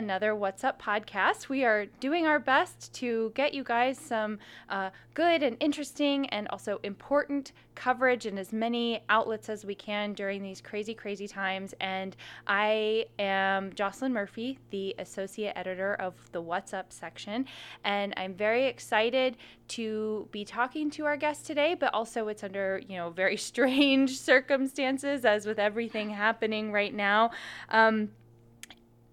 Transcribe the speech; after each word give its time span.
another 0.00 0.34
What's 0.34 0.64
Up 0.64 0.80
podcast. 0.80 1.50
We 1.50 1.62
are 1.62 1.84
doing 1.84 2.26
our 2.26 2.38
best 2.38 2.90
to 2.94 3.32
get 3.34 3.52
you 3.52 3.62
guys 3.62 3.98
some 3.98 4.38
uh, 4.70 4.88
good 5.12 5.42
and 5.42 5.58
interesting 5.60 6.26
and 6.30 6.48
also 6.48 6.80
important 6.82 7.52
coverage 7.74 8.24
in 8.24 8.38
as 8.38 8.50
many 8.50 9.02
outlets 9.10 9.50
as 9.50 9.66
we 9.66 9.74
can 9.74 10.14
during 10.14 10.42
these 10.42 10.62
crazy, 10.62 10.94
crazy 10.94 11.28
times. 11.28 11.74
And 11.80 12.16
I 12.46 13.04
am 13.18 13.74
Jocelyn 13.74 14.14
Murphy, 14.14 14.58
the 14.70 14.94
associate 14.98 15.52
editor 15.54 15.96
of 15.96 16.14
the 16.32 16.40
What's 16.40 16.72
Up 16.72 16.90
section. 16.94 17.44
And 17.84 18.14
I'm 18.16 18.32
very 18.32 18.68
excited 18.68 19.36
to 19.68 20.28
be 20.32 20.46
talking 20.46 20.90
to 20.92 21.04
our 21.04 21.18
guest 21.18 21.46
today, 21.46 21.74
but 21.74 21.92
also 21.92 22.28
it's 22.28 22.42
under, 22.42 22.80
you 22.88 22.96
know, 22.96 23.10
very 23.10 23.36
strange 23.50 24.18
circumstances, 24.18 25.26
as 25.26 25.44
with 25.44 25.58
everything 25.58 26.08
happening 26.08 26.72
right 26.72 26.94
now. 26.94 27.32
Um, 27.68 28.08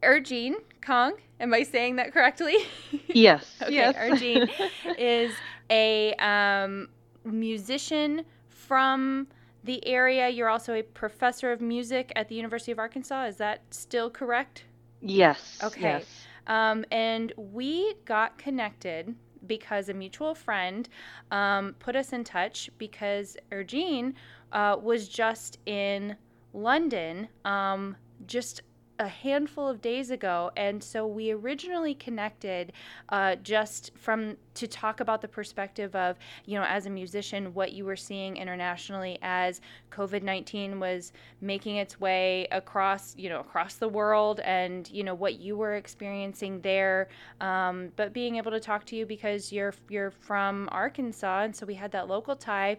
Er-Gene 0.03 0.55
Kahng, 0.81 1.13
am 1.39 1.53
I 1.53 1.63
saying 1.63 1.97
that 1.97 2.13
correctly? 2.13 2.57
Yes. 3.07 3.55
okay, 3.61 3.73
yes. 3.73 3.95
Er-Gene 3.97 4.49
is 4.97 5.33
a 5.71 6.13
um, 6.15 6.89
musician 7.23 8.23
from 8.47 9.27
the 9.63 9.85
area. 9.87 10.29
You're 10.29 10.49
also 10.49 10.73
a 10.75 10.83
professor 10.83 11.51
of 11.51 11.61
music 11.61 12.11
at 12.15 12.27
the 12.29 12.35
University 12.35 12.71
of 12.71 12.79
Arkansas. 12.79 13.25
Is 13.25 13.37
that 13.37 13.61
still 13.71 14.09
correct? 14.09 14.65
Yes. 15.01 15.59
Okay. 15.63 15.81
Yes. 15.81 16.05
Um, 16.47 16.85
and 16.91 17.33
we 17.35 17.95
got 18.05 18.37
connected 18.37 19.15
because 19.47 19.89
a 19.89 19.93
mutual 19.93 20.35
friend 20.35 20.87
um, 21.31 21.75
put 21.79 21.95
us 21.95 22.13
in 22.13 22.23
touch 22.23 22.69
because 22.77 23.37
Ergene 23.51 24.13
uh, 24.51 24.77
was 24.81 25.07
just 25.07 25.59
in 25.65 26.15
London 26.53 27.27
um, 27.45 27.95
just 28.25 28.61
a 28.99 29.07
handful 29.07 29.67
of 29.67 29.81
days 29.81 30.11
ago 30.11 30.51
and 30.57 30.83
so 30.83 31.05
we 31.05 31.31
originally 31.31 31.93
connected 31.93 32.73
uh, 33.09 33.35
just 33.37 33.91
from 33.95 34.35
to 34.53 34.67
talk 34.67 34.99
about 34.99 35.21
the 35.21 35.27
perspective 35.27 35.95
of 35.95 36.17
you 36.45 36.57
know 36.57 36.65
as 36.65 36.85
a 36.85 36.89
musician 36.89 37.53
what 37.53 37.73
you 37.73 37.85
were 37.85 37.95
seeing 37.95 38.37
internationally 38.37 39.17
as 39.21 39.61
covid-19 39.91 40.79
was 40.79 41.13
making 41.41 41.77
its 41.77 41.99
way 41.99 42.47
across 42.51 43.15
you 43.17 43.29
know 43.29 43.39
across 43.39 43.75
the 43.75 43.87
world 43.87 44.39
and 44.41 44.89
you 44.91 45.03
know 45.03 45.13
what 45.13 45.39
you 45.39 45.55
were 45.57 45.75
experiencing 45.75 46.61
there. 46.61 47.09
Um, 47.41 47.91
but 47.95 48.13
being 48.13 48.37
able 48.37 48.51
to 48.51 48.59
talk 48.59 48.85
to 48.85 48.95
you 48.95 49.05
because 49.05 49.51
you're 49.51 49.73
you're 49.89 50.11
from 50.11 50.69
arkansas 50.71 51.43
and 51.43 51.55
so 51.55 51.65
we 51.65 51.75
had 51.75 51.91
that 51.91 52.07
local 52.07 52.35
tie 52.35 52.77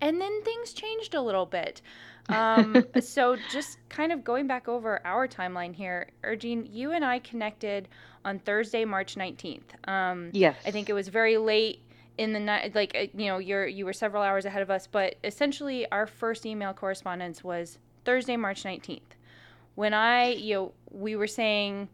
and 0.00 0.20
then 0.20 0.42
things 0.42 0.72
changed 0.72 1.14
a 1.14 1.20
little 1.20 1.46
bit 1.46 1.80
um, 2.28 2.84
so 3.00 3.36
just 3.50 3.78
kind 3.88 4.10
of 4.10 4.24
going 4.24 4.46
back 4.46 4.66
over 4.68 5.00
our 5.04 5.28
timeline 5.28 5.74
here, 5.74 6.08
Er-Gene, 6.24 6.66
you 6.70 6.92
and 6.92 7.04
I 7.04 7.18
connected 7.18 7.88
on 8.24 8.38
Thursday, 8.38 8.84
March 8.84 9.16
19th. 9.16 9.88
Um, 9.88 10.30
yes. 10.32 10.56
I 10.64 10.70
think 10.70 10.88
it 10.88 10.94
was 10.94 11.08
very 11.08 11.36
late 11.36 11.82
in 12.16 12.32
the 12.32 12.40
night, 12.40 12.74
like, 12.74 12.94
uh, 12.94 13.06
you 13.14 13.26
know, 13.26 13.38
you're, 13.38 13.66
you 13.66 13.84
were 13.84 13.92
several 13.92 14.22
hours 14.22 14.46
ahead 14.46 14.62
of 14.62 14.70
us, 14.70 14.86
but 14.86 15.16
essentially 15.22 15.90
our 15.90 16.06
first 16.06 16.46
email 16.46 16.72
correspondence 16.72 17.44
was 17.44 17.78
Thursday, 18.04 18.36
March 18.36 18.62
19th. 18.62 19.00
When 19.74 19.92
I, 19.92 20.32
you 20.32 20.54
know, 20.54 20.72
we 20.90 21.16
were 21.16 21.26
saying, 21.26 21.88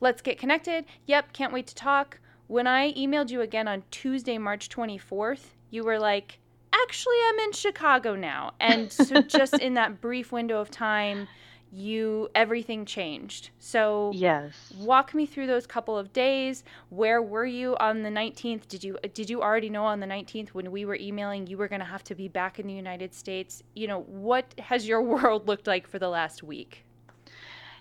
let's 0.00 0.22
get 0.22 0.38
connected. 0.38 0.84
Yep, 1.06 1.32
can't 1.32 1.52
wait 1.52 1.66
to 1.68 1.74
talk. 1.74 2.20
When 2.46 2.66
I 2.66 2.92
emailed 2.92 3.30
you 3.30 3.40
again 3.40 3.66
on 3.66 3.82
Tuesday, 3.90 4.38
March 4.38 4.68
24th, 4.68 5.46
you 5.70 5.82
were 5.82 5.98
like, 5.98 6.38
actually 6.82 7.16
I'm 7.28 7.38
in 7.40 7.52
Chicago 7.52 8.14
now. 8.14 8.52
And 8.60 8.90
so 8.92 9.22
just 9.38 9.54
in 9.54 9.74
that 9.74 10.00
brief 10.00 10.32
window 10.32 10.60
of 10.60 10.70
time, 10.70 11.28
you 11.72 12.28
everything 12.34 12.84
changed. 12.84 13.50
So 13.58 14.12
yes. 14.14 14.54
Walk 14.78 15.14
me 15.14 15.26
through 15.26 15.46
those 15.46 15.66
couple 15.66 15.98
of 15.98 16.12
days. 16.12 16.64
Where 16.90 17.22
were 17.22 17.46
you 17.46 17.76
on 17.78 18.02
the 18.02 18.10
19th? 18.10 18.68
Did 18.68 18.84
you 18.84 18.98
did 19.14 19.28
you 19.28 19.42
already 19.42 19.68
know 19.68 19.84
on 19.84 20.00
the 20.00 20.06
19th 20.06 20.50
when 20.50 20.70
we 20.70 20.84
were 20.84 20.96
emailing 20.96 21.46
you 21.46 21.58
were 21.58 21.68
going 21.68 21.80
to 21.80 21.86
have 21.86 22.04
to 22.04 22.14
be 22.14 22.28
back 22.28 22.58
in 22.58 22.66
the 22.66 22.74
United 22.74 23.14
States? 23.14 23.62
You 23.74 23.88
know, 23.88 24.00
what 24.02 24.54
has 24.58 24.88
your 24.88 25.02
world 25.14 25.46
looked 25.46 25.66
like 25.66 25.86
for 25.86 25.98
the 25.98 26.08
last 26.08 26.42
week? 26.42 26.84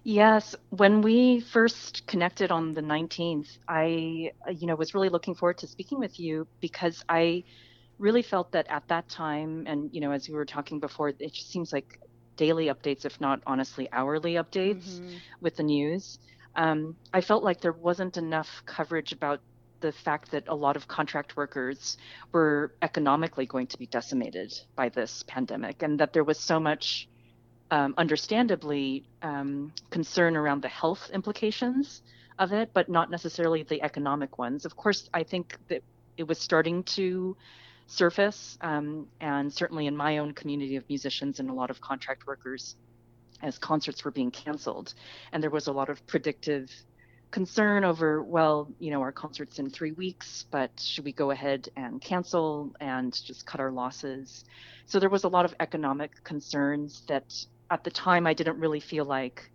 Yes, 0.04 0.56
when 0.70 1.02
we 1.02 1.42
first 1.42 2.08
connected 2.08 2.50
on 2.50 2.74
the 2.74 2.82
19th, 2.82 3.58
I 3.68 4.32
you 4.50 4.68
know 4.68 4.76
was 4.76 4.94
really 4.94 5.10
looking 5.10 5.36
forward 5.36 5.58
to 5.60 5.68
speaking 5.68 6.00
with 6.00 6.20
you 6.20 6.48
because 6.62 7.04
I 7.10 7.44
really 8.00 8.22
felt 8.22 8.52
that 8.52 8.68
at 8.70 8.88
that 8.88 9.10
time, 9.10 9.66
and 9.68 9.90
you 9.94 10.02
know, 10.02 10.12
as 10.12 10.28
we 10.28 10.36
were 10.36 10.46
talking 10.46 10.80
before, 10.80 11.10
it 11.10 11.34
just 11.34 11.52
seems 11.52 11.74
like 11.74 12.00
daily 12.36 12.68
updates, 12.68 13.06
if 13.06 13.20
not 13.20 13.42
honestly 13.46 13.90
hourly 13.92 14.34
updates 14.34 15.00
mm-hmm. 15.00 15.16
with 15.42 15.56
the 15.56 15.64
news. 15.64 16.20
Um, 16.56 16.96
I 17.14 17.22
felt 17.22 17.44
like 17.44 17.62
there 17.62 17.72
wasn't 17.72 18.18
enough 18.18 18.64
coverage 18.66 19.12
about 19.12 19.42
the 19.80 19.92
fact 19.92 20.32
that 20.32 20.48
a 20.48 20.56
lot 20.56 20.76
of 20.76 20.88
contract 20.88 21.38
workers 21.38 21.98
were 22.32 22.74
economically 22.82 23.46
going 23.46 23.68
to 23.68 23.78
be 23.78 23.86
decimated 23.86 24.54
by 24.76 24.90
this 24.90 25.24
pandemic, 25.28 25.84
and 25.84 26.00
that 26.00 26.14
there 26.14 26.24
was 26.24 26.40
so 26.40 26.60
much, 26.60 27.08
um, 27.70 27.94
understandably, 27.98 29.06
um, 29.22 29.72
concern 29.90 30.36
around 30.36 30.62
the 30.62 30.68
health 30.68 31.10
implications 31.14 32.02
of 32.40 32.54
it, 32.54 32.72
but 32.74 32.90
not 32.90 33.10
necessarily 33.12 33.64
the 33.64 33.82
economic 33.84 34.38
ones. 34.38 34.66
Of 34.66 34.76
course, 34.76 35.10
I 35.14 35.24
think 35.24 35.58
that 35.70 35.84
it 36.18 36.28
was 36.28 36.40
starting 36.40 36.84
to 36.84 37.38
surface, 37.88 38.58
um, 38.62 39.08
and 39.20 39.52
certainly 39.52 39.88
in 39.88 39.96
my 39.96 40.20
own 40.20 40.34
community 40.34 40.76
of 40.76 40.88
musicians 40.90 41.40
and 41.40 41.50
a 41.50 41.54
lot 41.54 41.70
of 41.70 41.82
contract 41.82 42.28
workers, 42.28 42.76
as 43.42 43.58
concerts 43.58 44.04
were 44.04 44.12
being 44.12 44.32
canceled, 44.32 44.94
and 45.32 45.42
there 45.42 45.50
was 45.50 45.68
a 45.68 45.72
lot 45.72 45.90
of 45.90 46.06
predictive 46.08 46.72
concern 47.32 47.84
over, 47.84 48.24
well, 48.24 48.70
you 48.80 48.92
know, 48.92 49.02
our 49.02 49.12
concerts 49.12 49.60
in 49.60 49.70
three 49.70 49.92
weeks, 49.92 50.46
but 50.50 50.72
should 50.80 51.04
we 51.04 51.12
go 51.12 51.32
ahead 51.32 51.68
and 51.76 52.02
cancel 52.02 52.74
and 52.80 53.14
just 53.26 53.46
cut 53.46 53.60
our 53.60 53.72
losses? 53.72 54.46
So 54.86 55.00
there 55.00 55.10
was 55.10 55.24
a 55.24 55.28
lot 55.28 55.46
of 55.46 55.54
economic 55.60 56.24
concerns 56.24 57.04
that 57.08 57.34
at 57.70 57.84
the 57.84 57.92
time 57.92 58.26
I 58.26 58.34
didn't 58.34 58.60
really 58.60 58.80
feel 58.80 59.06
like 59.06 59.52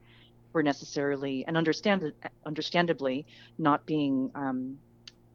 were 0.52 0.62
necessarily 0.62 1.44
and 1.46 1.56
understand 1.56 2.12
understandably 2.44 3.26
not 3.58 3.86
being 3.86 4.30
um, 4.34 4.78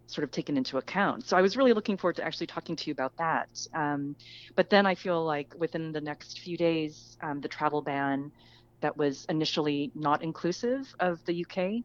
sort 0.08 0.24
of 0.24 0.32
taken 0.32 0.58
into 0.58 0.78
account. 0.78 1.26
So 1.26 1.38
I 1.38 1.42
was 1.42 1.56
really 1.56 1.74
looking 1.74 1.98
forward 1.98 2.16
to 2.16 2.24
actually 2.24 2.48
talking 2.48 2.76
to 2.78 2.88
you 2.88 2.94
about 2.94 3.16
that. 3.18 3.50
Um, 3.74 4.16
but 4.56 4.70
then 4.70 4.86
I 4.86 4.96
feel 4.96 5.24
like 5.24 5.54
within 5.58 5.92
the 5.92 6.02
next 6.02 6.40
few 6.40 6.58
days, 6.58 7.18
um, 7.22 7.42
the 7.42 7.48
travel 7.48 7.82
ban 7.82 8.32
that 8.82 8.96
was 8.98 9.26
initially 9.30 9.92
not 9.96 10.24
inclusive 10.24 10.94
of 11.00 11.24
the 11.26 11.46
UK 11.46 11.84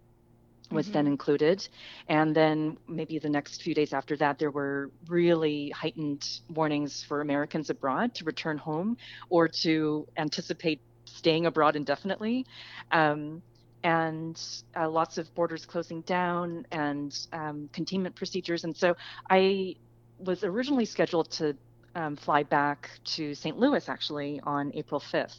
was 0.70 0.86
mm-hmm. 0.86 0.92
then 0.92 1.06
included. 1.06 1.68
And 2.08 2.34
then 2.34 2.78
maybe 2.88 3.18
the 3.18 3.28
next 3.28 3.62
few 3.62 3.74
days 3.74 3.92
after 3.92 4.16
that, 4.18 4.38
there 4.38 4.50
were 4.50 4.90
really 5.08 5.70
heightened 5.70 6.26
warnings 6.48 7.04
for 7.06 7.20
Americans 7.20 7.70
abroad 7.70 8.14
to 8.14 8.24
return 8.24 8.58
home 8.58 8.96
or 9.28 9.48
to 9.48 10.06
anticipate 10.16 10.80
staying 11.04 11.46
abroad 11.46 11.76
indefinitely. 11.76 12.46
Um, 12.90 13.42
and 13.84 14.40
uh, 14.76 14.88
lots 14.88 15.18
of 15.18 15.32
borders 15.34 15.66
closing 15.66 16.02
down 16.02 16.66
and 16.70 17.16
um, 17.32 17.68
containment 17.72 18.14
procedures. 18.14 18.64
And 18.64 18.76
so 18.76 18.96
I 19.28 19.76
was 20.18 20.44
originally 20.44 20.84
scheduled 20.84 21.30
to 21.32 21.56
um, 21.94 22.16
fly 22.16 22.42
back 22.44 22.90
to 23.04 23.34
St. 23.34 23.58
Louis 23.58 23.88
actually 23.88 24.40
on 24.44 24.70
April 24.74 25.00
5th. 25.00 25.36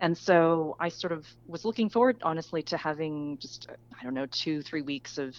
And 0.00 0.16
so 0.16 0.76
I 0.80 0.88
sort 0.88 1.12
of 1.12 1.26
was 1.46 1.64
looking 1.64 1.88
forward, 1.88 2.18
honestly, 2.22 2.62
to 2.64 2.76
having 2.76 3.38
just, 3.38 3.68
I 3.98 4.02
don't 4.02 4.14
know, 4.14 4.26
two, 4.26 4.62
three 4.62 4.82
weeks 4.82 5.18
of, 5.18 5.36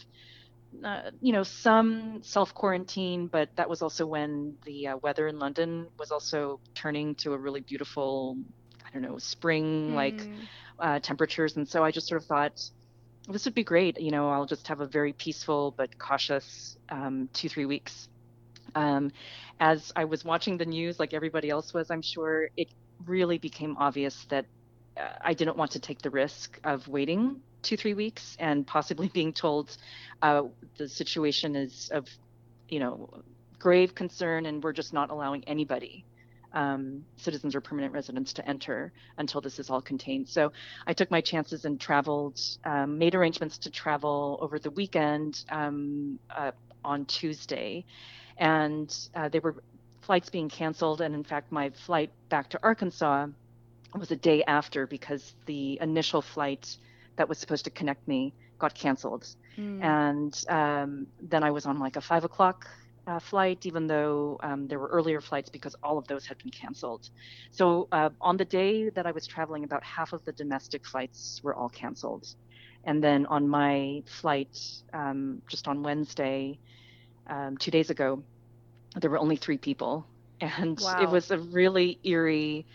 uh, 0.84 1.12
you 1.22 1.34
know, 1.34 1.44
some 1.44 2.24
self 2.24 2.54
quarantine, 2.54 3.28
but 3.28 3.50
that 3.58 3.70
was 3.70 3.82
also 3.82 4.06
when 4.06 4.56
the 4.66 4.88
uh, 4.88 4.98
weather 4.98 5.28
in 5.28 5.38
London 5.38 5.88
was 6.00 6.12
also 6.12 6.62
turning 6.76 7.16
to 7.16 7.34
a 7.34 7.38
really 7.38 7.60
beautiful, 7.60 8.38
I 8.86 8.90
don't 8.92 9.02
know, 9.02 9.18
spring 9.18 9.96
like. 9.96 10.16
Mm 10.16 10.36
uh, 10.80 11.00
temperatures. 11.00 11.56
And 11.58 11.68
so 11.68 11.84
I 11.84 11.92
just 11.92 12.08
sort 12.08 12.22
of 12.22 12.28
thought, 12.28 12.62
this 13.30 13.46
would 13.46 13.56
be 13.56 13.64
great. 13.64 14.00
You 14.00 14.12
know, 14.12 14.30
I'll 14.30 14.46
just 14.46 14.68
have 14.68 14.82
a 14.82 14.88
very 14.88 15.14
peaceful 15.14 15.74
but 15.76 15.98
cautious 15.98 16.78
um, 16.90 17.30
two, 17.34 17.50
three 17.50 17.66
weeks. 17.66 18.10
Um, 18.76 19.12
as 19.60 19.94
I 19.96 20.06
was 20.06 20.26
watching 20.26 20.58
the 20.58 20.66
news, 20.66 21.00
like 21.00 21.14
everybody 21.14 21.50
else 21.50 21.74
was, 21.74 21.92
I'm 21.92 22.02
sure, 22.02 22.50
it 22.58 22.70
really 23.06 23.38
became 23.38 23.78
obvious 23.78 24.26
that 24.30 24.46
uh, 24.98 25.08
I 25.22 25.34
didn't 25.34 25.58
want 25.58 25.72
to 25.72 25.80
take 25.80 26.02
the 26.02 26.10
risk 26.10 26.60
of 26.64 26.88
waiting 26.88 27.42
two, 27.62 27.78
three 27.78 27.94
weeks 27.94 28.36
and 28.40 28.66
possibly 28.66 29.08
being 29.14 29.34
told 29.34 29.78
uh, 30.22 30.44
the 30.78 30.90
situation 30.90 31.56
is 31.56 31.90
of, 31.94 32.08
you 32.68 32.80
know, 32.80 33.10
grave 33.60 33.96
concern 33.96 34.46
and 34.46 34.62
we're 34.62 34.74
just 34.74 34.92
not 34.92 35.10
allowing 35.10 35.44
anybody 35.48 36.04
um, 36.54 37.04
citizens 37.18 37.56
or 37.56 37.62
permanent 37.62 37.94
residents 37.94 38.34
to 38.34 38.48
enter 38.48 38.92
until 39.18 39.42
this 39.42 39.60
is 39.60 39.70
all 39.70 39.82
contained. 39.82 40.30
So 40.30 40.52
I 40.86 40.94
took 40.94 41.10
my 41.12 41.22
chances 41.22 41.66
and 41.66 41.80
traveled, 41.80 42.40
um, 42.64 42.98
made 42.98 43.16
arrangements 43.16 43.58
to 43.60 43.72
travel 43.72 44.38
over 44.42 44.60
the 44.60 44.72
weekend 44.72 45.44
um, 45.50 46.20
uh, 46.30 46.52
on 46.84 47.06
Tuesday. 47.06 47.86
And 48.38 48.96
uh, 49.16 49.30
there 49.30 49.42
were 49.42 49.56
flights 50.02 50.30
being 50.30 50.50
canceled. 50.50 51.02
And 51.02 51.16
in 51.16 51.24
fact, 51.24 51.52
my 51.52 51.72
flight 51.86 52.12
back 52.30 52.50
to 52.50 52.60
Arkansas 52.62 53.28
was 53.96 54.12
a 54.12 54.16
day 54.16 54.44
after 54.44 54.88
because 54.88 55.36
the 55.46 55.80
initial 55.82 56.22
flight 56.22 56.78
that 57.16 57.30
was 57.30 57.38
supposed 57.38 57.66
to 57.66 57.72
connect 57.72 58.08
me 58.08 58.34
got 58.60 58.74
canceled. 58.74 59.28
Mm. 59.58 59.84
And 59.84 60.46
um, 60.50 61.08
then 61.22 61.44
I 61.44 61.52
was 61.52 61.66
on 61.66 61.80
like 61.80 61.96
a 61.96 62.02
five 62.02 62.24
o'clock 62.24 62.68
uh, 63.08 63.20
flight, 63.20 63.66
even 63.66 63.88
though 63.88 64.38
um, 64.44 64.68
there 64.68 64.80
were 64.80 64.88
earlier 64.88 65.20
flights 65.22 65.50
because 65.50 65.76
all 65.84 65.98
of 65.98 66.08
those 66.08 66.26
had 66.26 66.38
been 66.38 66.52
canceled. 66.52 67.10
So 67.52 67.88
uh, 67.92 68.10
on 68.22 68.38
the 68.38 68.46
day 68.46 68.90
that 68.90 69.06
I 69.06 69.12
was 69.12 69.28
traveling, 69.28 69.64
about 69.64 69.84
half 69.84 70.14
of 70.14 70.24
the 70.26 70.32
domestic 70.32 70.86
flights 70.86 71.42
were 71.44 71.56
all 71.56 71.70
canceled. 71.70 72.28
And 72.86 73.04
then 73.04 73.26
on 73.28 73.48
my 73.48 74.04
flight, 74.22 74.60
um, 74.94 75.42
just 75.48 75.68
on 75.68 75.84
Wednesday, 75.84 76.60
um, 77.28 77.58
two 77.58 77.72
days 77.72 77.90
ago, 77.90 78.24
there 79.00 79.10
were 79.10 79.20
only 79.20 79.38
three 79.38 79.58
people. 79.58 80.06
And 80.42 80.78
wow. 80.82 81.02
it 81.02 81.10
was 81.10 81.32
a 81.32 81.38
really 81.38 82.00
eerie 82.04 82.66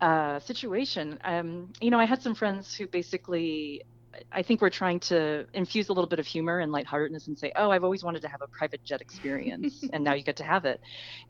uh, 0.00 0.38
situation. 0.40 1.18
Um, 1.24 1.72
you 1.80 1.90
know, 1.90 1.98
I 1.98 2.04
had 2.04 2.22
some 2.22 2.34
friends 2.34 2.74
who 2.74 2.86
basically 2.86 3.84
I 4.32 4.42
think 4.42 4.60
we're 4.60 4.70
trying 4.70 5.00
to 5.00 5.46
infuse 5.54 5.88
a 5.88 5.92
little 5.92 6.08
bit 6.08 6.18
of 6.18 6.26
humor 6.26 6.60
and 6.60 6.72
lightheartedness 6.72 7.26
and 7.26 7.38
say, 7.38 7.52
"Oh, 7.56 7.70
I've 7.70 7.84
always 7.84 8.04
wanted 8.04 8.22
to 8.22 8.28
have 8.28 8.42
a 8.42 8.48
private 8.48 8.84
jet 8.84 9.00
experience, 9.00 9.84
and 9.92 10.04
now 10.04 10.14
you 10.14 10.22
get 10.22 10.36
to 10.36 10.44
have 10.44 10.64
it." 10.64 10.80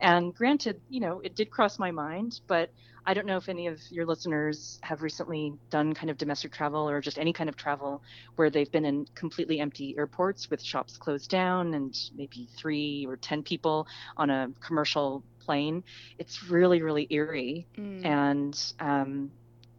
And 0.01 0.35
granted, 0.35 0.81
you 0.89 1.01
know, 1.01 1.21
it 1.21 1.35
did 1.35 1.51
cross 1.51 1.79
my 1.79 1.91
mind, 1.91 2.41
but 2.47 2.71
I 3.07 3.15
don't 3.15 3.27
know 3.27 3.37
if 3.37 3.49
any 3.49 3.67
of 3.67 3.81
your 3.91 4.07
listeners 4.07 4.79
have 4.83 5.03
recently 5.03 5.53
done 5.71 5.93
kind 5.93 6.11
of 6.11 6.17
domestic 6.17 6.53
travel 6.53 6.89
or 6.89 7.01
just 7.01 7.19
any 7.19 7.33
kind 7.33 7.51
of 7.51 7.57
travel 7.57 8.03
where 8.37 8.49
they've 8.49 8.71
been 8.71 8.87
in 8.87 9.07
completely 9.15 9.61
empty 9.61 9.95
airports 9.99 10.49
with 10.51 10.63
shops 10.63 10.97
closed 10.97 11.31
down 11.31 11.75
and 11.75 11.95
maybe 12.17 12.49
three 12.57 13.05
or 13.07 13.17
ten 13.17 13.43
people 13.43 13.87
on 14.17 14.31
a 14.31 14.49
commercial 14.61 15.23
plane. 15.41 15.85
It's 16.19 16.49
really, 16.49 16.81
really 16.81 17.07
eerie, 17.11 17.67
mm. 17.77 18.05
and 18.05 18.73
um, 18.81 19.31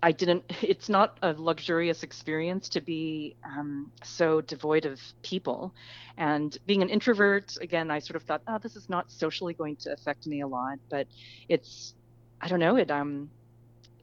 I 0.06 0.12
didn't. 0.12 0.44
It's 0.62 0.88
not 0.88 1.18
a 1.24 1.34
luxurious 1.34 2.04
experience 2.04 2.70
to 2.70 2.82
be 2.82 3.36
um, 3.44 3.92
so 4.04 4.40
devoid 4.42 4.86
of 4.86 5.00
people, 5.24 5.74
and 6.18 6.56
being 6.68 6.84
an 6.84 6.90
introvert, 6.90 7.58
again, 7.60 7.90
I 7.90 8.00
sort 8.00 8.16
of 8.16 8.24
thought, 8.24 8.44
oh, 8.48 8.60
this 8.60 8.76
is 8.76 8.88
not 8.88 9.12
socially 9.12 9.56
going 9.56 9.78
to 9.78 9.92
affect 9.92 10.28
me 10.28 10.42
a 10.42 10.48
lot, 10.48 10.78
but 10.90 11.08
it's, 11.50 11.96
I 12.40 12.48
don't 12.48 12.60
know, 12.60 12.76
it 12.76 12.92
um, 12.92 13.32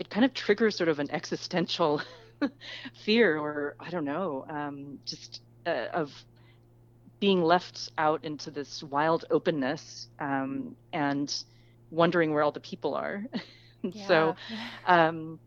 it 0.00 0.10
kind 0.10 0.24
of 0.24 0.34
triggers 0.34 0.76
sort 0.76 0.88
of 0.88 0.98
an 0.98 1.08
existential 1.12 2.02
fear, 3.04 3.38
or 3.38 3.76
I 3.78 3.90
don't 3.90 4.04
know, 4.04 4.44
um, 4.48 4.98
just 5.06 5.40
uh, 5.66 5.86
of 5.92 6.10
being 7.20 7.42
left 7.42 7.92
out 7.96 8.24
into 8.24 8.50
this 8.50 8.82
wild 8.82 9.24
openness 9.30 10.08
um, 10.18 10.74
and 10.92 11.32
wondering 11.92 12.32
where 12.34 12.42
all 12.42 12.50
the 12.50 12.66
people 12.72 12.94
are. 12.94 13.24
yeah. 13.82 14.08
so. 14.08 14.36
Um, 14.84 15.38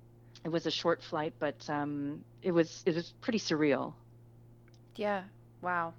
it 0.45 0.51
was 0.51 0.67
a 0.67 0.71
short 0.71 1.01
flight, 1.01 1.33
but 1.39 1.67
um, 1.69 2.23
it 2.43 2.51
was 2.51 2.83
it 2.85 2.95
was 2.95 3.13
pretty 3.19 3.39
surreal. 3.39 3.93
Yeah. 4.95 5.23
Wow. 5.61 5.93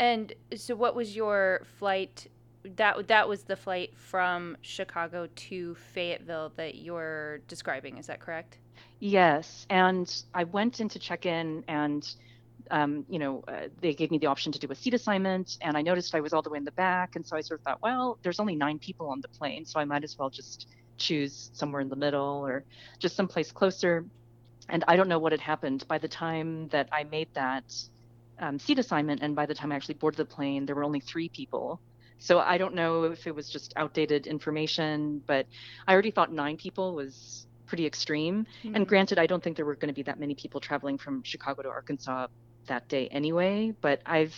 And 0.00 0.32
so, 0.56 0.74
what 0.74 0.96
was 0.96 1.14
your 1.14 1.62
flight? 1.78 2.28
That 2.76 3.06
that 3.08 3.28
was 3.28 3.42
the 3.42 3.54
flight 3.54 3.90
from 3.94 4.56
Chicago 4.62 5.28
to 5.48 5.74
Fayetteville 5.74 6.52
that 6.56 6.76
you're 6.76 7.38
describing. 7.46 7.98
Is 7.98 8.06
that 8.06 8.20
correct? 8.20 8.58
Yes. 9.00 9.66
And 9.68 10.12
I 10.32 10.44
went 10.44 10.80
in 10.80 10.88
to 10.88 10.98
check 10.98 11.26
in, 11.26 11.62
and 11.68 12.08
um, 12.70 13.04
you 13.06 13.18
know, 13.18 13.44
uh, 13.46 13.68
they 13.82 13.92
gave 13.92 14.10
me 14.10 14.16
the 14.16 14.26
option 14.26 14.50
to 14.52 14.58
do 14.58 14.66
a 14.70 14.74
seat 14.74 14.94
assignment, 14.94 15.58
and 15.60 15.76
I 15.76 15.82
noticed 15.82 16.14
I 16.14 16.20
was 16.20 16.32
all 16.32 16.42
the 16.42 16.50
way 16.50 16.56
in 16.56 16.64
the 16.64 16.72
back, 16.72 17.16
and 17.16 17.26
so 17.26 17.36
I 17.36 17.42
sort 17.42 17.60
of 17.60 17.64
thought, 17.64 17.82
well, 17.82 18.18
there's 18.22 18.40
only 18.40 18.56
nine 18.56 18.78
people 18.78 19.10
on 19.10 19.20
the 19.20 19.28
plane, 19.28 19.66
so 19.66 19.78
I 19.78 19.84
might 19.84 20.04
as 20.04 20.18
well 20.18 20.30
just 20.30 20.66
choose 20.98 21.50
somewhere 21.52 21.80
in 21.80 21.88
the 21.88 21.96
middle 21.96 22.46
or 22.46 22.64
just 22.98 23.16
someplace 23.16 23.52
closer. 23.52 24.04
And 24.68 24.84
I 24.88 24.96
don't 24.96 25.08
know 25.08 25.18
what 25.18 25.32
had 25.32 25.40
happened 25.40 25.86
by 25.86 25.98
the 25.98 26.08
time 26.08 26.68
that 26.68 26.88
I 26.92 27.04
made 27.04 27.28
that 27.34 27.64
um, 28.38 28.58
seat 28.58 28.78
assignment, 28.78 29.22
and 29.22 29.34
by 29.34 29.46
the 29.46 29.54
time 29.54 29.72
I 29.72 29.76
actually 29.76 29.94
boarded 29.94 30.18
the 30.18 30.24
plane, 30.24 30.66
there 30.66 30.74
were 30.74 30.84
only 30.84 31.00
three 31.00 31.28
people. 31.28 31.80
So 32.18 32.38
I 32.38 32.58
don't 32.58 32.74
know 32.74 33.04
if 33.04 33.26
it 33.26 33.34
was 33.34 33.48
just 33.48 33.72
outdated 33.76 34.26
information, 34.26 35.22
but 35.26 35.46
I 35.86 35.92
already 35.92 36.10
thought 36.10 36.32
nine 36.32 36.56
people 36.56 36.94
was 36.94 37.46
pretty 37.66 37.86
extreme. 37.86 38.46
Mm-hmm. 38.62 38.74
And 38.74 38.88
granted, 38.88 39.18
I 39.18 39.26
don't 39.26 39.42
think 39.42 39.56
there 39.56 39.66
were 39.66 39.74
going 39.74 39.88
to 39.88 39.94
be 39.94 40.02
that 40.02 40.18
many 40.18 40.34
people 40.34 40.60
traveling 40.60 40.98
from 40.98 41.22
Chicago 41.22 41.62
to 41.62 41.68
Arkansas 41.68 42.28
that 42.66 42.88
day 42.88 43.08
anyway. 43.08 43.74
But 43.80 44.00
I've 44.06 44.34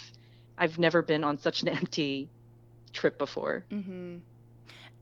I've 0.56 0.78
never 0.78 1.02
been 1.02 1.24
on 1.24 1.38
such 1.38 1.62
an 1.62 1.68
empty 1.80 2.28
trip 2.92 3.18
before. 3.18 3.64
Mm-hmm. 3.70 4.18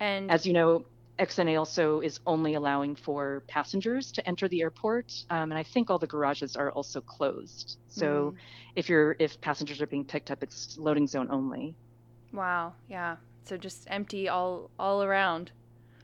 And 0.00 0.30
as 0.30 0.46
you 0.46 0.52
know, 0.52 0.84
XNA 1.18 1.58
also 1.58 2.00
is 2.00 2.20
only 2.26 2.54
allowing 2.54 2.94
for 2.94 3.42
passengers 3.48 4.12
to 4.12 4.26
enter 4.28 4.48
the 4.48 4.60
airport, 4.60 5.12
um, 5.30 5.50
and 5.50 5.54
I 5.54 5.62
think 5.62 5.90
all 5.90 5.98
the 5.98 6.06
garages 6.06 6.56
are 6.56 6.70
also 6.72 7.00
closed. 7.00 7.78
So 7.88 8.32
mm. 8.32 8.36
if 8.74 8.88
you're 8.88 9.16
if 9.18 9.40
passengers 9.40 9.80
are 9.80 9.86
being 9.86 10.04
picked 10.04 10.30
up, 10.30 10.42
it's 10.42 10.76
loading 10.78 11.06
zone 11.06 11.28
only. 11.30 11.74
Wow. 12.32 12.74
Yeah. 12.88 13.16
So 13.44 13.56
just 13.56 13.86
empty 13.88 14.28
all 14.28 14.70
all 14.78 15.02
around. 15.02 15.52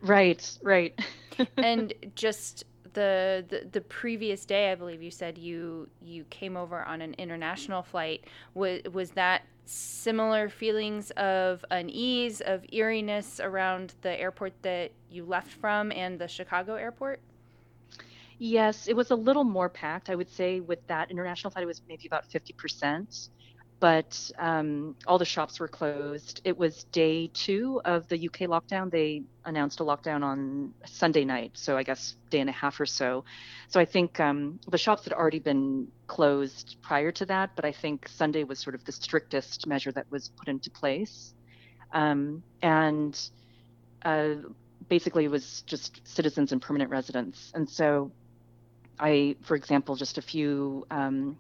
Right. 0.01 0.59
Right. 0.63 0.99
and 1.57 1.93
just 2.15 2.65
the, 2.95 3.45
the 3.49 3.69
the 3.71 3.81
previous 3.81 4.45
day, 4.45 4.73
I 4.73 4.75
believe 4.75 5.03
you 5.03 5.11
said 5.11 5.39
you 5.39 5.89
you 6.01 6.25
came 6.25 6.57
over 6.57 6.83
on 6.83 7.03
an 7.03 7.15
international 7.19 7.83
flight. 7.83 8.25
Was 8.55 8.83
was 8.93 9.11
that 9.11 9.43
similar 9.65 10.49
feelings 10.49 11.11
of 11.13 11.65
unease, 11.71 12.41
of 12.41 12.65
eeriness 12.73 13.41
around 13.41 13.95
the 14.03 14.21
airport 14.21 14.53
that 14.63 14.93
you 15.11 15.25
left 15.25 15.53
from 15.53 15.93
and 15.93 16.19
the 16.19 16.29
Chicago 16.29 16.75
airport? 16.75 17.21
Yes, 18.39 18.89
it 18.89 18.97
was 18.97 19.11
a 19.11 19.17
little 19.17 19.45
more 19.45 19.69
packed. 19.69 20.11
I 20.11 20.17
would 20.17 20.31
say 20.31 20.61
with 20.61 20.85
that 20.89 21.11
international 21.11 21.51
flight, 21.51 21.63
it 21.63 21.67
was 21.67 21.83
maybe 21.89 22.07
about 22.07 22.29
50% 22.29 23.29
but 23.83 24.31
um, 24.39 24.95
all 25.09 25.19
the 25.19 25.25
shops 25.25 25.59
were 25.59 25.67
closed. 25.67 26.41
It 26.45 26.57
was 26.57 26.85
day 26.93 27.27
two 27.35 27.81
of 27.85 28.07
the 28.07 28.29
UK 28.29 28.43
lockdown. 28.43 28.93
They 28.93 29.25
announced 29.45 29.81
a 29.81 29.83
lockdown 29.83 30.23
on 30.23 30.73
Sunday 30.87 31.25
night, 31.25 31.51
so 31.55 31.77
I 31.77 31.83
guess 31.83 32.15
day 32.31 32.39
and 32.39 32.49
a 32.49 32.53
half 32.53 32.79
or 32.79 32.87
so. 32.87 33.25
So 33.67 33.81
I 33.81 33.85
think 33.85 34.21
um, 34.21 34.61
the 34.69 34.79
shops 34.79 35.03
had 35.03 35.13
already 35.13 35.41
been 35.41 35.89
closed 36.07 36.77
prior 36.81 37.11
to 37.11 37.27
that, 37.27 37.57
but 37.57 37.65
I 37.65 37.73
think 37.73 38.07
Sunday 38.07 38.45
was 38.45 38.61
sort 38.61 38.77
of 38.77 38.85
the 38.85 38.93
strictest 38.93 39.67
measure 39.67 39.91
that 39.91 40.09
was 40.13 40.29
put 40.29 40.47
into 40.47 40.71
place. 40.71 41.35
Um, 41.93 42.45
and 42.63 43.19
uh, 44.05 44.35
basically, 44.89 45.25
it 45.25 45.31
was 45.33 45.63
just 45.63 46.03
citizens 46.05 46.53
and 46.53 46.63
permanent 46.63 46.89
residents. 46.89 47.51
And 47.53 47.69
so 47.69 48.13
I, 49.01 49.35
for 49.43 49.57
example, 49.57 49.97
just 49.97 50.19
a 50.19 50.23
few 50.23 50.87
um, 50.89 51.37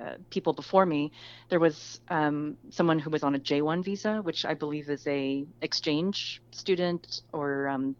uh, 0.00 0.14
people 0.30 0.52
before 0.52 0.86
me, 0.86 1.12
there 1.48 1.60
was 1.60 2.00
um, 2.08 2.56
someone 2.70 2.98
who 2.98 3.10
was 3.10 3.22
on 3.22 3.34
a 3.34 3.38
J1 3.38 3.84
visa, 3.84 4.18
which 4.22 4.44
I 4.44 4.54
believe 4.54 4.88
is 4.88 5.06
a 5.06 5.44
exchange 5.62 6.42
student 6.50 7.22
or 7.32 7.68
um, 7.68 7.96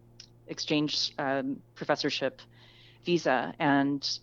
exchange 0.48 1.12
um, 1.18 1.60
professorship 1.74 2.40
visa, 3.04 3.54
and 3.58 4.18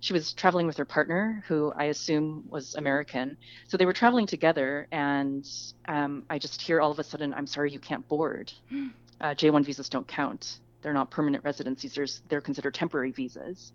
she 0.00 0.12
was 0.12 0.32
traveling 0.32 0.66
with 0.66 0.76
her 0.76 0.84
partner, 0.84 1.42
who 1.48 1.72
I 1.76 1.84
assume 1.84 2.44
was 2.48 2.74
American. 2.76 3.36
So 3.66 3.76
they 3.76 3.86
were 3.86 3.92
traveling 3.92 4.26
together, 4.26 4.86
and 4.92 5.46
um, 5.86 6.24
I 6.30 6.38
just 6.38 6.60
hear 6.62 6.80
all 6.80 6.92
of 6.92 6.98
a 6.98 7.04
sudden, 7.04 7.34
"I'm 7.34 7.46
sorry, 7.46 7.72
you 7.72 7.80
can't 7.80 8.06
board. 8.08 8.52
Uh, 9.20 9.34
J1 9.34 9.64
visas 9.64 9.88
don't 9.88 10.06
count." 10.06 10.60
They're 10.82 10.92
not 10.92 11.10
permanent 11.10 11.44
residencies 11.44 11.94
they're, 11.94 12.06
they're 12.28 12.40
considered 12.40 12.74
temporary 12.74 13.12
visas. 13.12 13.72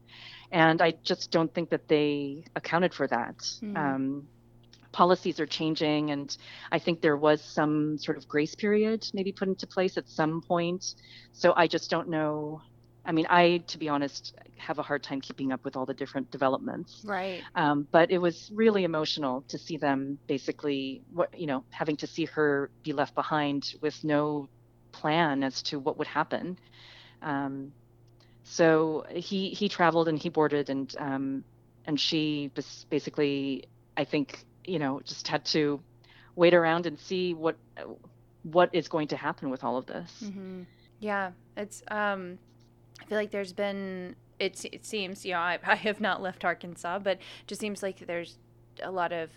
And 0.51 0.81
i 0.81 0.93
just 1.03 1.31
don't 1.31 1.53
think 1.53 1.69
that 1.69 1.87
they 1.87 2.45
accounted 2.55 2.93
for 2.93 3.07
that. 3.07 3.37
Mm. 3.37 3.77
um, 3.77 4.27
policies 4.91 5.39
are 5.39 5.47
changing 5.47 6.11
and 6.11 6.37
i 6.71 6.77
think 6.77 7.01
there 7.01 7.17
was 7.17 7.41
some 7.41 7.97
sort 7.97 8.15
of 8.15 8.27
grace 8.27 8.53
period 8.53 9.03
maybe 9.13 9.31
put 9.31 9.47
into 9.47 9.67
place 9.67 9.97
at 9.97 10.07
some 10.07 10.41
point. 10.41 10.95
So 11.31 11.53
i 11.55 11.67
just 11.67 11.89
don't 11.89 12.09
know. 12.09 12.61
I 13.05 13.11
mean 13.11 13.25
i 13.29 13.57
to 13.67 13.77
be 13.77 13.89
honest 13.89 14.33
have 14.57 14.79
a 14.79 14.83
hard 14.83 15.03
time 15.03 15.19
keeping 15.19 15.51
up 15.51 15.65
with 15.65 15.75
all 15.75 15.85
the 15.85 15.93
different 15.93 16.31
developments. 16.31 17.03
Right. 17.03 17.41
Um, 17.55 17.85
but 17.91 18.11
it 18.11 18.17
was 18.17 18.49
really 18.53 18.85
emotional 18.85 19.43
to 19.49 19.57
see 19.57 19.75
them 19.75 20.17
basically 20.27 21.01
what 21.11 21.37
you 21.37 21.47
know 21.47 21.65
having 21.69 21.97
to 21.97 22.07
see 22.07 22.25
her 22.25 22.69
be 22.83 22.93
left 22.93 23.13
behind 23.15 23.75
with 23.81 24.01
no 24.03 24.47
plan 24.93 25.43
as 25.43 25.61
to 25.63 25.79
what 25.79 25.97
would 25.97 26.07
happen 26.07 26.57
um, 27.23 27.71
so 28.43 29.05
he 29.09 29.49
he 29.49 29.69
traveled 29.69 30.07
and 30.07 30.19
he 30.19 30.29
boarded 30.29 30.69
and 30.69 30.93
um, 30.99 31.43
and 31.85 31.99
she 31.99 32.51
basically 32.89 33.65
I 33.97 34.03
think 34.03 34.45
you 34.65 34.79
know 34.79 35.01
just 35.03 35.27
had 35.27 35.45
to 35.45 35.79
wait 36.35 36.53
around 36.53 36.85
and 36.85 36.99
see 36.99 37.33
what 37.33 37.55
what 38.43 38.69
is 38.73 38.87
going 38.87 39.07
to 39.07 39.17
happen 39.17 39.49
with 39.49 39.63
all 39.63 39.77
of 39.77 39.85
this. 39.85 40.11
Mm-hmm. 40.23 40.63
Yeah, 40.99 41.31
it's 41.55 41.83
um, 41.89 42.37
I 43.01 43.05
feel 43.05 43.17
like 43.17 43.31
there's 43.31 43.53
been 43.53 44.15
it 44.39 44.63
it 44.71 44.85
seems 44.85 45.25
you 45.25 45.33
know 45.33 45.39
I, 45.39 45.59
I 45.65 45.75
have 45.75 46.01
not 46.01 46.21
left 46.21 46.43
Arkansas, 46.43 46.99
but 46.99 47.19
just 47.47 47.61
seems 47.61 47.81
like 47.81 48.05
there's 48.05 48.37
a 48.81 48.91
lot 48.91 49.13
of 49.13 49.29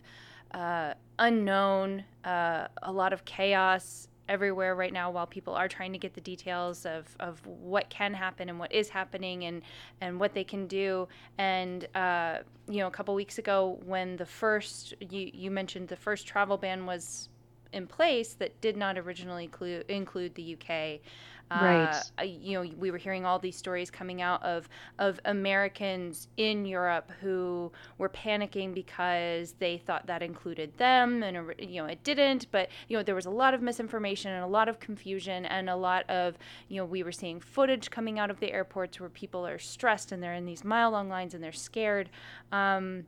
uh, 0.52 0.94
unknown, 1.18 2.04
uh, 2.24 2.68
a 2.82 2.92
lot 2.92 3.12
of 3.12 3.24
chaos 3.24 4.08
everywhere 4.28 4.74
right 4.74 4.92
now 4.92 5.10
while 5.10 5.26
people 5.26 5.54
are 5.54 5.68
trying 5.68 5.92
to 5.92 5.98
get 5.98 6.14
the 6.14 6.20
details 6.20 6.86
of, 6.86 7.04
of 7.20 7.44
what 7.46 7.88
can 7.90 8.14
happen 8.14 8.48
and 8.48 8.58
what 8.58 8.72
is 8.72 8.88
happening 8.88 9.44
and, 9.44 9.62
and 10.00 10.18
what 10.18 10.34
they 10.34 10.44
can 10.44 10.66
do. 10.66 11.08
And, 11.38 11.86
uh, 11.94 12.38
you 12.68 12.78
know, 12.78 12.86
a 12.86 12.90
couple 12.90 13.14
weeks 13.14 13.38
ago 13.38 13.78
when 13.84 14.16
the 14.16 14.26
first, 14.26 14.94
you, 15.00 15.30
you 15.32 15.50
mentioned 15.50 15.88
the 15.88 15.96
first 15.96 16.26
travel 16.26 16.56
ban 16.56 16.86
was 16.86 17.28
in 17.72 17.86
place 17.86 18.34
that 18.34 18.60
did 18.60 18.76
not 18.76 18.98
originally 18.98 19.44
include, 19.44 19.84
include 19.88 20.34
the 20.34 20.56
UK. 20.56 21.00
Right. 21.48 22.02
Uh, 22.18 22.24
you 22.24 22.54
know, 22.54 22.68
we 22.76 22.90
were 22.90 22.98
hearing 22.98 23.24
all 23.24 23.38
these 23.38 23.56
stories 23.56 23.88
coming 23.88 24.20
out 24.20 24.42
of 24.42 24.68
of 24.98 25.20
Americans 25.24 26.26
in 26.36 26.66
Europe 26.66 27.12
who 27.20 27.70
were 27.98 28.08
panicking 28.08 28.74
because 28.74 29.54
they 29.60 29.78
thought 29.78 30.08
that 30.08 30.22
included 30.22 30.76
them, 30.76 31.22
and 31.22 31.54
you 31.60 31.80
know, 31.80 31.86
it 31.86 32.02
didn't. 32.02 32.50
But 32.50 32.68
you 32.88 32.96
know, 32.96 33.04
there 33.04 33.14
was 33.14 33.26
a 33.26 33.30
lot 33.30 33.54
of 33.54 33.62
misinformation 33.62 34.32
and 34.32 34.42
a 34.42 34.48
lot 34.48 34.68
of 34.68 34.80
confusion, 34.80 35.46
and 35.46 35.70
a 35.70 35.76
lot 35.76 36.08
of 36.10 36.36
you 36.68 36.78
know, 36.78 36.84
we 36.84 37.04
were 37.04 37.12
seeing 37.12 37.38
footage 37.38 37.90
coming 37.90 38.18
out 38.18 38.28
of 38.28 38.40
the 38.40 38.52
airports 38.52 38.98
where 38.98 39.10
people 39.10 39.46
are 39.46 39.58
stressed 39.58 40.10
and 40.10 40.20
they're 40.20 40.34
in 40.34 40.46
these 40.46 40.64
mile 40.64 40.90
long 40.90 41.08
lines 41.08 41.32
and 41.32 41.44
they're 41.44 41.52
scared. 41.52 42.10
Um, 42.50 43.04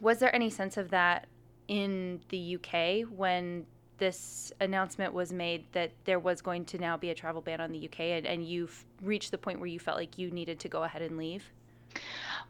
was 0.00 0.18
there 0.18 0.34
any 0.34 0.50
sense 0.50 0.76
of 0.76 0.90
that 0.90 1.28
in 1.68 2.20
the 2.30 2.56
UK 2.56 3.08
when 3.08 3.66
this 3.98 4.52
announcement 4.60 5.12
was 5.12 5.32
made 5.32 5.64
that 5.72 5.90
there 6.04 6.18
was 6.18 6.40
going 6.40 6.64
to 6.66 6.78
now 6.78 6.96
be 6.96 7.10
a 7.10 7.14
travel 7.14 7.40
ban 7.40 7.60
on 7.60 7.72
the 7.72 7.84
UK, 7.86 8.00
and, 8.00 8.26
and 8.26 8.46
you've 8.46 8.84
reached 9.02 9.30
the 9.30 9.38
point 9.38 9.60
where 9.60 9.68
you 9.68 9.78
felt 9.78 9.96
like 9.96 10.18
you 10.18 10.30
needed 10.30 10.58
to 10.60 10.68
go 10.68 10.84
ahead 10.84 11.02
and 11.02 11.16
leave? 11.16 11.44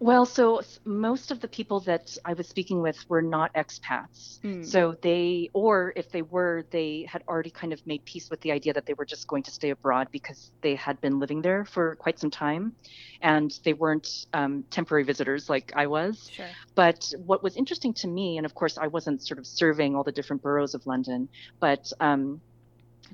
Well, 0.01 0.27
so 0.27 0.63
most 0.85 1.33
of 1.33 1.41
the 1.41 1.49
people 1.49 1.81
that 1.81 2.17
I 2.25 2.35
was 2.35 2.47
speaking 2.47 2.83
with 2.83 2.99
were 3.09 3.23
not 3.23 3.53
expats. 3.55 4.39
Mm. 4.41 4.65
So 4.65 4.97
they, 5.03 5.51
or 5.53 5.93
if 5.97 6.11
they 6.13 6.23
were, 6.23 6.65
they 6.71 7.09
had 7.11 7.25
already 7.27 7.51
kind 7.51 7.73
of 7.73 7.85
made 7.85 8.05
peace 8.05 8.31
with 8.31 8.41
the 8.43 8.53
idea 8.53 8.73
that 8.75 8.87
they 8.87 8.95
were 8.95 9.05
just 9.05 9.27
going 9.27 9.43
to 9.45 9.51
stay 9.51 9.71
abroad 9.71 10.09
because 10.13 10.53
they 10.61 10.77
had 10.77 11.01
been 11.01 11.19
living 11.19 11.43
there 11.43 11.65
for 11.65 11.97
quite 11.97 12.19
some 12.19 12.31
time 12.31 12.75
and 13.23 13.59
they 13.65 13.73
weren't 13.73 14.27
um, 14.33 14.65
temporary 14.71 15.03
visitors 15.03 15.49
like 15.49 15.73
I 15.75 15.89
was. 15.89 16.31
Sure. 16.33 16.47
But 16.77 17.13
what 17.27 17.43
was 17.43 17.57
interesting 17.57 17.93
to 17.95 18.09
me, 18.09 18.37
and 18.37 18.47
of 18.47 18.55
course, 18.55 18.79
I 18.79 18.87
wasn't 18.87 19.27
sort 19.27 19.39
of 19.39 19.47
surveying 19.47 19.97
all 19.97 20.05
the 20.05 20.13
different 20.13 20.43
boroughs 20.43 20.75
of 20.75 20.87
London, 20.87 21.29
but 21.59 21.93
um, 21.99 22.41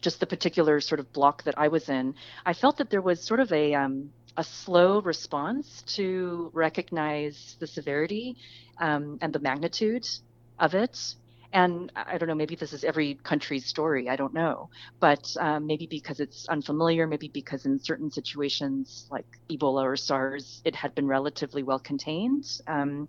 just 0.01 0.21
the 0.21 0.27
particular 0.27 0.81
sort 0.81 1.01
of 1.01 1.13
block 1.13 1.45
that 1.45 1.55
I 1.57 1.69
was 1.69 1.89
in, 1.89 2.15
I 2.45 2.53
felt 2.53 2.77
that 2.79 2.91
there 2.91 3.01
was 3.01 3.23
sort 3.23 3.41
of 3.41 3.53
a, 3.53 3.75
um, 3.75 4.11
a 4.37 4.45
slow 4.45 5.01
response 5.01 5.83
to 5.97 6.51
recognize 6.53 7.57
the 7.61 7.67
severity 7.67 8.37
um, 8.79 9.19
and 9.21 9.33
the 9.33 9.39
magnitude 9.39 10.07
of 10.59 10.75
it. 10.75 11.15
And 11.53 11.93
I 11.95 12.19
don't 12.19 12.29
know, 12.29 12.35
maybe 12.35 12.57
this 12.57 12.73
is 12.73 12.83
every 12.83 13.15
country's 13.23 13.65
story. 13.65 14.09
I 14.09 14.17
don't 14.17 14.35
know. 14.35 14.71
But 14.99 15.25
um, 15.39 15.67
maybe 15.69 15.87
because 15.87 16.19
it's 16.19 16.49
unfamiliar, 16.49 17.07
maybe 17.07 17.29
because 17.29 17.65
in 17.65 17.79
certain 17.79 18.11
situations 18.11 19.07
like 19.09 19.27
Ebola 19.49 19.85
or 19.85 19.97
SARS, 19.97 20.63
it 20.65 20.75
had 20.75 20.97
been 20.97 21.07
relatively 21.07 21.63
well 21.63 21.79
contained. 21.79 22.45
Um, 22.67 23.09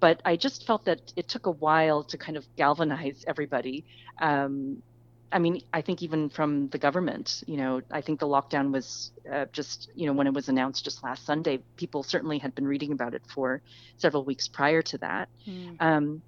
but 0.00 0.20
I 0.24 0.36
just 0.36 0.66
felt 0.66 0.84
that 0.86 1.12
it 1.14 1.28
took 1.28 1.46
a 1.46 1.52
while 1.52 2.02
to 2.04 2.18
kind 2.18 2.36
of 2.36 2.44
galvanize 2.56 3.24
everybody 3.28 3.84
um, 4.20 4.82
I 5.30 5.38
mean, 5.38 5.62
I 5.72 5.82
think 5.82 6.02
even 6.02 6.30
from 6.30 6.68
the 6.68 6.78
government, 6.78 7.42
you 7.46 7.56
know, 7.56 7.82
I 7.90 8.00
think 8.00 8.18
the 8.20 8.26
lockdown 8.26 8.72
was 8.72 9.12
uh, 9.30 9.44
just, 9.52 9.90
you 9.94 10.06
know, 10.06 10.12
when 10.14 10.26
it 10.26 10.32
was 10.32 10.48
announced 10.48 10.84
just 10.84 11.02
last 11.02 11.26
Sunday, 11.26 11.60
people 11.76 12.02
certainly 12.02 12.38
had 12.38 12.54
been 12.54 12.66
reading 12.66 12.92
about 12.92 13.14
it 13.14 13.22
for 13.34 13.60
several 13.98 14.24
weeks 14.24 14.48
prior 14.48 14.80
to 14.82 14.98
that. 14.98 15.28
Mm. 15.46 15.76
Um, 15.80 16.22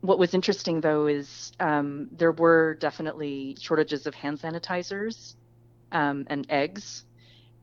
what 0.00 0.18
was 0.18 0.34
interesting 0.34 0.80
though 0.80 1.06
is 1.06 1.52
um, 1.60 2.08
there 2.12 2.32
were 2.32 2.76
definitely 2.80 3.56
shortages 3.60 4.06
of 4.06 4.14
hand 4.14 4.40
sanitizers 4.40 5.34
um, 5.92 6.26
and 6.28 6.46
eggs, 6.48 7.04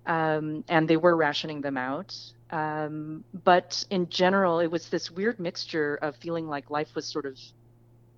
um, 0.05 0.63
and 0.69 0.87
they 0.87 0.97
were 0.97 1.15
rationing 1.15 1.61
them 1.61 1.77
out. 1.77 2.15
Um, 2.51 3.25
but 3.43 3.83
in 3.89 4.07
general, 4.09 4.59
it 4.59 4.67
was 4.67 4.87
this 4.89 5.11
weird 5.11 5.39
mixture 5.39 5.95
of 5.95 6.15
feeling 6.17 6.47
like 6.47 6.69
life 6.69 6.95
was 6.95 7.05
sort 7.05 7.25
of 7.25 7.37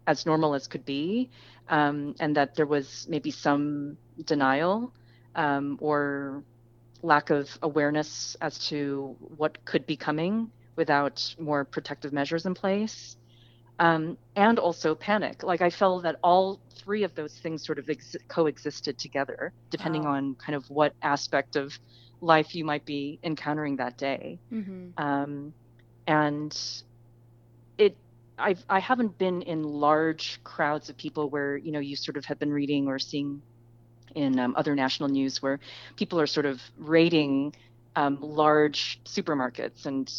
as 0.05 0.25
normal 0.25 0.53
as 0.55 0.67
could 0.67 0.85
be, 0.85 1.29
um, 1.69 2.15
and 2.19 2.35
that 2.35 2.55
there 2.55 2.65
was 2.65 3.05
maybe 3.09 3.31
some 3.31 3.97
denial 4.25 4.91
um, 5.35 5.77
or 5.79 6.43
lack 7.01 7.29
of 7.29 7.47
awareness 7.61 8.35
as 8.41 8.59
to 8.67 9.15
what 9.37 9.63
could 9.65 9.85
be 9.85 9.95
coming 9.95 10.51
without 10.75 11.35
more 11.39 11.63
protective 11.63 12.11
measures 12.11 12.45
in 12.45 12.53
place. 12.53 13.15
Um, 13.79 14.17
and 14.35 14.59
also 14.59 14.93
panic. 14.93 15.41
Like 15.41 15.61
I 15.61 15.69
felt 15.69 16.03
that 16.03 16.17
all 16.21 16.59
three 16.75 17.03
of 17.03 17.15
those 17.15 17.33
things 17.37 17.65
sort 17.65 17.79
of 17.79 17.89
ex- 17.89 18.17
coexisted 18.27 18.97
together, 18.97 19.53
depending 19.69 20.03
wow. 20.03 20.15
on 20.15 20.35
kind 20.35 20.55
of 20.55 20.69
what 20.69 20.93
aspect 21.01 21.55
of 21.55 21.71
life 22.19 22.53
you 22.55 22.65
might 22.65 22.83
be 22.83 23.19
encountering 23.23 23.77
that 23.77 23.97
day. 23.97 24.37
Mm-hmm. 24.51 25.01
Um, 25.01 25.53
and 26.07 26.83
I've 28.39 28.63
I 28.69 28.79
haven't 28.79 29.17
been 29.17 29.41
in 29.43 29.63
large 29.63 30.39
crowds 30.43 30.89
of 30.89 30.97
people 30.97 31.29
where 31.29 31.57
you 31.57 31.71
know 31.71 31.79
you 31.79 31.95
sort 31.95 32.17
of 32.17 32.25
have 32.25 32.39
been 32.39 32.51
reading 32.51 32.87
or 32.87 32.99
seeing 32.99 33.41
in 34.15 34.39
um, 34.39 34.55
other 34.57 34.75
national 34.75 35.09
news 35.09 35.41
where 35.41 35.59
people 35.95 36.19
are 36.19 36.27
sort 36.27 36.45
of 36.45 36.61
raiding 36.77 37.53
um, 37.95 38.17
large 38.21 38.99
supermarkets 39.05 39.85
and 39.85 40.11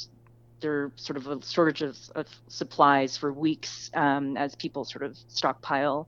there 0.61 0.93
sort 0.97 1.17
of 1.17 1.27
a 1.27 1.45
shortage 1.45 1.83
of, 1.83 1.97
of 2.15 2.27
supplies 2.49 3.17
for 3.17 3.33
weeks 3.33 3.91
um, 3.95 4.37
as 4.37 4.55
people 4.55 4.85
sort 4.85 5.03
of 5.03 5.17
stockpile 5.29 6.07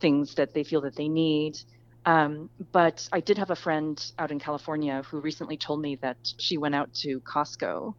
things 0.00 0.34
that 0.34 0.54
they 0.54 0.64
feel 0.64 0.80
that 0.80 0.96
they 0.96 1.08
need. 1.08 1.58
Um, 2.06 2.48
but 2.72 3.06
I 3.12 3.20
did 3.20 3.36
have 3.36 3.50
a 3.50 3.56
friend 3.56 4.02
out 4.18 4.30
in 4.30 4.38
California 4.40 5.02
who 5.10 5.20
recently 5.20 5.58
told 5.58 5.82
me 5.82 5.96
that 5.96 6.16
she 6.38 6.56
went 6.56 6.74
out 6.74 6.92
to 6.94 7.20
Costco 7.20 7.94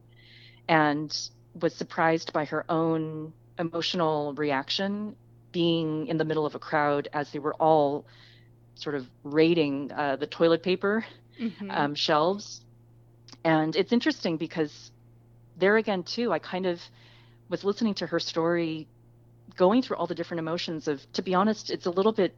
and 0.68 1.16
was 1.62 1.76
surprised 1.76 2.34
by 2.34 2.46
her 2.46 2.66
own 2.68 3.32
emotional 3.60 4.34
reaction 4.34 5.16
being 5.52 6.08
in 6.08 6.18
the 6.18 6.26
middle 6.26 6.46
of 6.46 6.56
a 6.56 6.60
crowd 6.60 7.08
as 7.14 7.32
they 7.32 7.40
were 7.40 7.54
all 7.56 8.06
sort 8.76 8.96
of 8.96 9.06
raiding 9.24 9.92
uh, 9.92 10.16
the 10.16 10.28
toilet 10.28 10.64
paper 10.64 11.06
mm-hmm. 11.40 11.72
um, 11.72 11.96
shelves. 11.96 12.62
And 13.44 13.76
it's 13.76 13.92
interesting 13.92 14.38
because 14.38 14.92
there 15.58 15.78
again, 15.78 16.04
too, 16.04 16.32
I 16.32 16.40
kind 16.40 16.66
of 16.66 16.82
was 17.50 17.64
listening 17.64 17.94
to 17.96 18.08
her 18.08 18.20
story, 18.20 18.88
going 19.58 19.82
through 19.82 19.98
all 19.98 20.08
the 20.08 20.16
different 20.16 20.40
emotions 20.40 20.88
of, 20.88 21.00
to 21.14 21.22
be 21.22 21.34
honest, 21.34 21.70
it's 21.70 21.86
a 21.86 21.92
little 21.92 22.14
bit 22.14 22.34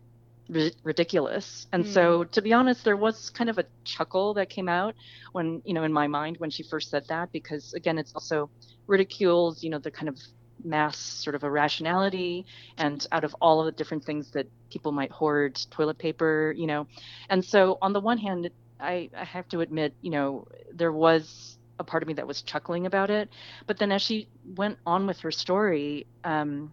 ri- 0.50 0.74
ridiculous. 0.84 1.68
And 1.72 1.86
mm. 1.86 1.94
so, 1.94 2.24
to 2.24 2.42
be 2.42 2.54
honest, 2.54 2.84
there 2.84 2.98
was 2.98 3.30
kind 3.30 3.50
of 3.50 3.60
a 3.60 3.66
chuckle 3.84 4.34
that 4.36 4.50
came 4.50 4.68
out 4.68 4.96
when, 5.32 5.62
you 5.66 5.74
know, 5.74 5.84
in 5.84 5.94
my 5.94 6.08
mind 6.08 6.38
when 6.38 6.50
she 6.50 6.64
first 6.64 6.90
said 6.90 7.06
that, 7.10 7.32
because 7.32 7.74
again, 7.74 7.98
it's 7.98 8.14
also 8.14 8.50
ridicules, 8.88 9.64
you 9.64 9.70
know, 9.70 9.80
the 9.80 9.92
kind 9.92 10.10
of 10.10 10.18
mass 10.64 10.98
sort 10.98 11.36
of 11.36 11.44
irrationality 11.44 12.46
and 12.78 13.06
out 13.12 13.24
of 13.24 13.36
all 13.42 13.60
of 13.60 13.66
the 13.66 13.72
different 13.72 14.04
things 14.04 14.32
that 14.32 14.48
people 14.72 14.92
might 14.92 15.12
hoard 15.12 15.60
toilet 15.72 15.98
paper 15.98 16.54
you 16.58 16.68
know. 16.68 16.88
And 17.30 17.44
so 17.44 17.78
on 17.82 17.94
the 17.94 18.02
one 18.02 18.18
hand 18.18 18.50
I, 18.80 19.10
I 19.18 19.24
have 19.24 19.48
to 19.50 19.62
admit 19.62 19.94
you 20.02 20.12
know 20.12 20.48
there 20.74 20.92
was 20.92 21.58
a 21.80 21.84
part 21.84 22.04
of 22.04 22.08
me 22.08 22.14
that 22.16 22.28
was 22.28 22.42
chuckling 22.42 22.86
about 22.86 23.10
it. 23.10 23.30
But 23.68 23.78
then 23.80 23.92
as 23.92 24.02
she 24.02 24.28
went 24.56 24.78
on 24.86 25.08
with 25.08 25.20
her 25.22 25.32
story 25.32 26.08
um, 26.24 26.72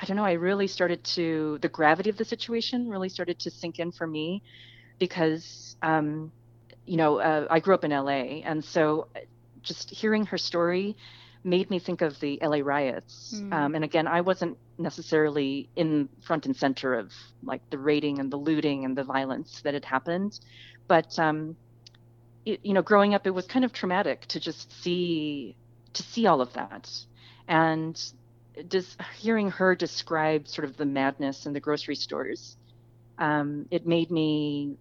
i 0.00 0.04
don't 0.06 0.16
know 0.16 0.24
i 0.24 0.32
really 0.32 0.66
started 0.66 1.02
to 1.04 1.58
the 1.62 1.68
gravity 1.68 2.10
of 2.10 2.16
the 2.16 2.24
situation 2.24 2.88
really 2.88 3.08
started 3.08 3.38
to 3.38 3.50
sink 3.50 3.78
in 3.78 3.92
for 3.92 4.06
me 4.06 4.42
because 4.98 5.76
um, 5.82 6.32
you 6.86 6.96
know 6.96 7.18
uh, 7.18 7.46
i 7.50 7.60
grew 7.60 7.74
up 7.74 7.84
in 7.84 7.90
la 7.90 8.08
and 8.08 8.64
so 8.64 9.08
uh, 9.16 9.20
just 9.62 9.90
hearing 9.90 10.26
her 10.26 10.38
story 10.38 10.96
made 11.42 11.70
me 11.70 11.78
think 11.78 12.02
of 12.02 12.18
the 12.20 12.38
LA 12.42 12.58
riots. 12.62 13.34
Mm. 13.36 13.52
Um, 13.52 13.74
and 13.74 13.84
again, 13.84 14.06
I 14.06 14.20
wasn't 14.20 14.58
necessarily 14.78 15.68
in 15.76 16.08
front 16.20 16.46
and 16.46 16.56
center 16.56 16.94
of 16.94 17.12
like 17.42 17.62
the 17.70 17.78
raiding 17.78 18.18
and 18.18 18.30
the 18.30 18.36
looting 18.36 18.84
and 18.84 18.96
the 18.96 19.04
violence 19.04 19.60
that 19.62 19.74
had 19.74 19.84
happened, 19.84 20.38
but 20.86 21.18
um, 21.18 21.56
it, 22.44 22.60
you 22.62 22.72
know, 22.72 22.82
growing 22.82 23.14
up, 23.14 23.26
it 23.26 23.30
was 23.30 23.46
kind 23.46 23.64
of 23.64 23.72
traumatic 23.72 24.26
to 24.26 24.40
just 24.40 24.82
see 24.82 25.56
to 25.92 26.02
see 26.02 26.26
all 26.26 26.40
of 26.40 26.52
that, 26.52 26.88
and 27.48 28.00
just 28.68 29.00
hearing 29.18 29.50
her 29.50 29.74
describe 29.74 30.46
sort 30.46 30.68
of 30.68 30.76
the 30.76 30.84
madness 30.84 31.46
in 31.46 31.52
the 31.52 31.60
grocery 31.60 31.96
stores, 31.96 32.56
um, 33.18 33.66
it 33.70 33.86
made 33.86 34.10
me, 34.10 34.76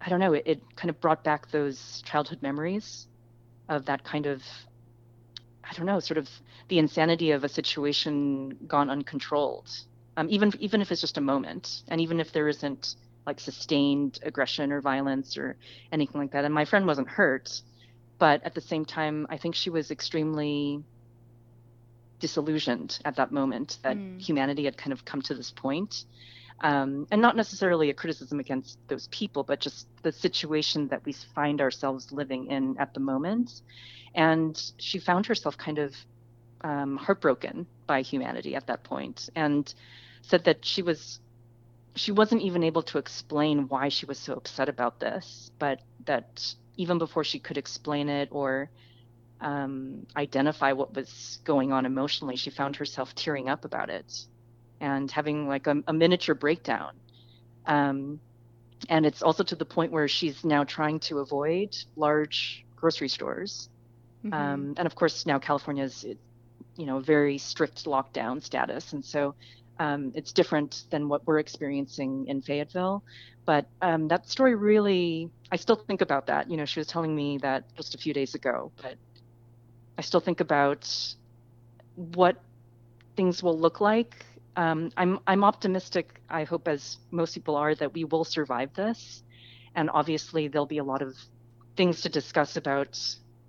I 0.00 0.08
don't 0.08 0.20
know, 0.20 0.32
it, 0.32 0.44
it 0.46 0.62
kind 0.76 0.90
of 0.90 1.00
brought 1.00 1.24
back 1.24 1.50
those 1.50 2.02
childhood 2.06 2.40
memories 2.42 3.06
of 3.68 3.86
that 3.86 4.04
kind 4.04 4.26
of 4.26 4.42
I 5.68 5.72
don't 5.74 5.86
know, 5.86 6.00
sort 6.00 6.18
of 6.18 6.28
the 6.68 6.78
insanity 6.78 7.30
of 7.30 7.44
a 7.44 7.48
situation 7.48 8.56
gone 8.66 8.90
uncontrolled. 8.90 9.70
Um, 10.16 10.28
even 10.30 10.52
even 10.60 10.80
if 10.80 10.92
it's 10.92 11.00
just 11.00 11.18
a 11.18 11.20
moment, 11.20 11.82
and 11.88 12.00
even 12.00 12.20
if 12.20 12.32
there 12.32 12.48
isn't 12.48 12.94
like 13.26 13.40
sustained 13.40 14.20
aggression 14.22 14.70
or 14.72 14.80
violence 14.80 15.36
or 15.36 15.56
anything 15.92 16.20
like 16.20 16.32
that. 16.32 16.44
And 16.44 16.52
my 16.52 16.64
friend 16.64 16.86
wasn't 16.86 17.08
hurt, 17.08 17.62
but 18.18 18.42
at 18.44 18.54
the 18.54 18.60
same 18.60 18.84
time, 18.84 19.26
I 19.30 19.38
think 19.38 19.54
she 19.54 19.70
was 19.70 19.90
extremely 19.90 20.82
disillusioned 22.20 22.98
at 23.04 23.16
that 23.16 23.32
moment 23.32 23.78
that 23.82 23.96
mm. 23.96 24.20
humanity 24.20 24.64
had 24.64 24.76
kind 24.76 24.92
of 24.92 25.04
come 25.04 25.22
to 25.22 25.34
this 25.34 25.50
point. 25.50 26.04
Um, 26.60 27.06
and 27.10 27.20
not 27.20 27.36
necessarily 27.36 27.90
a 27.90 27.94
criticism 27.94 28.40
against 28.40 28.78
those 28.88 29.08
people, 29.08 29.42
but 29.42 29.60
just 29.60 29.86
the 30.02 30.12
situation 30.12 30.88
that 30.88 31.04
we 31.04 31.12
find 31.12 31.60
ourselves 31.60 32.12
living 32.12 32.46
in 32.46 32.78
at 32.78 32.94
the 32.94 33.00
moment. 33.00 33.60
And 34.14 34.60
she 34.78 34.98
found 34.98 35.26
herself 35.26 35.58
kind 35.58 35.78
of 35.78 35.94
um, 36.62 36.96
heartbroken 36.96 37.66
by 37.86 38.02
humanity 38.02 38.54
at 38.54 38.68
that 38.68 38.84
point, 38.84 39.28
and 39.34 39.72
said 40.22 40.44
that 40.44 40.64
she 40.64 40.82
was 40.82 41.20
she 41.96 42.10
wasn't 42.12 42.42
even 42.42 42.64
able 42.64 42.82
to 42.82 42.98
explain 42.98 43.68
why 43.68 43.88
she 43.88 44.06
was 44.06 44.18
so 44.18 44.32
upset 44.34 44.68
about 44.68 44.98
this, 44.98 45.50
but 45.58 45.80
that 46.06 46.54
even 46.76 46.98
before 46.98 47.22
she 47.22 47.38
could 47.38 47.56
explain 47.56 48.08
it 48.08 48.28
or 48.32 48.68
um, 49.40 50.06
identify 50.16 50.72
what 50.72 50.94
was 50.94 51.38
going 51.44 51.72
on 51.72 51.86
emotionally, 51.86 52.36
she 52.36 52.50
found 52.50 52.76
herself 52.76 53.14
tearing 53.14 53.48
up 53.48 53.64
about 53.64 53.90
it 53.90 54.26
and 54.80 55.10
having 55.10 55.48
like 55.48 55.66
a, 55.66 55.82
a 55.86 55.92
miniature 55.92 56.34
breakdown. 56.34 56.92
Um, 57.66 58.20
and 58.88 59.06
it's 59.06 59.22
also 59.22 59.42
to 59.44 59.56
the 59.56 59.64
point 59.64 59.92
where 59.92 60.08
she's 60.08 60.44
now 60.44 60.64
trying 60.64 61.00
to 61.00 61.18
avoid 61.18 61.76
large 61.96 62.64
grocery 62.76 63.08
stores. 63.08 63.68
Mm-hmm. 64.24 64.34
Um, 64.34 64.74
and 64.76 64.86
of 64.86 64.94
course, 64.94 65.26
now 65.26 65.38
California's, 65.38 66.04
you 66.76 66.86
know, 66.86 67.00
very 67.00 67.38
strict 67.38 67.84
lockdown 67.84 68.42
status, 68.42 68.92
and 68.92 69.04
so 69.04 69.34
um, 69.78 70.12
it's 70.14 70.32
different 70.32 70.84
than 70.90 71.08
what 71.08 71.26
we're 71.26 71.38
experiencing 71.38 72.26
in 72.28 72.42
Fayetteville. 72.42 73.02
But 73.44 73.66
um, 73.82 74.08
that 74.08 74.28
story 74.28 74.54
really, 74.54 75.30
I 75.52 75.56
still 75.56 75.76
think 75.76 76.00
about 76.00 76.26
that. 76.26 76.50
You 76.50 76.56
know, 76.56 76.64
she 76.64 76.80
was 76.80 76.86
telling 76.86 77.14
me 77.14 77.38
that 77.38 77.64
just 77.76 77.94
a 77.94 77.98
few 77.98 78.14
days 78.14 78.34
ago, 78.34 78.72
but 78.80 78.94
I 79.98 80.02
still 80.02 80.20
think 80.20 80.40
about 80.40 80.88
what 81.94 82.36
things 83.16 83.42
will 83.42 83.58
look 83.58 83.80
like. 83.80 84.24
Um, 84.56 84.90
I'm 84.96 85.18
I'm 85.26 85.44
optimistic. 85.44 86.20
I 86.28 86.44
hope, 86.44 86.68
as 86.68 86.98
most 87.10 87.34
people 87.34 87.56
are, 87.56 87.74
that 87.74 87.92
we 87.92 88.04
will 88.04 88.24
survive 88.24 88.72
this, 88.74 89.22
and 89.74 89.90
obviously 89.90 90.48
there'll 90.48 90.66
be 90.66 90.78
a 90.78 90.84
lot 90.84 91.02
of 91.02 91.16
things 91.76 92.02
to 92.02 92.08
discuss 92.08 92.56
about 92.56 92.98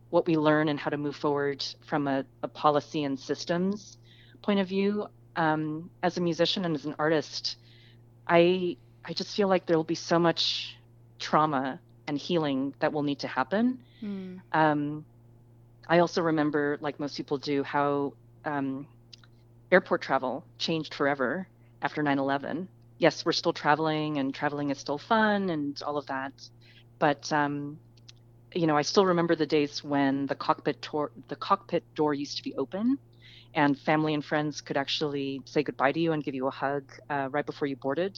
what 0.09 0.25
we 0.25 0.35
learn 0.35 0.69
and 0.69 0.79
how 0.79 0.89
to 0.89 0.97
move 0.97 1.15
forward 1.15 1.63
from 1.85 2.07
a, 2.07 2.25
a 2.41 2.47
policy 2.47 3.03
and 3.03 3.19
systems 3.19 3.97
point 4.41 4.59
of 4.59 4.67
view. 4.67 5.07
Um, 5.35 5.89
as 6.01 6.17
a 6.17 6.21
musician 6.21 6.63
and 6.63 6.75
as 6.75 6.85
an 6.85 6.95
artist, 6.97 7.57
I 8.27 8.77
I 9.03 9.13
just 9.13 9.35
feel 9.35 9.47
like 9.47 9.65
there 9.65 9.75
will 9.75 9.83
be 9.83 9.95
so 9.95 10.17
much 10.17 10.77
trauma 11.19 11.79
and 12.07 12.17
healing 12.17 12.73
that 12.79 12.93
will 12.93 13.03
need 13.03 13.19
to 13.19 13.27
happen. 13.27 13.79
Mm. 14.01 14.39
Um, 14.53 15.05
I 15.87 15.99
also 15.99 16.21
remember, 16.21 16.77
like 16.81 16.99
most 16.99 17.17
people 17.17 17.37
do, 17.37 17.63
how 17.63 18.13
um, 18.45 18.87
airport 19.71 20.01
travel 20.01 20.43
changed 20.57 20.93
forever 20.93 21.47
after 21.81 22.01
9 22.01 22.19
11. 22.19 22.67
Yes, 22.97 23.25
we're 23.25 23.33
still 23.33 23.53
traveling 23.53 24.17
and 24.17 24.33
traveling 24.33 24.69
is 24.69 24.77
still 24.77 24.97
fun 24.97 25.49
and 25.49 25.81
all 25.83 25.97
of 25.97 26.05
that. 26.07 26.33
But, 26.97 27.31
um, 27.33 27.77
you 28.53 28.67
know, 28.67 28.77
I 28.77 28.83
still 28.83 29.05
remember 29.05 29.35
the 29.35 29.45
days 29.45 29.83
when 29.83 30.27
the 30.27 30.35
cockpit, 30.35 30.81
tor- 30.81 31.11
the 31.27 31.35
cockpit 31.35 31.83
door 31.93 32.13
used 32.13 32.37
to 32.37 32.43
be 32.43 32.55
open 32.55 32.97
and 33.53 33.77
family 33.77 34.13
and 34.13 34.23
friends 34.23 34.61
could 34.61 34.77
actually 34.77 35.41
say 35.45 35.63
goodbye 35.63 35.91
to 35.91 35.99
you 35.99 36.13
and 36.13 36.23
give 36.23 36.35
you 36.35 36.47
a 36.47 36.51
hug 36.51 36.83
uh, 37.09 37.27
right 37.31 37.45
before 37.45 37.67
you 37.67 37.75
boarded. 37.75 38.17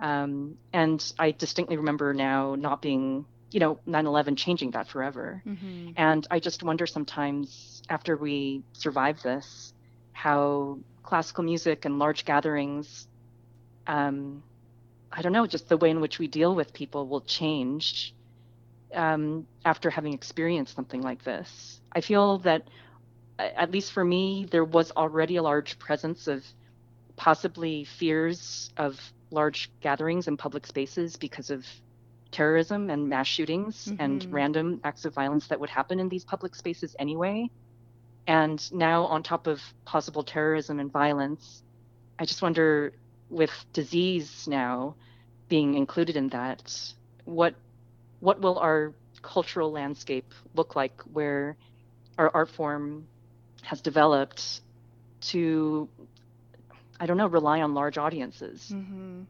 Um, 0.00 0.56
and 0.72 1.12
I 1.18 1.30
distinctly 1.32 1.76
remember 1.76 2.14
now 2.14 2.56
not 2.56 2.82
being 2.82 3.26
you 3.50 3.60
know 3.60 3.78
9-11 3.86 4.36
changing 4.36 4.70
that 4.72 4.88
forever 4.88 5.42
mm-hmm. 5.44 5.90
and 5.96 6.26
i 6.30 6.38
just 6.38 6.62
wonder 6.62 6.86
sometimes 6.86 7.82
after 7.88 8.16
we 8.16 8.62
survive 8.72 9.20
this 9.22 9.72
how 10.12 10.78
classical 11.02 11.44
music 11.44 11.84
and 11.84 11.98
large 11.98 12.24
gatherings 12.24 13.08
um, 13.86 14.42
i 15.12 15.22
don't 15.22 15.32
know 15.32 15.46
just 15.46 15.68
the 15.68 15.76
way 15.76 15.90
in 15.90 16.00
which 16.00 16.18
we 16.18 16.28
deal 16.28 16.54
with 16.54 16.72
people 16.72 17.06
will 17.06 17.22
change 17.22 18.14
um, 18.94 19.46
after 19.64 19.88
having 19.88 20.12
experienced 20.12 20.74
something 20.74 21.02
like 21.02 21.22
this 21.24 21.80
i 21.92 22.00
feel 22.00 22.38
that 22.38 22.62
at 23.38 23.70
least 23.70 23.92
for 23.92 24.04
me 24.04 24.46
there 24.50 24.64
was 24.64 24.90
already 24.92 25.36
a 25.36 25.42
large 25.42 25.78
presence 25.78 26.26
of 26.26 26.44
possibly 27.16 27.84
fears 27.84 28.70
of 28.76 28.98
large 29.30 29.70
gatherings 29.80 30.28
in 30.28 30.36
public 30.36 30.66
spaces 30.66 31.16
because 31.16 31.50
of 31.50 31.64
terrorism 32.30 32.90
and 32.90 33.08
mass 33.08 33.26
shootings 33.26 33.86
mm-hmm. 33.86 34.00
and 34.00 34.32
random 34.32 34.80
acts 34.84 35.04
of 35.04 35.14
violence 35.14 35.46
that 35.48 35.58
would 35.58 35.70
happen 35.70 36.00
in 36.00 36.08
these 36.08 36.24
public 36.24 36.54
spaces 36.54 36.94
anyway. 36.98 37.48
And 38.26 38.72
now, 38.72 39.04
on 39.04 39.22
top 39.22 39.46
of 39.46 39.60
possible 39.84 40.22
terrorism 40.22 40.78
and 40.78 40.92
violence, 40.92 41.62
I 42.18 42.24
just 42.24 42.42
wonder 42.42 42.92
with 43.28 43.50
disease 43.72 44.46
now 44.46 44.94
being 45.48 45.74
included 45.74 46.16
in 46.16 46.28
that, 46.28 46.92
what 47.24 47.54
what 48.20 48.40
will 48.40 48.58
our 48.58 48.92
cultural 49.22 49.72
landscape 49.72 50.32
look 50.54 50.76
like 50.76 51.00
where 51.12 51.56
our 52.18 52.30
art 52.32 52.50
form 52.50 53.06
has 53.62 53.80
developed 53.80 54.60
to 55.20 55.88
I 57.00 57.06
don't 57.06 57.16
know, 57.16 57.26
rely 57.26 57.62
on 57.62 57.72
large 57.72 57.96
audiences. 57.96 58.70
Mm-hmm. 58.70 59.22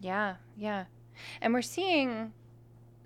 Yeah, 0.00 0.36
yeah. 0.58 0.84
And 1.40 1.54
we're 1.54 1.62
seeing 1.62 2.32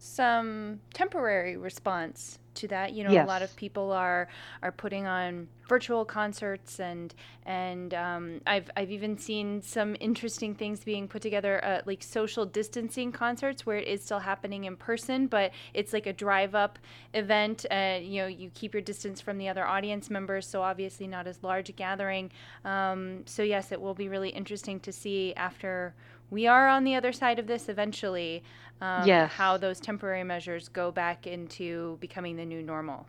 some 0.02 0.80
temporary 0.92 1.56
response 1.56 2.40
to 2.54 2.66
that. 2.66 2.92
You 2.92 3.04
know, 3.04 3.12
yes. 3.12 3.24
a 3.24 3.28
lot 3.28 3.40
of 3.40 3.54
people 3.54 3.92
are 3.92 4.26
are 4.60 4.72
putting 4.72 5.06
on 5.06 5.46
virtual 5.68 6.04
concerts, 6.04 6.80
and 6.80 7.14
and 7.46 7.94
um, 7.94 8.40
I've 8.44 8.68
I've 8.76 8.90
even 8.90 9.16
seen 9.16 9.62
some 9.62 9.96
interesting 10.00 10.56
things 10.56 10.82
being 10.82 11.06
put 11.06 11.22
together, 11.22 11.64
uh, 11.64 11.82
like 11.86 12.02
social 12.02 12.44
distancing 12.44 13.12
concerts, 13.12 13.64
where 13.64 13.76
it 13.76 13.86
is 13.86 14.02
still 14.02 14.18
happening 14.18 14.64
in 14.64 14.76
person, 14.76 15.28
but 15.28 15.52
it's 15.72 15.92
like 15.92 16.08
a 16.08 16.12
drive 16.12 16.56
up 16.56 16.80
event. 17.14 17.64
Uh, 17.70 18.00
you 18.02 18.22
know, 18.22 18.26
you 18.26 18.50
keep 18.54 18.74
your 18.74 18.82
distance 18.82 19.20
from 19.20 19.38
the 19.38 19.48
other 19.48 19.64
audience 19.64 20.10
members, 20.10 20.48
so 20.48 20.62
obviously 20.62 21.06
not 21.06 21.28
as 21.28 21.44
large 21.44 21.68
a 21.68 21.72
gathering. 21.72 22.32
Um, 22.64 23.22
so 23.24 23.44
yes, 23.44 23.70
it 23.70 23.80
will 23.80 23.94
be 23.94 24.08
really 24.08 24.30
interesting 24.30 24.80
to 24.80 24.90
see 24.90 25.32
after 25.36 25.94
we 26.32 26.46
are 26.46 26.66
on 26.66 26.82
the 26.82 26.94
other 26.94 27.12
side 27.12 27.38
of 27.38 27.46
this 27.46 27.68
eventually. 27.68 28.42
Um, 28.80 29.06
yes. 29.06 29.30
How 29.30 29.58
those 29.58 29.78
temporary 29.78 30.24
measures 30.24 30.68
go 30.68 30.90
back 30.90 31.26
into 31.26 31.98
becoming 32.00 32.36
the 32.36 32.44
new 32.44 32.62
normal. 32.62 33.06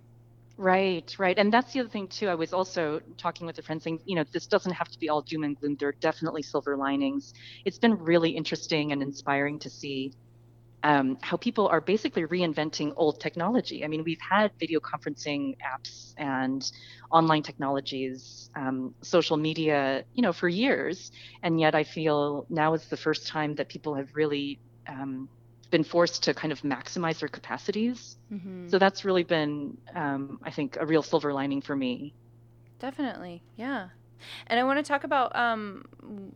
Right, 0.58 1.16
right. 1.18 1.36
And 1.40 1.52
that's 1.52 1.74
the 1.74 1.80
other 1.80 1.90
thing, 1.90 2.08
too. 2.08 2.28
I 2.28 2.36
was 2.36 2.54
also 2.54 3.02
talking 3.18 3.48
with 3.48 3.58
a 3.58 3.64
friend 3.64 3.82
saying, 3.82 4.02
you 4.06 4.16
know, 4.16 4.26
this 4.32 4.46
doesn't 4.46 4.74
have 4.74 4.90
to 4.90 5.00
be 5.00 5.10
all 5.10 5.22
doom 5.22 5.44
and 5.46 5.60
gloom. 5.60 5.78
There 5.80 5.90
are 5.90 5.96
definitely 6.00 6.44
silver 6.44 6.78
linings. 6.78 7.34
It's 7.66 7.80
been 7.80 7.98
really 7.98 8.30
interesting 8.32 8.92
and 8.92 9.02
inspiring 9.02 9.58
to 9.60 9.70
see 9.70 10.14
um, 10.84 11.18
how 11.22 11.38
people 11.38 11.68
are 11.68 11.82
basically 11.82 12.24
reinventing 12.24 12.94
old 12.98 13.20
technology. 13.20 13.84
I 13.84 13.88
mean, 13.88 14.04
we've 14.04 14.20
had 14.30 14.52
video 14.60 14.80
conferencing 14.82 15.54
apps 15.64 16.14
and 16.18 16.62
online 17.10 17.42
technologies, 17.42 18.50
um, 18.56 18.94
social 19.02 19.38
media, 19.38 20.04
you 20.14 20.22
know, 20.22 20.34
for 20.34 20.50
years, 20.50 21.10
and 21.42 21.60
yet 21.60 21.74
I 21.74 21.84
feel 21.84 22.46
now 22.50 22.74
is 22.74 22.86
the 22.88 22.98
first 22.98 23.28
time 23.28 23.56
that 23.56 23.70
people 23.70 23.96
have 23.96 24.10
really 24.14 24.60
um, 24.88 25.30
been 25.72 25.84
forced 25.84 26.24
to 26.24 26.34
kind 26.34 26.52
of 26.52 26.62
maximize 26.62 27.20
their 27.20 27.30
capacities. 27.30 28.18
Mm-hmm. 28.32 28.68
So 28.68 28.78
that's 28.78 29.06
really 29.06 29.24
been, 29.24 29.78
um, 29.96 30.40
I 30.44 30.52
think, 30.52 30.78
a 30.80 30.86
real 30.86 31.02
silver 31.02 31.34
lining 31.34 31.62
for 31.62 31.76
me. 31.76 32.14
Definitely, 32.80 33.42
yeah. 33.56 33.88
And 34.48 34.60
I 34.60 34.64
want 34.64 34.80
to 34.80 34.84
talk 34.84 35.04
about 35.04 35.36
um, 35.36 35.86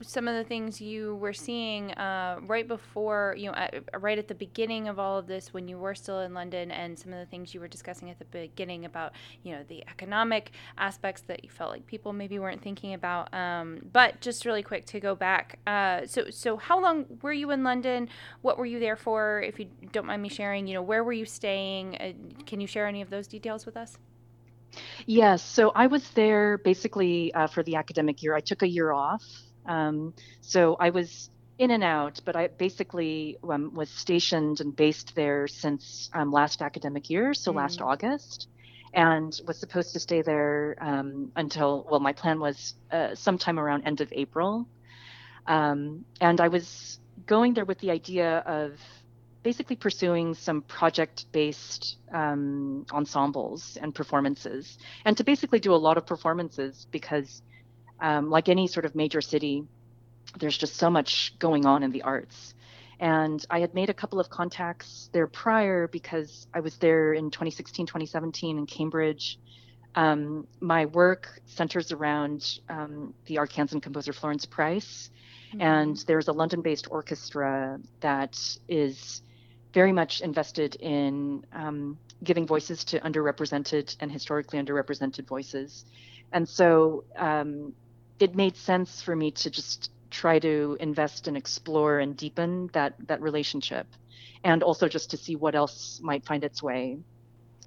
some 0.01 0.27
of 0.27 0.35
the 0.35 0.43
things 0.43 0.81
you 0.81 1.15
were 1.15 1.33
seeing 1.33 1.91
uh, 1.93 2.39
right 2.41 2.67
before, 2.67 3.35
you 3.37 3.47
know, 3.47 3.55
at, 3.55 3.83
right 3.99 4.17
at 4.17 4.27
the 4.27 4.35
beginning 4.35 4.87
of 4.87 4.99
all 4.99 5.17
of 5.17 5.27
this 5.27 5.53
when 5.53 5.67
you 5.67 5.77
were 5.77 5.95
still 5.95 6.21
in 6.21 6.33
London, 6.33 6.71
and 6.71 6.97
some 6.97 7.13
of 7.13 7.19
the 7.19 7.25
things 7.25 7.53
you 7.53 7.59
were 7.59 7.67
discussing 7.67 8.09
at 8.09 8.19
the 8.19 8.25
beginning 8.25 8.85
about, 8.85 9.13
you 9.43 9.53
know, 9.53 9.63
the 9.67 9.83
economic 9.87 10.51
aspects 10.77 11.21
that 11.27 11.43
you 11.43 11.49
felt 11.49 11.71
like 11.71 11.85
people 11.87 12.13
maybe 12.13 12.39
weren't 12.39 12.61
thinking 12.61 12.93
about. 12.93 13.33
Um, 13.33 13.81
but 13.91 14.21
just 14.21 14.45
really 14.45 14.63
quick 14.63 14.85
to 14.87 14.99
go 14.99 15.15
back. 15.15 15.59
Uh, 15.67 16.05
so, 16.05 16.29
so 16.29 16.57
how 16.57 16.81
long 16.81 17.05
were 17.21 17.33
you 17.33 17.51
in 17.51 17.63
London? 17.63 18.09
What 18.41 18.57
were 18.57 18.65
you 18.65 18.79
there 18.79 18.95
for? 18.95 19.41
If 19.41 19.59
you 19.59 19.67
don't 19.91 20.05
mind 20.05 20.21
me 20.21 20.29
sharing, 20.29 20.67
you 20.67 20.73
know, 20.73 20.81
where 20.81 21.03
were 21.03 21.13
you 21.13 21.25
staying? 21.25 21.95
Uh, 21.95 22.13
can 22.45 22.59
you 22.61 22.67
share 22.67 22.87
any 22.87 23.01
of 23.01 23.09
those 23.09 23.27
details 23.27 23.65
with 23.65 23.77
us? 23.77 23.97
Yes. 25.05 25.41
So 25.43 25.71
I 25.75 25.87
was 25.87 26.09
there 26.11 26.57
basically 26.57 27.33
uh, 27.33 27.47
for 27.47 27.63
the 27.63 27.75
academic 27.75 28.23
year. 28.23 28.35
I 28.35 28.41
took 28.41 28.61
a 28.61 28.67
year 28.67 28.91
off. 28.91 29.23
Um, 29.65 30.13
so 30.41 30.77
I 30.79 30.89
was 30.89 31.29
in 31.57 31.71
and 31.71 31.83
out, 31.83 32.21
but 32.23 32.35
I 32.35 32.47
basically 32.47 33.37
um, 33.49 33.73
was 33.73 33.89
stationed 33.89 34.61
and 34.61 34.75
based 34.75 35.15
there 35.15 35.47
since 35.47 36.09
um, 36.13 36.31
last 36.31 36.61
academic 36.61 37.09
year, 37.09 37.33
so 37.33 37.51
mm. 37.51 37.55
last 37.55 37.81
August, 37.81 38.47
and 38.93 39.39
was 39.47 39.57
supposed 39.57 39.93
to 39.93 39.99
stay 39.99 40.21
there 40.21 40.75
um, 40.79 41.31
until, 41.35 41.85
well, 41.89 41.99
my 41.99 42.13
plan 42.13 42.39
was 42.39 42.75
uh, 42.91 43.15
sometime 43.15 43.59
around 43.59 43.83
end 43.83 44.01
of 44.01 44.13
April. 44.13 44.67
Um, 45.47 46.05
and 46.21 46.39
I 46.39 46.49
was 46.49 46.99
going 47.25 47.53
there 47.53 47.65
with 47.65 47.79
the 47.79 47.91
idea 47.91 48.39
of 48.39 48.79
basically 49.47 49.77
pursuing 49.77 50.33
some 50.33 50.61
project-based 50.61 51.95
um, 52.11 52.85
ensembles 52.91 53.77
and 53.81 53.95
performances, 53.95 54.77
and 55.05 55.15
to 55.15 55.23
basically 55.23 55.57
do 55.57 55.73
a 55.73 55.81
lot 55.87 55.97
of 55.97 56.05
performances 56.05 56.85
because, 56.91 57.41
um, 58.01 58.29
like 58.29 58.49
any 58.49 58.67
sort 58.67 58.83
of 58.83 58.93
major 58.93 59.21
city, 59.21 59.63
there's 60.37 60.57
just 60.57 60.75
so 60.75 60.89
much 60.89 61.33
going 61.39 61.65
on 61.65 61.81
in 61.81 61.91
the 61.93 62.01
arts. 62.01 62.55
And 62.99 63.39
I 63.49 63.61
had 63.61 63.73
made 63.73 63.89
a 63.89 63.93
couple 63.93 64.19
of 64.19 64.29
contacts 64.29 65.09
there 65.13 65.27
prior 65.27 65.87
because 65.87 66.47
I 66.53 66.59
was 66.59 66.75
there 66.79 67.13
in 67.13 67.31
2016, 67.31 67.85
2017 67.85 68.57
in 68.57 68.65
Cambridge. 68.65 69.39
Um, 69.95 70.45
my 70.59 70.87
work 70.87 71.39
centers 71.45 71.93
around 71.93 72.59
um, 72.67 73.13
the 73.27 73.35
Arkansan 73.35 73.81
composer 73.81 74.11
Florence 74.11 74.45
Price. 74.45 75.09
Mm-hmm. 75.53 75.61
And 75.61 75.97
there's 76.05 76.27
a 76.27 76.33
London 76.33 76.61
based 76.61 76.91
orchestra 76.91 77.79
that 78.01 78.37
is 78.67 79.21
very 79.77 79.93
much 79.93 80.21
invested 80.21 80.75
in 80.77 81.45
um, 81.53 81.99
giving 82.23 82.47
voices 82.47 82.83
to 82.83 82.99
underrepresented 83.01 83.95
and 83.99 84.11
historically 84.11 84.57
underrepresented 84.57 85.27
voices. 85.27 85.85
And 86.31 86.49
so 86.49 87.03
um, 87.15 87.73
it 88.19 88.35
made 88.35 88.55
sense 88.57 89.03
for 89.03 89.15
me 89.15 89.29
to 89.41 89.51
just 89.51 89.91
try 90.09 90.39
to 90.39 90.77
invest 90.79 91.27
and 91.27 91.37
explore 91.37 91.99
and 91.99 92.17
deepen 92.17 92.71
that 92.73 92.95
that 93.09 93.21
relationship 93.21 93.85
and 94.43 94.63
also 94.63 94.87
just 94.87 95.11
to 95.11 95.17
see 95.17 95.35
what 95.35 95.53
else 95.53 95.99
might 96.01 96.23
find 96.25 96.43
its 96.43 96.63
way 96.63 96.97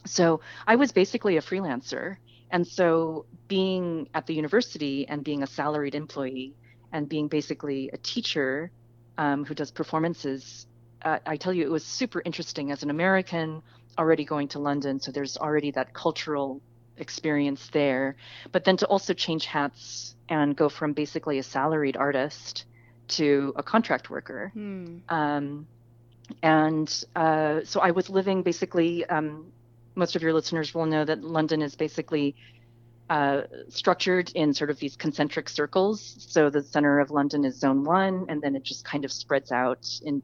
so 0.06 0.40
i 0.66 0.74
was 0.74 0.90
basically 0.90 1.36
a 1.36 1.42
freelancer 1.42 2.16
and 2.50 2.66
so 2.66 3.26
being 3.46 4.08
at 4.14 4.26
the 4.26 4.34
university 4.34 5.06
and 5.06 5.22
being 5.22 5.42
a 5.42 5.46
salaried 5.46 5.94
employee 5.94 6.54
and 6.92 7.10
being 7.10 7.28
basically 7.28 7.90
a 7.92 7.98
teacher 7.98 8.70
um, 9.18 9.44
who 9.44 9.54
does 9.54 9.70
performances 9.70 10.66
uh, 11.02 11.18
i 11.26 11.36
tell 11.36 11.52
you 11.52 11.64
it 11.64 11.70
was 11.70 11.84
super 11.84 12.22
interesting 12.24 12.70
as 12.70 12.82
an 12.82 12.90
american 12.90 13.62
already 13.98 14.24
going 14.24 14.48
to 14.48 14.58
london 14.58 15.00
so 15.00 15.12
there's 15.12 15.36
already 15.36 15.70
that 15.70 15.92
cultural 15.92 16.60
experience 16.96 17.68
there 17.72 18.16
but 18.52 18.64
then 18.64 18.76
to 18.76 18.86
also 18.86 19.14
change 19.14 19.46
hats 19.46 20.14
and 20.28 20.56
go 20.56 20.68
from 20.68 20.92
basically 20.92 21.38
a 21.38 21.42
salaried 21.42 21.96
artist 21.96 22.64
to 23.10 23.52
a 23.56 23.62
contract 23.62 24.08
worker. 24.08 24.50
Hmm. 24.54 24.98
Um, 25.08 25.66
and 26.42 27.04
uh, 27.16 27.60
so 27.64 27.80
I 27.80 27.90
was 27.90 28.08
living 28.08 28.42
basically, 28.42 29.04
um, 29.06 29.52
most 29.94 30.16
of 30.16 30.22
your 30.22 30.32
listeners 30.32 30.72
will 30.72 30.86
know 30.86 31.04
that 31.04 31.22
London 31.22 31.60
is 31.60 31.74
basically 31.74 32.36
uh, 33.10 33.42
structured 33.68 34.30
in 34.36 34.54
sort 34.54 34.70
of 34.70 34.78
these 34.78 34.94
concentric 34.96 35.48
circles. 35.48 36.16
So 36.20 36.48
the 36.48 36.62
center 36.62 37.00
of 37.00 37.10
London 37.10 37.44
is 37.44 37.58
zone 37.58 37.82
one, 37.82 38.26
and 38.28 38.40
then 38.40 38.54
it 38.54 38.62
just 38.62 38.84
kind 38.84 39.04
of 39.04 39.10
spreads 39.10 39.50
out. 39.50 39.84
In 40.02 40.22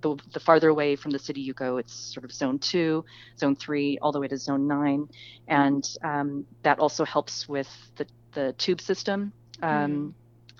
the, 0.00 0.16
the 0.32 0.40
farther 0.40 0.68
away 0.68 0.94
from 0.94 1.10
the 1.10 1.18
city 1.18 1.40
you 1.40 1.52
go, 1.52 1.78
it's 1.78 1.92
sort 1.92 2.24
of 2.24 2.32
zone 2.32 2.60
two, 2.60 3.04
zone 3.38 3.56
three, 3.56 3.98
all 4.00 4.12
the 4.12 4.20
way 4.20 4.28
to 4.28 4.38
zone 4.38 4.68
nine. 4.68 5.08
And 5.48 5.84
um, 6.04 6.46
that 6.62 6.78
also 6.78 7.04
helps 7.04 7.48
with 7.48 7.68
the, 7.96 8.06
the 8.32 8.54
tube 8.56 8.80
system. 8.80 9.32
Um, 9.60 9.92
mm. 9.92 10.12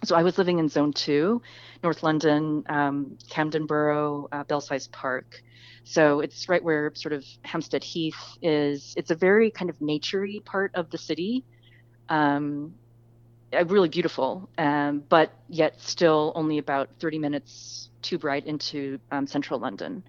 So 0.04 0.16
I 0.16 0.22
was 0.22 0.38
living 0.38 0.58
in 0.58 0.68
Zone 0.68 0.92
Two, 0.92 1.42
North 1.82 2.02
London, 2.02 2.64
um, 2.68 3.18
Camden 3.30 3.66
Borough, 3.66 4.28
uh, 4.30 4.44
Belsize 4.44 4.88
Park. 4.88 5.42
So 5.84 6.20
it's 6.20 6.48
right 6.48 6.62
where 6.62 6.92
sort 6.94 7.12
of 7.12 7.24
Hampstead 7.42 7.82
Heath 7.82 8.38
is. 8.42 8.94
It's 8.96 9.10
a 9.10 9.16
very 9.16 9.50
kind 9.50 9.70
of 9.70 9.78
naturey 9.78 10.44
part 10.44 10.72
of 10.74 10.90
the 10.90 10.98
city. 10.98 11.44
Um, 12.08 12.74
uh, 13.52 13.64
really 13.64 13.88
beautiful, 13.88 14.48
um, 14.58 15.02
but 15.08 15.32
yet 15.48 15.80
still 15.80 16.32
only 16.34 16.58
about 16.58 16.90
30 17.00 17.18
minutes 17.18 17.88
tube 18.02 18.24
ride 18.24 18.44
into 18.44 18.98
um, 19.10 19.26
central 19.26 19.58
London. 19.58 20.02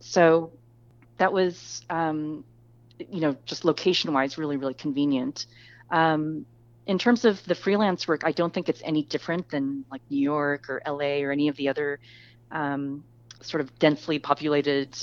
So 0.00 0.50
that 1.18 1.32
was, 1.32 1.82
um, 1.88 2.44
you 2.98 3.20
know, 3.20 3.36
just 3.44 3.64
location 3.64 4.12
wise, 4.12 4.36
really, 4.36 4.56
really 4.56 4.74
convenient. 4.74 5.46
Um, 5.90 6.44
in 6.86 6.98
terms 6.98 7.24
of 7.24 7.44
the 7.44 7.54
freelance 7.54 8.08
work, 8.08 8.22
I 8.24 8.32
don't 8.32 8.52
think 8.52 8.68
it's 8.68 8.82
any 8.84 9.04
different 9.04 9.48
than 9.48 9.84
like 9.90 10.02
New 10.10 10.20
York 10.20 10.68
or 10.68 10.82
LA 10.84 11.22
or 11.22 11.30
any 11.30 11.46
of 11.48 11.56
the 11.56 11.68
other 11.68 12.00
um, 12.50 13.04
sort 13.40 13.60
of 13.60 13.78
densely 13.78 14.18
populated 14.18 14.96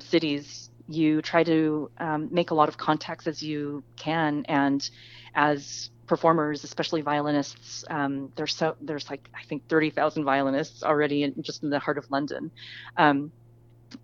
cities. 0.00 0.70
You 0.88 1.22
try 1.22 1.44
to 1.44 1.90
um, 1.98 2.28
make 2.30 2.50
a 2.50 2.54
lot 2.54 2.68
of 2.68 2.76
contacts 2.76 3.26
as 3.26 3.42
you 3.42 3.82
can, 3.96 4.44
and 4.48 4.88
as 5.34 5.90
performers, 6.06 6.64
especially 6.64 7.00
violinists, 7.00 7.84
um, 7.88 8.30
there's 8.36 8.54
so 8.54 8.76
there's 8.80 9.08
like 9.08 9.28
I 9.34 9.44
think 9.44 9.68
thirty 9.68 9.90
thousand 9.90 10.24
violinists 10.24 10.82
already 10.82 11.22
in, 11.22 11.42
just 11.42 11.62
in 11.62 11.70
the 11.70 11.78
heart 11.78 11.98
of 11.98 12.10
London. 12.10 12.50
Um, 12.96 13.32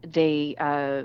they 0.03 0.57
uh, 0.59 1.03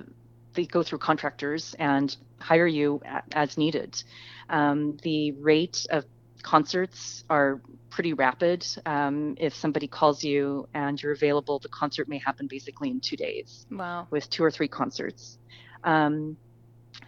they 0.54 0.66
go 0.66 0.84
through 0.84 1.00
contractors 1.00 1.76
and 1.78 2.16
hire 2.40 2.68
you 2.68 3.02
as 3.34 3.58
needed. 3.58 4.02
Um, 4.50 4.98
the 5.04 5.32
rate 5.34 5.86
of 5.90 6.06
concerts 6.42 7.24
are 7.30 7.62
pretty 7.90 8.14
rapid. 8.14 8.66
Um, 8.86 9.36
if 9.40 9.56
somebody 9.56 9.88
calls 9.88 10.24
you 10.24 10.68
and 10.74 11.02
you're 11.02 11.12
available, 11.12 11.60
the 11.60 11.70
concert 11.70 12.08
may 12.08 12.20
happen 12.20 12.48
basically 12.48 12.90
in 12.90 13.00
two 13.00 13.18
days. 13.18 13.66
Wow. 13.72 14.08
With 14.12 14.30
two 14.30 14.44
or 14.44 14.52
three 14.52 14.68
concerts. 14.68 15.40
Um, 15.86 16.36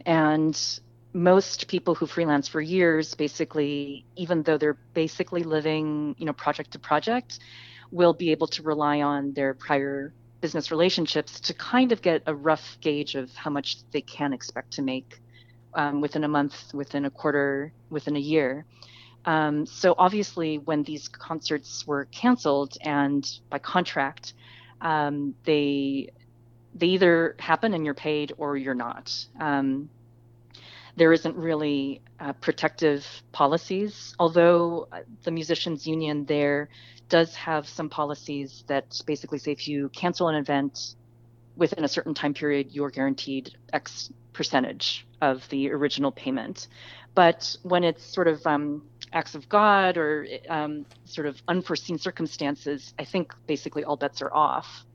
and 0.05 0.79
most 1.13 1.67
people 1.67 1.95
who 1.95 2.05
freelance 2.05 2.47
for 2.47 2.61
years, 2.61 3.15
basically, 3.15 4.05
even 4.15 4.43
though 4.43 4.57
they're 4.57 4.77
basically 4.93 5.43
living, 5.43 6.15
you 6.17 6.25
know, 6.25 6.33
project 6.33 6.71
to 6.71 6.79
project, 6.79 7.39
will 7.91 8.13
be 8.13 8.31
able 8.31 8.47
to 8.47 8.61
rely 8.63 9.01
on 9.01 9.33
their 9.33 9.53
prior 9.53 10.13
business 10.41 10.69
relationships 10.69 11.39
to 11.39 11.53
kind 11.53 11.91
of 11.91 12.01
get 12.01 12.21
a 12.27 12.35
rough 12.35 12.77
gauge 12.81 13.15
of 13.15 13.33
how 13.33 13.49
much 13.49 13.77
they 13.91 14.01
can 14.01 14.31
expect 14.33 14.71
to 14.71 14.81
make 14.81 15.19
um, 15.73 15.99
within 15.99 16.23
a 16.23 16.27
month, 16.27 16.73
within 16.73 17.05
a 17.05 17.09
quarter, 17.09 17.71
within 17.89 18.15
a 18.15 18.19
year. 18.19 18.65
Um, 19.25 19.65
so 19.65 19.95
obviously, 19.97 20.59
when 20.59 20.83
these 20.83 21.07
concerts 21.07 21.85
were 21.87 22.05
canceled 22.05 22.77
and 22.81 23.29
by 23.49 23.59
contract, 23.59 24.33
um, 24.81 25.33
they 25.43 26.11
they 26.77 26.87
either 26.87 27.35
happen 27.39 27.73
and 27.73 27.85
you're 27.85 27.93
paid 27.93 28.33
or 28.37 28.57
you're 28.57 28.75
not. 28.75 29.13
Um, 29.39 29.89
there 30.95 31.13
isn't 31.13 31.35
really 31.35 32.01
uh, 32.19 32.33
protective 32.33 33.05
policies, 33.31 34.15
although 34.19 34.87
uh, 34.91 35.01
the 35.23 35.31
musicians 35.31 35.85
union 35.85 36.25
there 36.25 36.69
does 37.09 37.35
have 37.35 37.67
some 37.67 37.89
policies 37.89 38.63
that 38.67 39.01
basically 39.05 39.37
say 39.37 39.51
if 39.51 39.67
you 39.67 39.89
cancel 39.89 40.27
an 40.27 40.35
event 40.35 40.95
within 41.55 41.83
a 41.83 41.87
certain 41.87 42.13
time 42.13 42.33
period, 42.33 42.71
you're 42.71 42.89
guaranteed 42.89 43.55
X 43.73 44.11
percentage 44.33 45.05
of 45.21 45.47
the 45.49 45.71
original 45.71 46.11
payment. 46.11 46.67
But 47.15 47.55
when 47.63 47.83
it's 47.83 48.03
sort 48.03 48.27
of 48.27 48.45
um, 48.45 48.83
acts 49.11 49.33
of 49.33 49.49
God 49.49 49.97
or 49.97 50.27
um, 50.49 50.85
sort 51.05 51.25
of 51.27 51.41
unforeseen 51.47 51.97
circumstances, 51.97 52.93
I 52.99 53.05
think 53.05 53.33
basically 53.47 53.83
all 53.83 53.97
bets 53.97 54.21
are 54.21 54.31
off. 54.33 54.85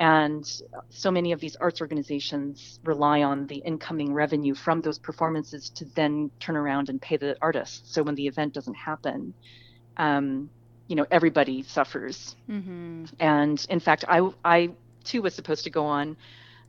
And 0.00 0.44
so 0.90 1.10
many 1.10 1.32
of 1.32 1.40
these 1.40 1.56
arts 1.56 1.80
organizations 1.80 2.80
rely 2.84 3.22
on 3.22 3.46
the 3.46 3.56
incoming 3.56 4.12
revenue 4.12 4.54
from 4.54 4.80
those 4.80 4.98
performances 4.98 5.70
to 5.70 5.84
then 5.94 6.30
turn 6.40 6.56
around 6.56 6.88
and 6.88 7.00
pay 7.00 7.16
the 7.16 7.36
artists. 7.40 7.94
So 7.94 8.02
when 8.02 8.14
the 8.16 8.26
event 8.26 8.54
doesn't 8.54 8.74
happen, 8.74 9.34
um, 9.96 10.50
you 10.88 10.96
know, 10.96 11.06
everybody 11.10 11.62
suffers. 11.62 12.34
Mm-hmm. 12.50 13.04
And 13.20 13.66
in 13.70 13.80
fact, 13.80 14.04
I, 14.08 14.28
I 14.44 14.70
too 15.04 15.22
was 15.22 15.34
supposed 15.34 15.64
to 15.64 15.70
go 15.70 15.86
on 15.86 16.16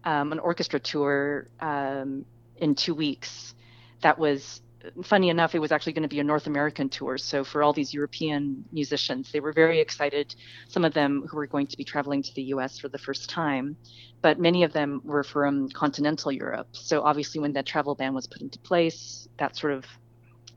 um, 0.04 0.32
an 0.32 0.40
orchestra 0.40 0.80
tour 0.80 1.48
um, 1.60 2.26
in 2.58 2.76
two 2.76 2.94
weeks. 2.94 3.56
That 4.02 4.20
was 4.20 4.62
funny 5.04 5.30
enough, 5.30 5.56
it 5.56 5.60
was 5.60 5.72
actually 5.72 5.94
going 5.94 6.04
to 6.04 6.10
be 6.10 6.20
a 6.20 6.24
North 6.24 6.48
American 6.48 6.90
tour. 6.90 7.18
So 7.18 7.44
for 7.44 7.64
all 7.64 7.74
these 7.74 7.94
European 7.94 8.66
musicians, 8.72 9.32
they 9.32 9.40
were 9.40 9.54
very 9.54 9.80
excited. 9.80 10.36
Some 10.68 10.86
of 10.86 10.94
them 10.94 11.26
who 11.30 11.38
were 11.38 11.48
going 11.48 11.68
to 11.68 11.78
be 11.78 11.84
traveling 11.84 12.24
to 12.24 12.34
the 12.34 12.44
U.S. 12.44 12.80
for 12.80 12.90
the 12.90 12.98
first 12.98 13.30
time, 13.30 13.78
but 14.22 14.40
many 14.40 14.64
of 14.64 14.74
them 14.74 15.02
were 15.04 15.24
from 15.24 15.70
continental 15.70 16.32
Europe. 16.32 16.68
So 16.72 17.04
obviously, 17.04 17.42
when 17.42 17.54
that 17.54 17.66
travel 17.66 17.96
ban 17.96 18.14
was 18.14 18.28
put 18.28 18.42
into 18.42 18.60
place, 18.60 19.28
that 19.38 19.56
sort 19.56 19.74
of 19.74 19.86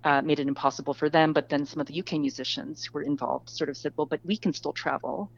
uh, 0.04 0.22
made 0.22 0.40
it 0.40 0.46
impossible 0.46 0.94
for 0.94 1.08
them. 1.10 1.32
But 1.32 1.48
then 1.48 1.66
some 1.66 1.80
of 1.80 1.86
the 1.86 2.00
UK 2.00 2.12
musicians 2.14 2.84
who 2.84 2.92
were 2.94 3.02
involved 3.02 3.50
sort 3.50 3.70
of 3.70 3.76
said, 3.76 3.92
"Well, 3.96 4.06
but 4.06 4.20
we 4.24 4.36
can 4.36 4.52
still 4.52 4.72
travel." 4.72 5.30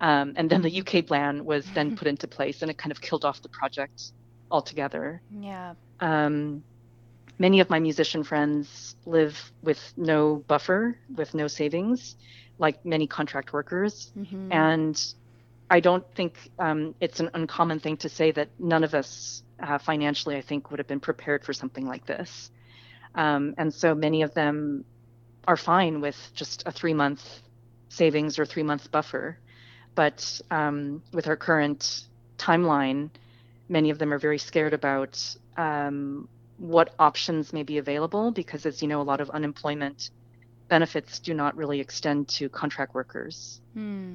Um, 0.00 0.34
and 0.36 0.50
then 0.50 0.62
the 0.62 0.80
UK 0.80 1.06
ban 1.06 1.44
was 1.44 1.64
then 1.74 1.96
put 1.98 2.08
into 2.08 2.26
place, 2.26 2.62
and 2.62 2.70
it 2.70 2.78
kind 2.78 2.92
of 2.92 3.00
killed 3.00 3.24
off 3.24 3.42
the 3.42 3.48
project 3.48 4.12
altogether. 4.50 5.22
Yeah. 5.30 5.74
Um, 6.00 6.62
many 7.38 7.60
of 7.60 7.70
my 7.70 7.78
musician 7.78 8.22
friends 8.24 8.96
live 9.06 9.52
with 9.62 9.92
no 9.96 10.36
buffer, 10.46 10.96
with 11.14 11.34
no 11.34 11.48
savings, 11.48 12.16
like 12.58 12.84
many 12.84 13.06
contract 13.06 13.52
workers. 13.52 14.12
Mm-hmm. 14.16 14.52
And 14.52 15.14
I 15.70 15.80
don't 15.80 16.04
think 16.14 16.50
um, 16.58 16.94
it's 17.00 17.20
an 17.20 17.30
uncommon 17.34 17.80
thing 17.80 17.96
to 17.98 18.08
say 18.08 18.30
that 18.32 18.48
none 18.58 18.84
of 18.84 18.94
us 18.94 19.42
uh, 19.60 19.78
financially, 19.78 20.36
I 20.36 20.42
think, 20.42 20.70
would 20.70 20.78
have 20.78 20.86
been 20.86 21.00
prepared 21.00 21.44
for 21.44 21.52
something 21.52 21.86
like 21.86 22.06
this. 22.06 22.50
Um, 23.14 23.54
and 23.58 23.72
so 23.72 23.94
many 23.94 24.22
of 24.22 24.34
them 24.34 24.84
are 25.46 25.56
fine 25.56 26.00
with 26.00 26.16
just 26.34 26.62
a 26.66 26.72
three 26.72 26.94
month 26.94 27.22
savings 27.88 28.38
or 28.38 28.46
three 28.46 28.62
month 28.62 28.90
buffer. 28.90 29.38
But 29.94 30.40
um, 30.50 31.02
with 31.12 31.28
our 31.28 31.36
current 31.36 32.02
timeline, 32.38 33.10
many 33.68 33.90
of 33.90 33.98
them 33.98 34.12
are 34.12 34.18
very 34.18 34.38
scared 34.38 34.74
about 34.74 35.36
um, 35.56 36.28
what 36.56 36.94
options 36.98 37.52
may 37.52 37.62
be 37.62 37.78
available 37.78 38.32
because 38.32 38.66
as 38.66 38.82
you 38.82 38.88
know 38.88 39.00
a 39.00 39.04
lot 39.04 39.20
of 39.20 39.30
unemployment 39.30 40.10
benefits 40.68 41.20
do 41.20 41.34
not 41.34 41.56
really 41.56 41.80
extend 41.80 42.28
to 42.28 42.48
contract 42.50 42.94
workers. 42.94 43.60
Hmm. 43.74 44.14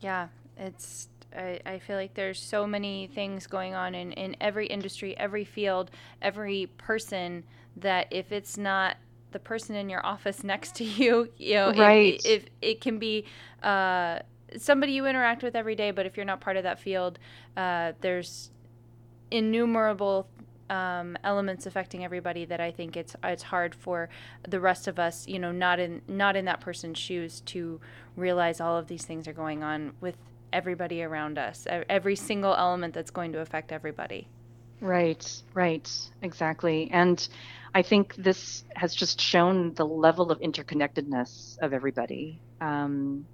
Yeah, 0.00 0.28
it's 0.56 1.08
I, 1.36 1.60
I 1.66 1.78
feel 1.78 1.96
like 1.96 2.14
there's 2.14 2.40
so 2.40 2.66
many 2.66 3.08
things 3.14 3.46
going 3.46 3.74
on 3.74 3.94
in, 3.94 4.12
in 4.12 4.36
every 4.40 4.66
industry, 4.66 5.16
every 5.16 5.44
field, 5.44 5.90
every 6.22 6.66
person 6.78 7.44
that 7.76 8.06
if 8.10 8.32
it's 8.32 8.56
not 8.56 8.96
the 9.32 9.38
person 9.38 9.76
in 9.76 9.90
your 9.90 10.04
office 10.04 10.44
next 10.44 10.76
to 10.76 10.84
you, 10.84 11.30
you 11.36 11.54
know, 11.54 11.72
Right. 11.74 12.20
if, 12.24 12.44
if 12.44 12.44
it 12.62 12.80
can 12.80 12.98
be 12.98 13.26
uh, 13.62 14.20
somebody 14.56 14.92
you 14.92 15.06
interact 15.06 15.42
with 15.42 15.56
every 15.56 15.74
day, 15.74 15.90
but 15.90 16.06
if 16.06 16.16
you're 16.16 16.26
not 16.26 16.40
part 16.40 16.56
of 16.56 16.62
that 16.62 16.80
field, 16.80 17.18
uh, 17.56 17.92
there's 18.00 18.50
innumerable 19.30 20.28
um, 20.70 21.16
elements 21.22 21.66
affecting 21.66 22.04
everybody 22.04 22.44
that 22.44 22.60
I 22.60 22.70
think 22.72 22.96
it's 22.96 23.14
it's 23.22 23.42
hard 23.42 23.74
for 23.74 24.08
the 24.48 24.60
rest 24.60 24.88
of 24.88 24.98
us, 24.98 25.26
you 25.28 25.38
know, 25.38 25.52
not 25.52 25.78
in 25.78 26.02
not 26.08 26.36
in 26.36 26.44
that 26.46 26.60
person's 26.60 26.98
shoes 26.98 27.40
to 27.46 27.80
realize 28.16 28.60
all 28.60 28.76
of 28.76 28.88
these 28.88 29.04
things 29.04 29.28
are 29.28 29.32
going 29.32 29.62
on 29.62 29.92
with 30.00 30.16
everybody 30.52 31.02
around 31.02 31.38
us, 31.38 31.66
every 31.88 32.16
single 32.16 32.54
element 32.54 32.94
that's 32.94 33.10
going 33.10 33.32
to 33.32 33.40
affect 33.40 33.72
everybody. 33.72 34.28
Right, 34.80 35.42
right, 35.54 35.90
exactly. 36.22 36.90
And 36.92 37.26
I 37.74 37.82
think 37.82 38.14
this 38.16 38.64
has 38.74 38.94
just 38.94 39.20
shown 39.20 39.74
the 39.74 39.86
level 39.86 40.30
of 40.30 40.40
interconnectedness 40.40 41.58
of 41.58 41.72
everybody, 41.72 42.40
um, 42.60 43.26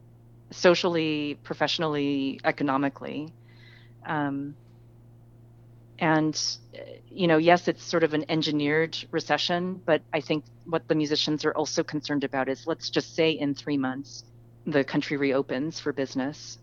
socially, 0.50 1.38
professionally, 1.42 2.40
economically. 2.44 3.33
Um, 4.07 4.55
and, 6.03 6.38
you 7.09 7.29
know, 7.29 7.38
yes, 7.38 7.69
it's 7.69 7.85
sort 7.85 8.05
of 8.05 8.15
an 8.15 8.27
engineered 8.29 8.99
recession, 9.12 9.83
but 9.87 10.03
I 10.12 10.21
think 10.21 10.45
what 10.67 10.88
the 10.88 10.97
musicians 10.97 11.45
are 11.47 11.55
also 11.57 11.85
concerned 11.85 12.25
about 12.25 12.51
is 12.51 12.67
let's 12.67 12.91
just 12.91 13.15
say 13.15 13.31
in 13.33 13.55
three 13.55 13.79
months 13.79 14.25
the 14.67 14.85
country 14.85 15.17
reopens 15.17 15.81
for 15.81 15.93
business. 15.95 16.59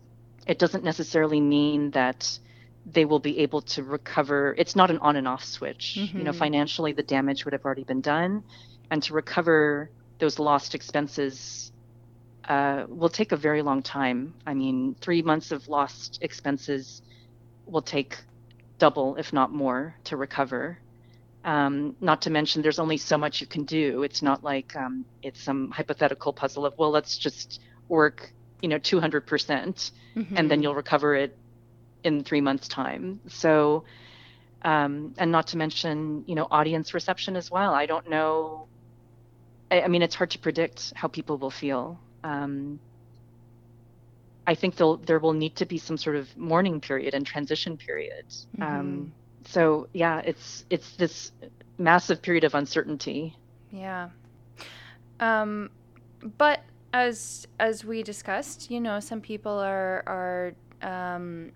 It 0.46 0.58
doesn't 0.58 0.84
necessarily 0.84 1.40
mean 1.40 1.90
that 1.92 2.38
they 2.86 3.06
will 3.06 3.20
be 3.20 3.38
able 3.40 3.62
to 3.62 3.82
recover. 3.82 4.54
It's 4.58 4.76
not 4.76 4.90
an 4.90 4.98
on 4.98 5.16
and 5.16 5.28
off 5.28 5.44
switch. 5.44 6.12
You 6.16 6.24
know, 6.24 6.32
Mhm. 6.32 6.34
financially, 6.34 6.92
the 6.92 7.02
damage 7.02 7.44
would 7.44 7.54
have 7.54 7.64
already 7.64 7.84
been 7.84 8.02
done. 8.02 8.44
And 8.90 9.02
to 9.04 9.14
recover 9.14 9.90
those 10.18 10.38
lost 10.38 10.74
expenses 10.74 11.72
uh, 12.48 12.84
will 12.88 13.08
take 13.10 13.32
a 13.32 13.36
very 13.36 13.62
long 13.62 13.82
time. 13.82 14.34
I 14.46 14.54
mean, 14.54 14.96
three 15.00 15.22
months 15.22 15.52
of 15.52 15.68
lost 15.68 16.18
expenses 16.22 17.02
will 17.66 17.82
take 17.82 18.16
double, 18.80 19.16
if 19.16 19.32
not 19.34 19.52
more, 19.52 19.96
to 20.06 20.18
recover. 20.18 20.80
Um, 21.44 21.96
not 22.00 22.22
to 22.22 22.30
mention, 22.30 22.62
there's 22.62 22.80
only 22.80 22.98
so 22.98 23.18
much 23.18 23.40
you 23.40 23.48
can 23.48 23.64
do. 23.64 24.02
It's 24.04 24.22
not 24.22 24.44
like 24.44 24.76
um, 24.76 25.06
it's 25.22 25.42
some 25.42 25.70
hypothetical 25.72 26.32
puzzle 26.34 26.66
of, 26.66 26.74
well, 26.78 26.90
let's 26.90 27.18
just 27.18 27.60
work, 27.88 28.32
you 28.62 28.68
know, 28.70 28.78
200%, 28.78 29.92
and 30.36 30.50
then 30.50 30.62
Mhm. 30.62 30.64
you'll 30.64 30.74
recover 30.76 31.16
it 31.16 31.38
in 32.04 32.24
three 32.24 32.42
months' 32.42 32.68
time. 32.68 33.20
So, 33.28 33.84
um, 34.62 35.14
and 35.18 35.32
not 35.32 35.48
to 35.48 35.58
mention, 35.58 36.24
you 36.28 36.36
know, 36.36 36.48
audience 36.50 36.94
reception 36.94 37.36
as 37.36 37.50
well. 37.50 37.74
I 37.74 37.86
don't 37.86 38.08
know. 38.10 38.68
I, 39.70 39.82
I 39.82 39.88
mean, 39.88 40.02
it's 40.02 40.14
hard 40.14 40.30
to 40.32 40.38
predict 40.38 40.92
how 40.96 41.08
people 41.08 41.38
will 41.38 41.50
feel. 41.50 42.02
Um, 42.24 42.80
I 44.50 44.54
think 44.56 44.74
there 45.06 45.20
will 45.20 45.32
need 45.32 45.54
to 45.56 45.64
be 45.64 45.78
some 45.78 45.96
sort 45.96 46.16
of 46.16 46.36
mourning 46.36 46.80
period 46.80 47.14
and 47.14 47.24
transition 47.24 47.76
period. 47.76 48.26
Mhm. 48.58 48.62
Um, 48.62 49.12
so 49.44 49.86
yeah, 49.92 50.18
it's 50.24 50.64
it's 50.70 50.96
this 50.96 51.30
massive 51.78 52.20
period 52.20 52.42
of 52.42 52.56
uncertainty. 52.56 53.36
Yeah. 53.70 54.08
Um, 55.20 55.70
but 56.36 56.64
as 56.92 57.46
as 57.60 57.84
we 57.84 58.02
discussed, 58.02 58.72
you 58.72 58.80
know, 58.80 58.98
some 58.98 59.20
people 59.20 59.52
are 59.52 60.02
are 60.18 60.54
um, 60.82 61.52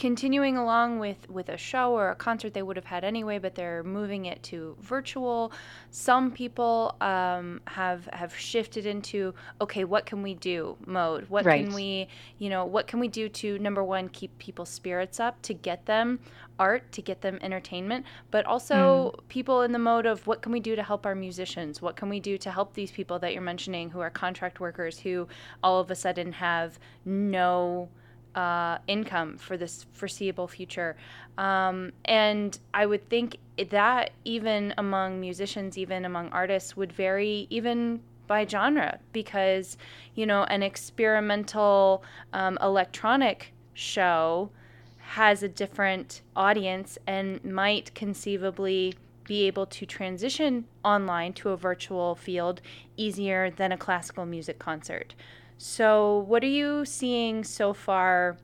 continuing 0.00 0.56
along 0.56 0.98
with 0.98 1.28
with 1.28 1.50
a 1.50 1.58
show 1.58 1.92
or 1.92 2.10
a 2.10 2.14
concert 2.14 2.54
they 2.54 2.62
would 2.62 2.76
have 2.76 2.86
had 2.86 3.04
anyway, 3.04 3.38
but 3.38 3.54
they're 3.54 3.84
moving 3.84 4.24
it 4.24 4.42
to 4.42 4.74
virtual. 4.80 5.52
Some 5.90 6.32
people 6.32 6.96
um, 7.02 7.60
have 7.66 8.06
have 8.06 8.34
shifted 8.34 8.86
into 8.86 9.34
okay, 9.60 9.84
what 9.84 10.06
can 10.06 10.22
we 10.22 10.32
do 10.34 10.76
mode? 10.86 11.28
What 11.28 11.44
Right. 11.44 11.66
can 11.66 11.74
we, 11.74 12.08
you 12.38 12.48
know, 12.48 12.64
what 12.64 12.86
can 12.86 12.98
we 12.98 13.08
do 13.08 13.28
to 13.28 13.58
number 13.58 13.84
one 13.84 14.08
keep 14.08 14.36
people's 14.38 14.70
spirits 14.70 15.20
up, 15.20 15.40
to 15.42 15.52
get 15.52 15.84
them 15.84 16.18
art, 16.58 16.90
to 16.92 17.02
get 17.02 17.20
them 17.20 17.38
entertainment, 17.42 18.06
but 18.30 18.46
also 18.46 19.14
people 19.28 19.60
in 19.62 19.72
the 19.72 19.78
mode 19.78 20.06
of 20.06 20.26
what 20.26 20.40
can 20.40 20.50
we 20.50 20.60
do 20.60 20.74
to 20.76 20.82
help 20.82 21.04
our 21.04 21.14
musicians? 21.14 21.82
What 21.82 21.96
can 21.96 22.08
we 22.08 22.20
do 22.20 22.38
to 22.38 22.50
help 22.50 22.72
these 22.72 22.90
people 22.90 23.18
that 23.18 23.34
you're 23.34 23.42
mentioning 23.42 23.90
who 23.90 24.00
are 24.00 24.10
contract 24.10 24.60
workers 24.60 24.98
who 24.98 25.28
all 25.62 25.78
of 25.78 25.90
a 25.90 25.94
sudden 25.94 26.32
have 26.32 26.78
no 27.04 27.90
uh, 28.34 28.78
income 28.86 29.36
for 29.36 29.56
this 29.56 29.86
foreseeable 29.92 30.48
future. 30.48 30.96
Um, 31.38 31.92
and 32.04 32.58
I 32.72 32.86
would 32.86 33.08
think 33.08 33.38
that 33.70 34.10
even 34.24 34.74
among 34.78 35.20
musicians, 35.20 35.76
even 35.76 36.04
among 36.04 36.28
artists, 36.30 36.76
would 36.76 36.92
vary 36.92 37.46
even 37.50 38.00
by 38.26 38.46
genre 38.46 38.98
because, 39.12 39.76
you 40.14 40.24
know, 40.24 40.44
an 40.44 40.62
experimental 40.62 42.04
um, 42.32 42.56
electronic 42.62 43.52
show 43.74 44.50
has 44.98 45.42
a 45.42 45.48
different 45.48 46.22
audience 46.36 46.96
and 47.06 47.44
might 47.44 47.92
conceivably 47.94 48.94
be 49.24 49.46
able 49.46 49.66
to 49.66 49.86
transition 49.86 50.64
online 50.84 51.32
to 51.32 51.50
a 51.50 51.56
virtual 51.56 52.14
field 52.14 52.60
easier 52.96 53.50
than 53.50 53.72
a 53.72 53.76
classical 53.76 54.26
music 54.26 54.58
concert. 54.58 55.14
So, 55.62 56.20
what 56.20 56.42
are 56.42 56.46
you 56.46 56.86
seeing 56.86 57.44
so 57.44 57.74
far? 57.74 58.38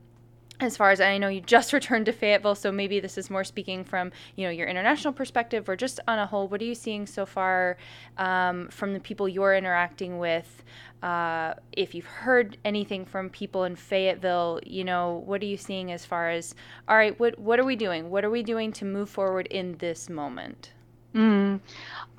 As 0.59 0.77
far 0.77 0.91
as 0.91 1.01
I 1.01 1.17
know, 1.17 1.29
you 1.29 1.41
just 1.41 1.73
returned 1.79 2.05
to 2.05 2.11
Fayetteville, 2.11 2.53
so 2.53 2.71
maybe 2.71 2.99
this 2.99 3.17
is 3.17 3.31
more 3.31 3.43
speaking 3.43 3.83
from 3.83 4.11
you 4.35 4.45
know 4.45 4.51
your 4.51 4.67
international 4.67 5.13
perspective, 5.13 5.67
or 5.67 5.75
just 5.75 5.99
on 6.07 6.19
a 6.19 6.27
whole. 6.27 6.47
What 6.47 6.61
are 6.61 6.65
you 6.65 6.75
seeing 6.75 7.07
so 7.07 7.25
far 7.25 7.77
um, 8.19 8.67
from 8.67 8.93
the 8.93 8.99
people 8.99 9.27
you're 9.27 9.55
interacting 9.55 10.19
with? 10.19 10.63
Uh, 11.01 11.55
if 11.71 11.95
you've 11.95 12.05
heard 12.05 12.55
anything 12.63 13.03
from 13.03 13.31
people 13.31 13.63
in 13.63 13.75
Fayetteville, 13.75 14.59
you 14.63 14.83
know 14.83 15.23
what 15.25 15.41
are 15.41 15.47
you 15.47 15.57
seeing 15.57 15.91
as 15.91 16.05
far 16.05 16.29
as 16.29 16.53
all 16.87 16.97
right? 16.97 17.19
What 17.19 17.39
what 17.39 17.59
are 17.59 17.65
we 17.65 17.75
doing? 17.75 18.11
What 18.11 18.25
are 18.25 18.29
we 18.29 18.43
doing 18.43 18.71
to 18.73 18.85
move 18.85 19.09
forward 19.09 19.47
in 19.47 19.75
this 19.79 20.07
moment? 20.07 20.71
Mm, 21.15 21.61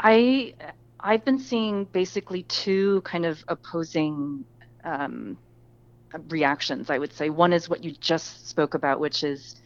I 0.00 0.54
I've 0.98 1.24
been 1.24 1.38
seeing 1.38 1.84
basically 1.84 2.42
two 2.42 3.00
kind 3.02 3.24
of 3.24 3.44
opposing 3.46 4.44
um, 4.84 5.36
reactions. 6.28 6.90
I 6.90 6.98
would 6.98 7.12
say 7.12 7.30
one 7.30 7.52
is 7.52 7.68
what 7.68 7.84
you 7.84 7.92
just 8.00 8.48
spoke 8.48 8.74
about, 8.74 9.00
which 9.00 9.22
is 9.24 9.56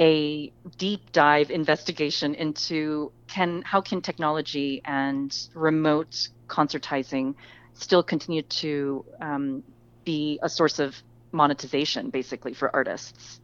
a 0.00 0.52
deep 0.76 1.10
dive 1.12 1.50
investigation 1.50 2.34
into 2.34 3.10
can 3.26 3.62
how 3.62 3.80
can 3.80 4.00
technology 4.00 4.80
and 4.84 5.36
remote 5.54 6.28
concertizing 6.46 7.34
still 7.74 8.02
continue 8.02 8.42
to 8.42 9.04
um, 9.20 9.62
be 10.04 10.38
a 10.42 10.48
source 10.48 10.78
of 10.78 10.96
monetization, 11.32 12.10
basically 12.10 12.54
for 12.54 12.74
artists. 12.74 13.40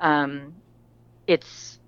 Um, 0.00 0.54
it's 1.26 1.78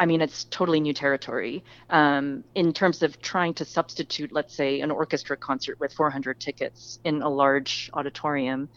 I 0.00 0.06
mean, 0.06 0.22
it's 0.22 0.44
totally 0.44 0.80
new 0.80 0.94
territory 0.94 1.62
um, 1.90 2.42
in 2.54 2.72
terms 2.72 3.02
of 3.02 3.20
trying 3.20 3.52
to 3.54 3.66
substitute, 3.66 4.32
let's 4.32 4.54
say, 4.54 4.80
an 4.80 4.90
orchestra 4.90 5.36
concert 5.36 5.78
with 5.78 5.92
400 5.92 6.40
tickets 6.40 6.98
in 7.04 7.20
a 7.20 7.28
large 7.28 7.90
auditorium. 7.92 8.70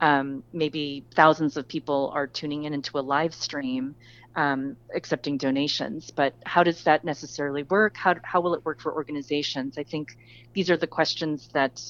Um, 0.00 0.44
maybe 0.52 1.04
thousands 1.16 1.56
of 1.56 1.66
people 1.66 2.12
are 2.14 2.28
tuning 2.28 2.62
in 2.62 2.74
into 2.74 2.96
a 2.96 3.00
live 3.00 3.34
stream, 3.34 3.96
um, 4.36 4.76
accepting 4.94 5.36
donations. 5.36 6.12
But 6.12 6.34
how 6.46 6.62
does 6.62 6.84
that 6.84 7.04
necessarily 7.04 7.64
work? 7.64 7.96
How, 7.96 8.14
how 8.22 8.40
will 8.40 8.54
it 8.54 8.64
work 8.64 8.80
for 8.80 8.94
organizations? 8.94 9.78
I 9.78 9.82
think 9.82 10.16
these 10.52 10.70
are 10.70 10.76
the 10.76 10.86
questions 10.86 11.48
that 11.54 11.82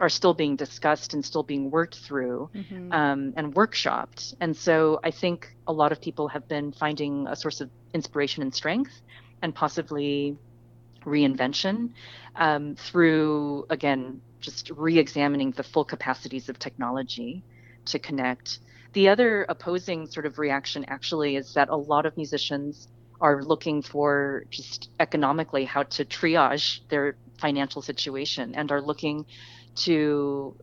are 0.00 0.08
still 0.08 0.34
being 0.34 0.56
discussed 0.56 1.14
and 1.14 1.24
still 1.24 1.42
being 1.42 1.70
worked 1.70 1.96
through 1.96 2.50
Mm-hmm. 2.54 2.92
um, 2.92 3.34
and 3.36 3.54
workshopped. 3.54 4.34
And 4.40 4.56
so 4.56 5.00
I 5.04 5.10
think 5.10 5.54
a 5.66 5.72
lot 5.72 5.92
of 5.92 6.00
people 6.00 6.28
have 6.28 6.48
been 6.48 6.72
finding 6.72 7.26
a 7.28 7.36
source 7.36 7.60
of 7.60 7.70
inspiration 7.94 8.42
and 8.42 8.54
strength 8.54 9.00
and 9.42 9.54
possibly 9.54 10.36
reinvention 11.04 11.90
um, 12.36 12.74
through, 12.76 13.66
again, 13.70 14.20
just 14.40 14.70
re 14.70 14.98
examining 14.98 15.52
the 15.52 15.62
full 15.62 15.84
capacities 15.84 16.48
of 16.48 16.58
technology 16.58 17.42
to 17.86 17.98
connect. 17.98 18.60
The 18.92 19.08
other 19.08 19.46
opposing 19.48 20.06
sort 20.06 20.26
of 20.26 20.38
reaction 20.38 20.84
actually 20.88 21.36
is 21.36 21.54
that 21.54 21.68
a 21.68 21.76
lot 21.76 22.06
of 22.06 22.16
musicians 22.16 22.88
are 23.20 23.42
looking 23.42 23.82
for 23.82 24.44
just 24.50 24.90
economically 25.00 25.64
how 25.64 25.82
to 25.82 26.04
triage 26.04 26.80
their 26.88 27.16
financial 27.38 27.82
situation 27.82 28.54
and 28.54 28.70
are 28.70 28.80
looking 28.80 29.26
to 29.86 30.54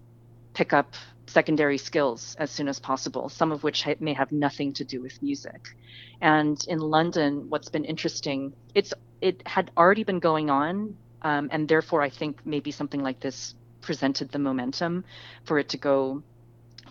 pick 0.54 0.74
up 0.74 0.96
secondary 1.28 1.78
skills 1.78 2.36
as 2.40 2.52
soon 2.52 2.68
as 2.68 2.80
possible, 2.80 3.30
some 3.30 3.52
of 3.52 3.64
which 3.64 3.86
may 4.00 4.14
have 4.14 4.32
nothing 4.32 4.74
to 4.74 4.84
do 4.84 5.02
with 5.02 5.22
music. 5.22 5.62
And 6.22 6.58
in 6.68 6.80
London, 6.80 7.50
what's 7.50 7.70
been 7.70 7.86
interesting, 7.86 8.54
it's 8.74 8.94
it 9.22 9.42
had 9.48 9.72
already 9.76 10.04
been 10.04 10.20
going 10.20 10.50
on 10.50 10.98
Um, 11.26 11.50
and 11.52 11.68
therefore, 11.68 12.04
I 12.04 12.10
think 12.10 12.46
maybe 12.46 12.72
something 12.72 13.02
like 13.02 13.20
this 13.20 13.56
presented 13.82 14.32
the 14.32 14.40
momentum 14.40 15.04
for 15.44 15.58
it 15.58 15.70
to 15.70 15.78
go 15.78 16.22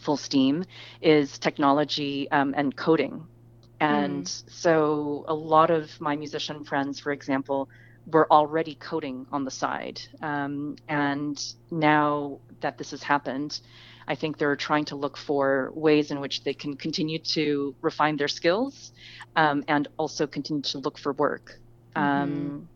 full 0.01 0.17
steam 0.17 0.65
is 1.01 1.39
technology 1.39 2.29
um, 2.31 2.53
and 2.57 2.75
coding. 2.77 3.27
And 3.79 4.25
mm. 4.25 4.51
so 4.51 5.25
a 5.29 5.35
lot 5.35 5.71
of 5.71 6.01
my 6.01 6.17
musician 6.17 6.65
friends, 6.65 6.99
for 6.99 7.13
example, 7.13 7.69
were 8.11 8.31
already 8.31 8.75
coding 8.75 9.27
on 9.33 9.45
the 9.45 9.51
side. 9.51 10.01
Um, 10.23 10.77
and 10.89 11.43
now 11.71 12.39
that 12.61 12.79
this 12.79 12.91
has 12.91 13.03
happened, 13.03 13.61
I 14.07 14.15
think 14.15 14.39
they're 14.39 14.57
trying 14.57 14.85
to 14.87 14.97
look 14.97 15.17
for 15.17 15.73
ways 15.75 16.11
in 16.11 16.21
which 16.21 16.45
they 16.45 16.55
can 16.55 16.77
continue 16.77 17.19
to 17.19 17.75
refine 17.81 18.17
their 18.17 18.29
skills 18.29 18.93
um, 19.37 19.65
and 19.69 19.89
also 19.97 20.27
continue 20.27 20.63
to 20.63 20.79
look 20.79 20.99
for 20.99 21.13
work. 21.15 21.59
Mm-hmm. 21.97 22.23
Um, 22.23 22.69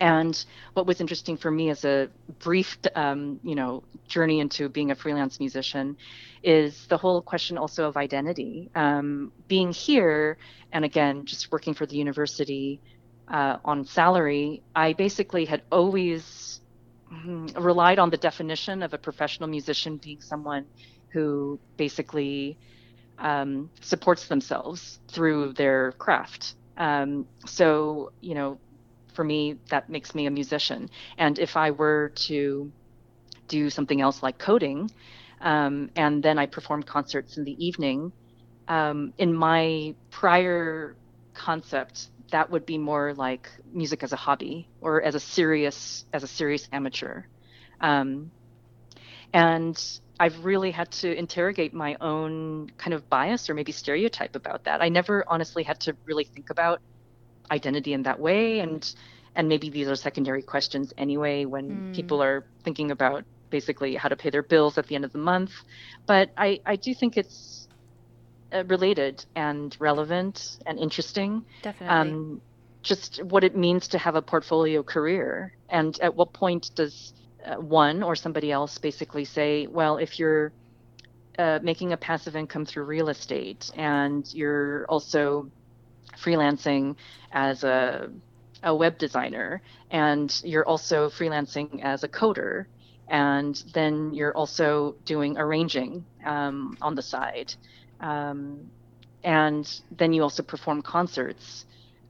and 0.00 0.44
what 0.72 0.86
was 0.86 1.00
interesting 1.00 1.36
for 1.36 1.50
me 1.50 1.70
as 1.70 1.84
a 1.84 2.08
brief, 2.40 2.78
um, 2.96 3.38
you 3.42 3.54
know, 3.54 3.84
journey 4.08 4.40
into 4.40 4.68
being 4.68 4.90
a 4.90 4.94
freelance 4.94 5.38
musician 5.38 5.96
is 6.42 6.86
the 6.88 6.96
whole 6.96 7.22
question 7.22 7.56
also 7.56 7.86
of 7.88 7.96
identity. 7.96 8.70
Um, 8.74 9.32
being 9.46 9.72
here, 9.72 10.36
and 10.72 10.84
again, 10.84 11.26
just 11.26 11.52
working 11.52 11.74
for 11.74 11.86
the 11.86 11.96
university 11.96 12.80
uh, 13.28 13.56
on 13.64 13.84
salary, 13.84 14.62
I 14.74 14.92
basically 14.92 15.44
had 15.44 15.62
always 15.70 16.60
mm, 17.12 17.52
relied 17.62 17.98
on 17.98 18.10
the 18.10 18.16
definition 18.16 18.82
of 18.82 18.94
a 18.94 18.98
professional 18.98 19.48
musician 19.48 19.96
being 19.96 20.20
someone 20.20 20.66
who 21.08 21.58
basically 21.76 22.58
um, 23.18 23.70
supports 23.80 24.26
themselves 24.28 24.98
through 25.08 25.52
their 25.52 25.92
craft. 25.92 26.54
Um, 26.76 27.26
so, 27.46 28.12
you 28.20 28.34
know, 28.34 28.58
for 29.14 29.24
me, 29.24 29.56
that 29.70 29.88
makes 29.88 30.14
me 30.14 30.26
a 30.26 30.30
musician. 30.30 30.90
And 31.18 31.38
if 31.38 31.56
I 31.56 31.70
were 31.70 32.12
to 32.26 32.70
do 33.46 33.70
something 33.70 34.00
else 34.00 34.22
like 34.22 34.38
coding, 34.38 34.90
um, 35.40 35.90
and 35.94 36.22
then 36.22 36.38
I 36.38 36.46
perform 36.46 36.82
concerts 36.82 37.36
in 37.36 37.44
the 37.44 37.64
evening, 37.64 38.12
um, 38.66 39.12
in 39.18 39.32
my 39.32 39.94
prior 40.10 40.96
concept, 41.34 42.08
that 42.34 42.50
would 42.50 42.66
be 42.66 42.78
more 42.78 43.14
like 43.14 43.48
music 43.72 44.02
as 44.02 44.12
a 44.12 44.16
hobby 44.16 44.66
or 44.80 45.00
as 45.00 45.14
a 45.14 45.20
serious 45.20 46.04
as 46.12 46.24
a 46.24 46.26
serious 46.26 46.68
amateur. 46.72 47.22
Um, 47.80 48.32
and 49.32 49.76
I've 50.18 50.44
really 50.44 50.72
had 50.72 50.90
to 51.02 51.16
interrogate 51.16 51.72
my 51.72 51.96
own 52.00 52.72
kind 52.76 52.92
of 52.92 53.08
bias 53.08 53.48
or 53.48 53.54
maybe 53.54 53.70
stereotype 53.70 54.34
about 54.34 54.64
that. 54.64 54.82
I 54.82 54.88
never 54.88 55.24
honestly 55.28 55.62
had 55.62 55.78
to 55.86 55.96
really 56.06 56.24
think 56.24 56.50
about 56.50 56.80
identity 57.52 57.92
in 57.92 58.02
that 58.02 58.18
way 58.18 58.58
and 58.58 58.82
and 59.36 59.48
maybe 59.48 59.70
these 59.70 59.88
are 59.88 59.94
secondary 59.94 60.42
questions 60.42 60.92
anyway 60.98 61.44
when 61.44 61.66
mm. 61.70 61.94
people 61.94 62.20
are 62.20 62.44
thinking 62.64 62.90
about 62.90 63.24
basically 63.50 63.94
how 63.94 64.08
to 64.08 64.16
pay 64.16 64.30
their 64.30 64.42
bills 64.42 64.76
at 64.76 64.86
the 64.88 64.94
end 64.94 65.04
of 65.04 65.12
the 65.12 65.18
month 65.18 65.52
but 66.06 66.30
i 66.38 66.58
i 66.64 66.74
do 66.74 66.94
think 66.94 67.16
it's 67.16 67.63
related 68.66 69.24
and 69.34 69.76
relevant 69.80 70.58
and 70.66 70.78
interesting. 70.78 71.44
Definitely. 71.62 71.96
Um, 71.96 72.40
just 72.82 73.22
what 73.24 73.42
it 73.42 73.56
means 73.56 73.88
to 73.88 73.98
have 73.98 74.14
a 74.14 74.22
portfolio 74.22 74.82
career. 74.82 75.54
And 75.70 75.98
at 76.00 76.14
what 76.14 76.32
point 76.32 76.70
does 76.74 77.14
uh, 77.44 77.56
one 77.56 78.02
or 78.02 78.16
somebody 78.16 78.50
else 78.50 78.78
basically 78.78 79.24
say 79.24 79.66
well 79.66 79.98
if 79.98 80.18
you're 80.18 80.52
uh, 81.38 81.58
making 81.62 81.92
a 81.92 81.96
passive 81.96 82.36
income 82.36 82.64
through 82.64 82.84
real 82.84 83.08
estate 83.08 83.70
and 83.76 84.32
you're 84.32 84.86
also 84.86 85.50
freelancing 86.16 86.96
as 87.32 87.64
a, 87.64 88.10
a 88.62 88.74
web 88.74 88.96
designer 88.96 89.60
and 89.90 90.40
you're 90.44 90.66
also 90.66 91.10
freelancing 91.10 91.82
as 91.82 92.02
a 92.02 92.08
coder 92.08 92.66
and 93.08 93.62
then 93.74 94.14
you're 94.14 94.34
also 94.34 94.94
doing 95.04 95.36
arranging 95.36 96.02
um, 96.24 96.78
on 96.80 96.94
the 96.94 97.02
side 97.02 97.52
um, 98.00 98.70
and 99.22 99.80
then 99.96 100.12
you 100.12 100.22
also 100.22 100.42
perform 100.42 100.82
concerts 100.82 101.64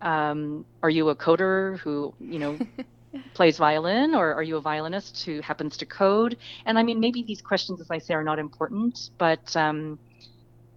um, 0.05 0.65
are 0.83 0.91
you 0.91 1.09
a 1.09 1.17
coder 1.17 1.79
who 1.79 2.15
you 2.21 2.39
know 2.39 2.59
plays 3.35 3.59
violin 3.59 4.15
or 4.15 4.35
are 4.35 4.43
you 4.43 4.57
a 4.57 4.61
violinist 4.61 5.25
who 5.25 5.41
happens 5.41 5.77
to 5.77 5.87
code 5.87 6.37
and 6.67 6.79
i 6.79 6.83
mean 6.83 7.01
maybe 7.01 7.23
these 7.23 7.41
questions 7.41 7.81
as 7.81 7.91
i 7.91 7.99
say 7.99 8.13
are 8.15 8.25
not 8.25 8.39
important 8.39 9.11
but 9.19 9.57
um, 9.57 9.99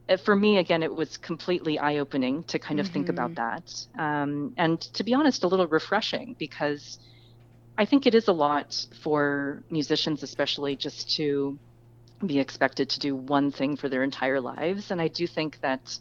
uh, 0.08 0.18
for 0.18 0.36
me 0.36 0.58
again 0.58 0.82
it 0.84 0.96
was 0.96 1.18
completely 1.18 1.78
eye-opening 1.80 2.44
to 2.44 2.58
kind 2.60 2.80
of 2.80 2.86
mm-hmm. 2.86 2.94
think 2.94 3.10
about 3.10 3.32
mm-hmm. 3.34 3.98
that 3.98 4.02
um, 4.02 4.54
and 4.58 4.80
to 4.82 5.04
be 5.04 5.14
honest 5.14 5.44
a 5.44 5.48
little 5.48 5.68
refreshing 5.68 6.36
because 6.40 7.00
i 7.78 7.86
think 7.86 8.06
it 8.06 8.16
is 8.16 8.28
a 8.28 8.34
lot 8.34 8.86
for 9.04 9.64
musicians 9.70 10.24
especially 10.24 10.76
just 10.76 11.16
to 11.16 11.58
be 12.26 12.40
expected 12.40 12.90
to 12.90 13.00
do 13.00 13.16
one 13.16 13.52
thing 13.52 13.76
for 13.76 13.90
their 13.90 14.04
entire 14.04 14.42
lives 14.42 14.92
and 14.92 15.02
i 15.02 15.08
do 15.08 15.28
think 15.28 15.60
that 15.62 15.98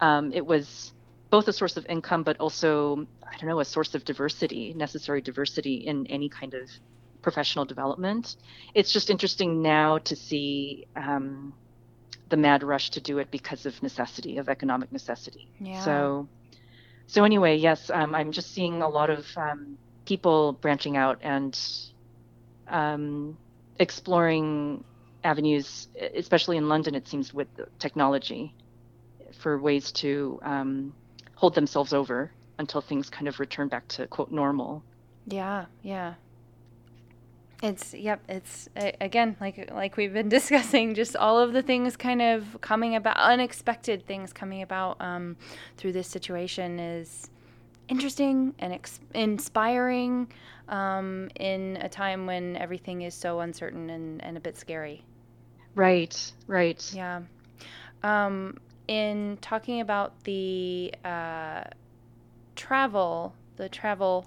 um, 0.00 0.32
it 0.32 0.44
was 0.44 0.92
both 1.30 1.46
a 1.48 1.52
source 1.52 1.76
of 1.76 1.86
income 1.86 2.22
but 2.22 2.38
also 2.38 3.06
i 3.26 3.36
don't 3.36 3.48
know 3.48 3.60
a 3.60 3.64
source 3.64 3.94
of 3.94 4.04
diversity 4.04 4.74
necessary 4.74 5.20
diversity 5.20 5.74
in 5.86 6.06
any 6.08 6.28
kind 6.28 6.54
of 6.54 6.68
professional 7.22 7.64
development 7.64 8.36
it's 8.74 8.92
just 8.92 9.10
interesting 9.10 9.62
now 9.62 9.98
to 9.98 10.16
see 10.16 10.86
um, 10.96 11.52
the 12.30 12.36
mad 12.36 12.62
rush 12.62 12.90
to 12.90 13.00
do 13.00 13.18
it 13.18 13.30
because 13.30 13.66
of 13.66 13.82
necessity, 13.82 14.38
of 14.38 14.48
economic 14.48 14.90
necessity. 14.90 15.48
Yeah. 15.60 15.84
So, 15.84 16.28
so 17.06 17.24
anyway, 17.24 17.56
yes, 17.56 17.90
um, 17.90 18.14
I'm 18.14 18.32
just 18.32 18.52
seeing 18.54 18.80
a 18.82 18.88
lot 18.88 19.10
of 19.10 19.26
um, 19.36 19.76
people 20.06 20.54
branching 20.54 20.96
out 20.96 21.18
and 21.22 21.58
um, 22.68 23.36
exploring 23.78 24.84
avenues, 25.24 25.88
especially 26.14 26.56
in 26.56 26.68
London, 26.68 26.94
it 26.94 27.08
seems, 27.08 27.32
with 27.34 27.48
technology 27.78 28.54
for 29.38 29.58
ways 29.58 29.92
to 29.92 30.38
um, 30.42 30.92
hold 31.34 31.54
themselves 31.54 31.92
over 31.92 32.30
until 32.58 32.80
things 32.80 33.08
kind 33.08 33.28
of 33.28 33.40
return 33.40 33.68
back 33.68 33.88
to 33.88 34.06
quote 34.06 34.30
normal. 34.30 34.82
Yeah, 35.26 35.66
yeah. 35.82 36.14
It's 37.62 37.92
yep. 37.92 38.20
It's 38.28 38.68
again 38.76 39.36
like 39.40 39.70
like 39.70 39.96
we've 39.96 40.12
been 40.12 40.28
discussing, 40.38 40.94
just 40.94 41.16
all 41.16 41.38
of 41.38 41.52
the 41.52 41.62
things 41.62 41.96
kind 41.96 42.22
of 42.22 42.60
coming 42.60 42.96
about, 42.96 43.16
unexpected 43.16 44.06
things 44.06 44.32
coming 44.32 44.62
about 44.62 45.00
um, 45.00 45.36
through 45.76 45.92
this 45.92 46.08
situation 46.08 46.78
is 46.78 47.30
interesting 47.88 48.54
and 48.60 48.72
ex- 48.72 49.00
inspiring 49.14 50.32
um, 50.68 51.28
in 51.38 51.76
a 51.80 51.88
time 51.88 52.26
when 52.26 52.56
everything 52.56 53.02
is 53.02 53.14
so 53.14 53.40
uncertain 53.40 53.90
and, 53.90 54.24
and 54.24 54.36
a 54.36 54.40
bit 54.40 54.56
scary. 54.56 55.04
Right. 55.74 56.32
Right. 56.46 56.92
Yeah. 56.94 57.22
Um, 58.02 58.58
in 58.88 59.38
talking 59.40 59.80
about 59.80 60.24
the 60.24 60.92
uh, 61.04 61.64
travel, 62.56 63.34
the 63.56 63.68
travel 63.68 64.26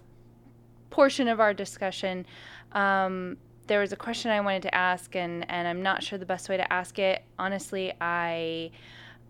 portion 0.90 1.28
of 1.28 1.40
our 1.40 1.54
discussion. 1.54 2.26
Um, 2.72 3.38
there 3.68 3.80
was 3.80 3.92
a 3.92 3.96
question 3.96 4.32
I 4.32 4.42
wanted 4.42 4.62
to 4.64 4.76
ask, 4.76 5.16
and, 5.16 5.50
and 5.50 5.68
I'm 5.68 5.82
not 5.82 6.04
sure 6.04 6.20
the 6.20 6.26
best 6.26 6.50
way 6.50 6.58
to 6.58 6.74
ask 6.74 7.00
it. 7.00 7.24
Honestly, 7.40 7.94
I 8.00 8.72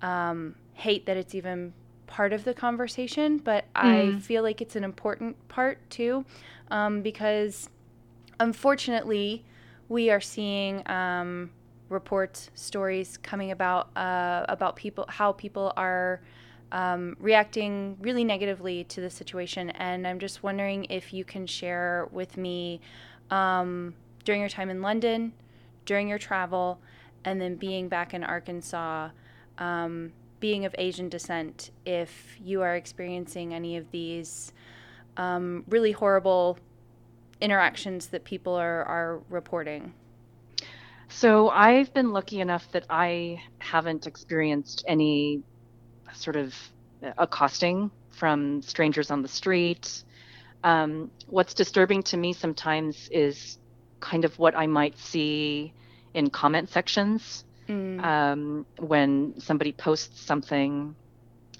um, 0.02 0.56
hate 0.74 1.06
that 1.06 1.18
it's 1.18 1.34
even 1.34 1.74
part 2.08 2.34
of 2.34 2.44
the 2.44 2.54
conversation, 2.54 3.38
but 3.38 3.66
mm. 3.74 4.16
I 4.16 4.20
feel 4.20 4.44
like 4.44 4.62
it's 4.62 4.76
an 4.76 4.84
important 4.84 5.48
part 5.48 5.90
too, 5.90 6.26
um, 6.70 7.02
because 7.02 7.70
unfortunately, 8.40 9.46
we 9.90 10.10
are 10.10 10.22
seeing 10.22 10.88
um, 10.90 11.52
reports, 11.94 12.50
stories 12.56 13.18
coming 13.18 13.52
about 13.52 13.96
uh, 13.96 14.46
about 14.50 14.76
people, 14.76 15.06
how 15.08 15.32
people 15.32 15.72
are 15.78 16.22
um, 16.72 17.16
reacting 17.20 17.98
really 18.02 18.24
negatively 18.24 18.84
to 18.86 19.00
the 19.00 19.10
situation. 19.10 19.70
And 19.72 20.06
I'm 20.08 20.20
just 20.20 20.44
wondering 20.44 20.86
if 20.90 21.14
you 21.14 21.24
can 21.24 21.46
share 21.46 22.10
with 22.12 22.36
me 22.36 22.82
um, 23.30 23.94
during 24.26 24.42
your 24.42 24.50
time 24.50 24.70
in 24.70 24.82
London, 24.82 25.34
during 25.86 26.10
your 26.10 26.18
travel, 26.18 26.80
and 27.26 27.40
then 27.40 27.56
being 27.56 27.88
back 27.88 28.14
in 28.14 28.24
Arkansas, 28.24 29.10
um, 29.60 30.12
being 30.40 30.66
of 30.66 30.76
Asian 30.78 31.10
descent, 31.10 31.72
if 31.86 32.36
you 32.44 32.62
are 32.62 32.76
experiencing 32.76 33.54
any 33.54 33.78
of 33.78 33.90
these 33.92 34.52
um, 35.16 35.64
really 35.70 35.92
horrible 35.92 36.58
interactions 37.40 38.08
that 38.08 38.24
people 38.24 38.54
are, 38.54 38.84
are 38.84 39.22
reporting. 39.30 39.94
So 41.10 41.50
I've 41.50 41.94
been 41.94 42.12
lucky 42.12 42.42
enough 42.42 42.72
that 42.72 42.86
I 42.90 43.42
haven't 43.60 44.08
experienced 44.08 44.84
any 44.88 45.44
sort 46.14 46.36
of 46.36 46.56
accosting 47.18 47.92
from 48.12 48.62
strangers 48.62 49.12
on 49.12 49.22
the 49.22 49.28
street. 49.28 50.04
Um, 50.64 51.12
what's 51.28 51.54
disturbing 51.54 52.04
to 52.04 52.18
me 52.18 52.34
sometimes 52.34 53.10
is 53.12 53.58
kind 54.00 54.26
of 54.26 54.38
what 54.40 54.56
I 54.56 54.68
might 54.68 54.98
see 54.98 55.74
in 56.14 56.30
comment 56.30 56.70
sections 56.70 57.44
mm. 57.68 58.04
um, 58.04 58.66
when 58.80 59.40
somebody 59.40 59.72
posts 59.72 60.22
something, 60.22 60.96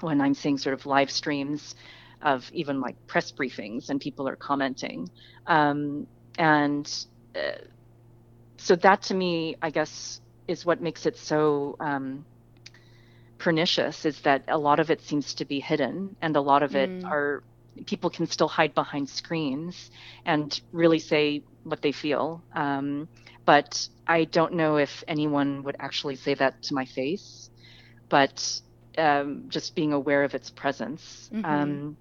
when 0.02 0.22
I'm 0.22 0.34
seeing 0.34 0.58
sort 0.58 0.74
of 0.74 0.86
live 0.86 1.12
streams. 1.12 1.76
of 2.24 2.50
even 2.54 2.80
like 2.80 2.96
press 3.08 3.32
briefings, 3.32 3.90
and 3.90 4.00
people 4.00 4.28
are 4.28 4.36
commenting. 4.36 5.10
Um, 5.46 6.08
and 6.38 6.90
uh, 7.36 7.60
so 8.64 8.78
that 8.78 9.02
to 9.04 9.14
me, 9.14 9.58
I 9.62 9.70
guess, 9.72 10.22
is 10.48 10.66
what 10.66 10.82
makes 10.82 11.06
it 11.06 11.18
so 11.18 11.76
um, 11.82 12.26
pernicious 13.38 14.06
is 14.06 14.22
that 14.22 14.46
a 14.48 14.58
lot 14.58 14.80
of 14.80 14.90
it 14.90 15.02
seems 15.02 15.34
to 15.36 15.46
be 15.46 15.60
hidden 15.60 16.16
and 16.22 16.38
a 16.38 16.42
lot 16.42 16.64
of 16.64 16.74
it 16.74 16.90
mm. 16.90 17.06
are 17.06 17.44
people 17.86 18.10
can 18.10 18.26
still 18.26 18.48
hide 18.48 18.74
behind 18.74 19.10
screens 19.10 19.92
and 20.26 20.62
really 20.72 21.00
say 21.00 21.44
what 21.64 21.82
they 21.82 21.92
feel. 21.92 22.42
Um, 22.54 23.10
but 23.46 23.86
I 24.08 24.24
don't 24.24 24.54
know 24.54 24.78
if 24.78 25.04
anyone 25.10 25.64
would 25.64 25.76
actually 25.80 26.16
say 26.16 26.34
that 26.36 26.64
to 26.64 26.74
my 26.74 26.86
face. 26.86 27.50
But 28.08 28.62
um, 28.98 29.46
just 29.50 29.76
being 29.76 29.92
aware 29.92 30.24
of 30.24 30.36
its 30.36 30.50
presence. 30.50 31.30
Mm-hmm. 31.34 31.46
Um, 31.46 31.98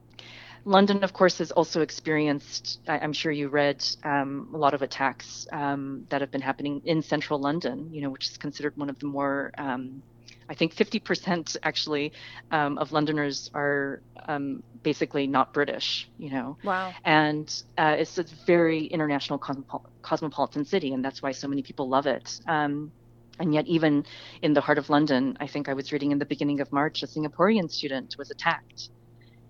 London, 0.64 1.02
of 1.02 1.12
course, 1.12 1.38
has 1.38 1.50
also 1.50 1.80
experienced, 1.80 2.80
I, 2.86 2.98
am 2.98 3.12
sure 3.12 3.32
you 3.32 3.48
read, 3.48 3.84
um, 4.04 4.48
a 4.54 4.56
lot 4.56 4.74
of 4.74 4.82
attacks 4.82 5.46
um, 5.52 6.06
that 6.08 6.20
have 6.20 6.30
been 6.30 6.40
happening 6.40 6.82
in 6.84 7.02
central 7.02 7.40
London, 7.40 7.88
you 7.92 8.00
know, 8.00 8.10
which 8.10 8.28
is 8.30 8.38
considered 8.38 8.76
one 8.76 8.88
of 8.88 8.98
the 8.98 9.06
more 9.06 9.52
um, 9.58 10.02
I 10.48 10.54
think 10.54 10.74
50% 10.74 11.56
actually 11.62 12.12
um, 12.50 12.76
of 12.76 12.92
Londoners 12.92 13.50
are 13.54 14.02
um, 14.28 14.62
basically 14.82 15.26
not 15.26 15.54
British, 15.54 16.10
you 16.18 16.30
know. 16.30 16.56
Wow. 16.62 16.92
And 17.04 17.62
uh, 17.78 17.96
it's 17.98 18.18
a 18.18 18.24
very 18.46 18.84
international 18.84 19.38
cosmopol- 19.38 19.86
cosmopolitan 20.02 20.66
city, 20.66 20.92
and 20.92 21.02
that's 21.02 21.22
why 21.22 21.32
so 21.32 21.48
many 21.48 21.62
people 21.62 21.88
love 21.88 22.06
it. 22.06 22.40
Um, 22.46 22.92
and 23.38 23.54
yet, 23.54 23.66
even 23.66 24.04
in 24.42 24.52
the 24.52 24.60
heart 24.60 24.76
of 24.76 24.90
London, 24.90 25.36
I 25.40 25.46
think 25.46 25.70
I 25.70 25.72
was 25.72 25.90
reading 25.90 26.12
in 26.12 26.18
the 26.18 26.26
beginning 26.26 26.60
of 26.60 26.70
March, 26.70 27.02
a 27.02 27.06
Singaporean 27.06 27.70
student 27.70 28.16
was 28.18 28.30
attacked. 28.30 28.90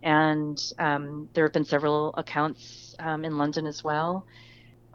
And 0.02 0.60
um, 0.78 1.28
there 1.32 1.44
have 1.44 1.52
been 1.52 1.64
several 1.64 2.14
accounts 2.14 2.94
um, 2.98 3.24
in 3.24 3.38
London 3.38 3.66
as 3.66 3.84
well. 3.84 4.26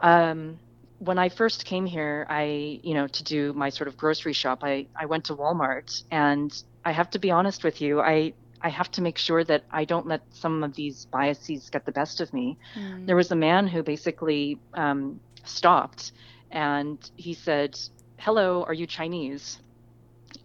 Um, 0.00 0.58
when 0.98 1.18
I 1.18 1.28
first 1.28 1.64
came 1.64 1.86
here, 1.86 2.26
I, 2.28 2.80
you 2.82 2.94
know, 2.94 3.06
to 3.06 3.24
do 3.24 3.52
my 3.52 3.70
sort 3.70 3.88
of 3.88 3.96
grocery 3.96 4.32
shop, 4.32 4.60
I, 4.62 4.86
I 4.96 5.06
went 5.06 5.26
to 5.26 5.36
Walmart 5.36 6.02
and 6.10 6.52
I 6.84 6.92
have 6.92 7.10
to 7.10 7.18
be 7.18 7.30
honest 7.30 7.62
with 7.64 7.80
you, 7.80 8.00
I, 8.00 8.32
I 8.60 8.68
have 8.68 8.90
to 8.92 9.02
make 9.02 9.18
sure 9.18 9.44
that 9.44 9.64
I 9.70 9.84
don't 9.84 10.06
let 10.06 10.22
some 10.32 10.64
of 10.64 10.74
these 10.74 11.06
biases 11.06 11.70
get 11.70 11.86
the 11.86 11.92
best 11.92 12.20
of 12.20 12.32
me. 12.32 12.58
Mm. 12.76 13.06
There 13.06 13.16
was 13.16 13.30
a 13.30 13.36
man 13.36 13.68
who 13.68 13.82
basically 13.82 14.58
um, 14.74 15.20
stopped 15.44 16.12
and 16.50 16.98
he 17.16 17.34
said, 17.34 17.78
Hello, 18.16 18.64
are 18.64 18.74
you 18.74 18.86
Chinese? 18.86 19.58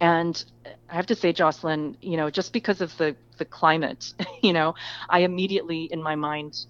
And 0.00 0.44
I 0.88 0.94
have 0.94 1.06
to 1.06 1.14
say, 1.14 1.32
Jocelyn, 1.32 1.96
you 2.00 2.16
know, 2.16 2.30
just 2.30 2.52
because 2.52 2.80
of 2.80 2.96
the, 2.96 3.16
the 3.38 3.44
climate, 3.44 4.14
you 4.42 4.52
know, 4.52 4.74
I 5.08 5.20
immediately 5.20 5.84
in 5.84 6.02
my 6.02 6.14
mind 6.14 6.66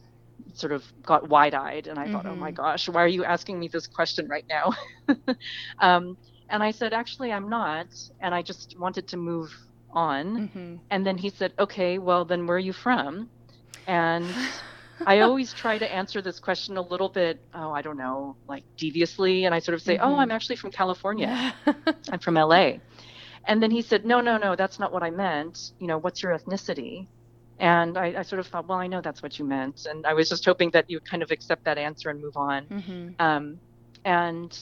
sort 0.55 0.73
of 0.73 0.85
got 1.03 1.29
wide 1.29 1.55
eyed 1.55 1.87
and 1.87 1.99
I 1.99 2.05
mm-hmm. 2.05 2.12
thought, 2.12 2.27
oh 2.27 2.37
my 2.37 2.51
mm-hmm. 2.51 2.62
gosh, 2.62 2.89
why 2.89 3.03
are 3.03 3.09
you 3.09 3.25
asking 3.25 3.59
me 3.59 3.69
this 3.69 3.87
question 3.87 4.29
right 4.29 4.45
now? 4.49 4.73
um, 5.81 6.17
and 6.49 6.62
I 6.62 6.71
said, 6.71 6.93
actually, 6.93 7.33
I'm 7.33 7.49
not. 7.49 7.87
And 8.21 8.35
I 8.35 8.43
just 8.43 8.79
wanted 8.79 9.09
to 9.09 9.17
move 9.17 9.53
on. 9.91 10.49
Mm-hmm. 10.49 10.77
And 10.91 11.07
then 11.07 11.19
he 11.19 11.31
said, 11.31 11.53
okay, 11.59 11.99
well, 11.99 12.25
then 12.25 12.47
where 12.47 12.57
are 12.57 12.61
you 12.61 12.73
from? 12.73 13.29
And 13.87 14.27
I 15.07 15.21
always 15.21 15.53
try 15.53 15.79
to 15.79 15.93
answer 15.93 16.23
this 16.23 16.39
question 16.39 16.77
a 16.77 16.83
little 16.83 17.09
bit, 17.09 17.41
oh, 17.55 17.73
I 17.73 17.83
don't 17.83 17.97
know, 17.97 18.37
like 18.49 18.65
deviously. 18.77 19.45
And 19.45 19.55
I 19.55 19.59
sort 19.59 19.75
of 19.75 19.83
say, 19.83 19.97
mm-hmm. 19.97 20.07
oh, 20.07 20.17
I'm 20.17 20.31
actually 20.31 20.57
from 20.57 20.71
California. 20.71 21.55
I'm 22.11 22.19
from 22.21 22.35
LA. 22.35 22.75
And 23.47 23.63
then 23.63 23.71
he 23.71 23.83
said, 23.83 24.05
no, 24.05 24.21
no, 24.21 24.39
no, 24.39 24.57
that's 24.57 24.79
not 24.79 24.93
what 24.93 25.03
I 25.03 25.11
meant. 25.11 25.73
You 25.79 25.87
know, 25.87 25.99
what's 25.99 26.23
your 26.23 26.37
ethnicity? 26.37 27.07
And 27.59 27.97
I, 27.97 28.15
I, 28.19 28.23
sort 28.23 28.41
of 28.41 28.47
thought, 28.47 28.67
well, 28.67 28.79
I 28.79 28.87
know 28.87 29.01
that's 29.01 29.23
what 29.23 29.39
you 29.39 29.45
meant. 29.45 29.87
And 29.87 30.07
I 30.07 30.15
was 30.15 30.29
just 30.29 30.45
hoping 30.45 30.71
that 30.71 30.91
you 30.91 30.97
would 30.97 31.09
kind 31.09 31.23
of 31.23 31.31
accept 31.31 31.65
that 31.65 31.79
answer 31.79 32.11
and 32.11 32.21
move 32.21 32.37
on. 32.37 32.67
Mm-hmm. 32.67 33.09
Um, 33.21 33.61
and 34.05 34.59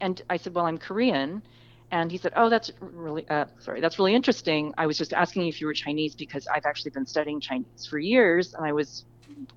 and 0.00 0.22
I 0.28 0.36
said, 0.36 0.54
well, 0.54 0.66
I'm 0.66 0.78
Korean. 0.78 1.42
And 1.90 2.10
he 2.10 2.18
said, 2.18 2.32
oh, 2.36 2.50
that's 2.50 2.70
really, 2.80 3.28
uh, 3.28 3.46
sorry, 3.60 3.80
that's 3.80 3.98
really 3.98 4.14
interesting. 4.14 4.74
I 4.76 4.86
was 4.86 4.98
just 4.98 5.12
asking 5.12 5.46
if 5.46 5.60
you 5.60 5.66
were 5.66 5.74
Chinese 5.74 6.14
because 6.14 6.46
I've 6.46 6.66
actually 6.66 6.90
been 6.90 7.06
studying 7.06 7.40
Chinese 7.40 7.86
for 7.88 7.98
years. 7.98 8.54
And 8.54 8.66
I 8.66 8.72
was, 8.72 9.04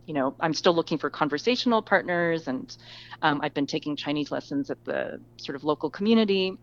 you 0.06 0.14
know, 0.14 0.36
I'm 0.40 0.54
still 0.54 0.74
looking 0.74 1.00
for 1.00 1.10
conversational 1.10 1.82
partners. 1.82 2.48
And 2.48 2.76
um, 3.24 3.42
I've 3.44 3.54
been 3.54 3.66
taking 3.66 3.96
Chinese 3.96 4.32
lessons 4.32 4.70
at 4.70 4.84
the 4.86 5.20
sort 5.38 5.56
of 5.56 5.64
local 5.64 5.90
community. 5.90 6.56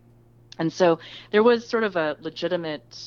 And 0.59 0.71
so 0.71 0.99
there 1.31 1.43
was 1.43 1.67
sort 1.67 1.83
of 1.83 1.95
a 1.95 2.17
legitimate 2.21 2.97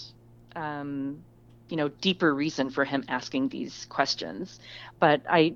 um, 0.56 1.22
you 1.68 1.76
know 1.76 1.88
deeper 1.88 2.34
reason 2.34 2.70
for 2.70 2.84
him 2.84 3.04
asking 3.08 3.48
these 3.48 3.86
questions. 3.88 4.58
But 4.98 5.22
i 5.28 5.54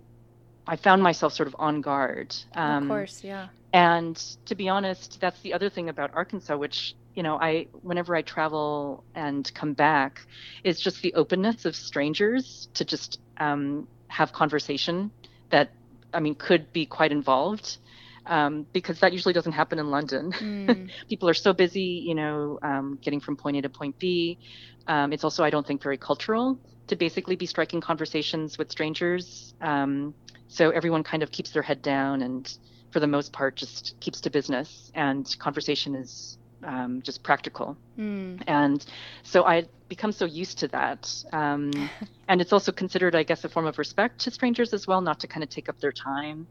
i 0.66 0.76
found 0.76 1.02
myself 1.02 1.32
sort 1.32 1.46
of 1.46 1.56
on 1.58 1.80
guard 1.80 2.34
um, 2.54 2.84
of 2.84 2.88
course 2.88 3.22
yeah. 3.22 3.48
and 3.72 4.16
to 4.46 4.54
be 4.54 4.68
honest 4.68 5.20
that's 5.20 5.40
the 5.40 5.52
other 5.52 5.68
thing 5.68 5.88
about 5.88 6.10
arkansas 6.14 6.56
which 6.56 6.94
you 7.14 7.22
know 7.22 7.36
i 7.36 7.66
whenever 7.82 8.16
i 8.16 8.22
travel 8.22 9.04
and 9.14 9.52
come 9.54 9.72
back 9.72 10.20
is 10.62 10.80
just 10.80 11.02
the 11.02 11.12
openness 11.14 11.64
of 11.64 11.76
strangers 11.76 12.68
to 12.74 12.84
just 12.84 13.20
um, 13.38 13.86
have 14.08 14.32
conversation 14.32 15.10
that 15.50 15.70
i 16.12 16.20
mean 16.20 16.34
could 16.34 16.72
be 16.72 16.86
quite 16.86 17.12
involved 17.12 17.78
um, 18.26 18.66
because 18.72 19.00
that 19.00 19.12
usually 19.12 19.34
doesn't 19.34 19.52
happen 19.52 19.78
in 19.78 19.90
London. 19.90 20.32
Mm. 20.44 20.90
People 21.08 21.28
are 21.28 21.34
so 21.34 21.52
busy, 21.52 22.02
you 22.06 22.14
know, 22.14 22.58
um, 22.62 22.98
getting 23.02 23.20
from 23.20 23.36
point 23.36 23.56
A 23.56 23.62
to 23.62 23.68
point 23.68 23.98
B. 23.98 24.38
Um, 24.86 25.12
it's 25.12 25.24
also, 25.24 25.42
I 25.42 25.50
don't 25.50 25.66
think, 25.66 25.82
very 25.82 25.96
cultural 25.96 26.58
to 26.88 26.96
basically 26.96 27.36
be 27.36 27.46
striking 27.46 27.80
conversations 27.80 28.58
with 28.58 28.70
strangers. 28.70 29.54
Um, 29.60 30.14
so 30.48 30.70
everyone 30.70 31.02
kind 31.02 31.22
of 31.22 31.30
keeps 31.30 31.50
their 31.50 31.62
head 31.62 31.82
down 31.82 32.22
and, 32.22 32.50
for 32.92 33.00
the 33.00 33.06
most 33.06 33.32
part, 33.32 33.56
just 33.56 33.94
keeps 34.00 34.20
to 34.22 34.30
business. 34.30 34.90
And 34.94 35.26
conversation 35.38 35.94
is 35.94 36.38
um, 36.62 37.02
just 37.02 37.22
practical. 37.22 37.76
Mm. 37.98 38.42
And 38.46 38.84
so 39.22 39.44
I 39.44 39.64
become 39.88 40.12
so 40.12 40.24
used 40.24 40.58
to 40.58 40.68
that. 40.68 41.10
Um, 41.32 41.70
and 42.28 42.40
it's 42.40 42.52
also 42.52 42.72
considered, 42.72 43.14
I 43.14 43.22
guess, 43.22 43.44
a 43.44 43.48
form 43.48 43.66
of 43.66 43.78
respect 43.78 44.20
to 44.20 44.30
strangers 44.30 44.72
as 44.72 44.86
well, 44.86 45.00
not 45.00 45.20
to 45.20 45.26
kind 45.26 45.42
of 45.42 45.50
take 45.50 45.68
up 45.68 45.78
their 45.80 45.92
time. 45.92 46.46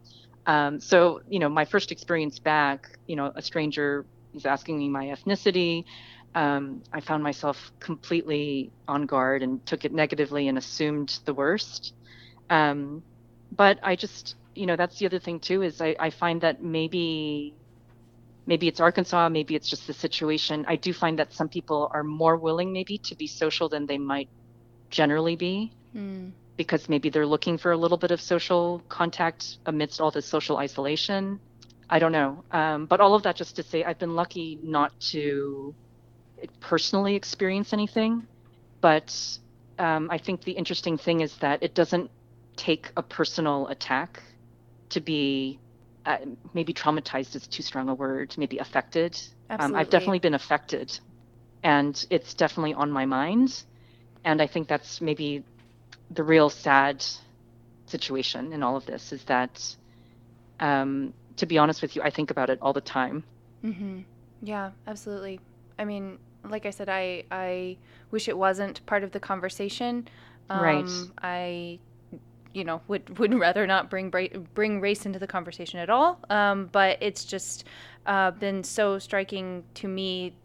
Um, 0.46 0.80
so, 0.80 1.22
you 1.28 1.40
know, 1.40 1.50
my 1.50 1.66
first 1.66 1.92
experience 1.92 2.40
back, 2.40 2.82
you 3.08 3.16
know, 3.16 3.32
a 3.36 3.42
stranger 3.42 4.06
is 4.34 4.46
asking 4.46 4.78
me 4.78 4.90
my 4.90 5.06
ethnicity. 5.06 5.84
Um, 6.36 6.84
I 6.92 7.00
found 7.00 7.24
myself 7.24 7.72
completely 7.80 8.74
on 8.88 9.06
guard 9.06 9.44
and 9.44 9.66
took 9.66 9.86
it 9.86 9.94
negatively 9.94 10.48
and 10.48 10.58
assumed 10.58 11.20
the 11.26 11.34
worst. 11.34 11.94
Um, 12.50 13.04
but 13.56 13.80
I 13.84 13.96
just, 13.96 14.36
you 14.56 14.66
know, 14.66 14.76
that's 14.76 14.98
the 14.98 15.06
other 15.06 15.20
thing 15.20 15.40
too 15.40 15.62
is 15.62 15.80
I, 15.80 15.96
I 16.00 16.10
find 16.10 16.42
that 16.42 16.62
maybe, 16.62 17.56
maybe 18.48 18.68
it's 18.68 18.80
Arkansas, 18.80 19.30
maybe 19.30 19.56
it's 19.56 19.70
just 19.70 19.88
the 19.88 19.94
situation. 19.94 20.66
I 20.68 20.76
do 20.76 20.94
find 20.94 21.20
that 21.20 21.34
some 21.34 21.50
people 21.50 21.90
are 21.94 22.04
more 22.04 22.38
willing 22.38 22.74
maybe 22.74 23.00
to 23.06 23.16
be 23.16 23.28
social 23.28 23.70
than 23.70 23.86
they 23.86 23.98
might 23.98 24.30
generally 24.92 25.36
be. 25.36 25.74
Mm 25.96 26.34
because 26.58 26.88
maybe 26.90 27.10
they're 27.10 27.26
looking 27.26 27.58
for 27.58 27.72
a 27.72 27.78
little 27.78 27.98
bit 27.98 28.12
of 28.12 28.22
social 28.22 28.82
contact 28.90 29.58
amidst 29.66 30.00
all 30.00 30.12
this 30.12 30.26
social 30.26 30.58
isolation. 30.58 31.40
I 31.90 32.00
don't 32.00 32.12
know. 32.12 32.44
Um, 32.52 32.86
but 32.86 33.00
all 33.00 33.16
of 33.16 33.24
that 33.24 33.36
just 33.36 33.56
to 33.58 33.64
say, 33.64 33.84
I've 33.84 34.00
been 34.00 34.16
lucky 34.16 34.60
not 34.64 34.98
to 35.12 35.74
personally 36.60 37.16
experience 37.16 37.74
anything. 37.74 38.28
But 38.82 39.16
um, 39.80 40.10
I 40.12 40.18
think 40.18 40.44
the 40.44 40.52
interesting 40.52 40.98
thing 40.98 41.22
is 41.22 41.36
that 41.38 41.64
it 41.64 41.74
doesn't 41.74 42.12
take 42.56 42.92
a 42.98 43.02
personal 43.02 43.68
attack 43.68 44.22
to 44.90 45.02
be 45.02 45.60
uh, 46.06 46.18
maybe 46.54 46.74
traumatized 46.74 47.36
is 47.36 47.48
too 47.48 47.64
strong 47.64 47.90
a 47.90 47.94
word, 47.94 48.36
maybe 48.38 48.58
affected. 48.58 49.20
Um, 49.50 49.76
I've 49.76 49.90
definitely 49.90 50.20
been 50.20 50.34
affected, 50.34 51.00
and 51.64 52.06
it's 52.10 52.34
definitely 52.34 52.74
on 52.74 52.92
my 52.92 53.06
mind. 53.06 53.64
And 54.26 54.42
I 54.42 54.48
think 54.48 54.68
that's 54.68 55.02
maybe 55.02 55.44
the 56.12 56.24
real 56.24 56.50
sad 56.50 57.04
situation 57.86 58.54
in 58.54 58.64
all 58.64 58.76
of 58.76 58.86
this 58.86 59.12
is 59.12 59.24
that, 59.26 59.76
um, 60.60 61.14
to 61.38 61.46
be 61.46 61.58
honest 61.58 61.82
with 61.82 61.96
you, 61.96 62.02
I 62.02 62.10
think 62.10 62.32
about 62.32 62.50
it 62.50 62.60
all 62.62 62.74
the 62.74 62.82
time. 62.82 63.24
Mm-hmm. 63.64 64.02
Yeah, 64.42 64.72
absolutely. 64.88 65.40
I 65.80 65.86
mean, 65.86 66.18
like 66.44 66.66
I 66.66 66.70
said, 66.70 66.90
I 66.90 67.24
I 67.32 67.78
wish 68.12 68.28
it 68.28 68.38
wasn't 68.38 68.86
part 68.86 69.04
of 69.04 69.12
the 69.12 69.20
conversation. 69.20 70.08
Um, 70.50 70.62
right. 70.62 70.90
I, 71.22 71.80
you 72.54 72.64
know, 72.64 72.82
would 72.88 73.18
would 73.20 73.34
rather 73.34 73.66
not 73.66 73.90
bring 73.90 74.12
bring 74.54 74.82
race 74.82 75.06
into 75.06 75.20
the 75.20 75.28
conversation 75.28 75.80
at 75.80 75.90
all. 75.90 76.20
Um, 76.30 76.70
but 76.72 76.98
it's 77.02 77.26
just 77.26 77.66
uh, 78.06 78.32
been 78.32 78.64
so 78.64 79.00
striking 79.00 79.64
to 79.76 79.88
me 79.88 80.36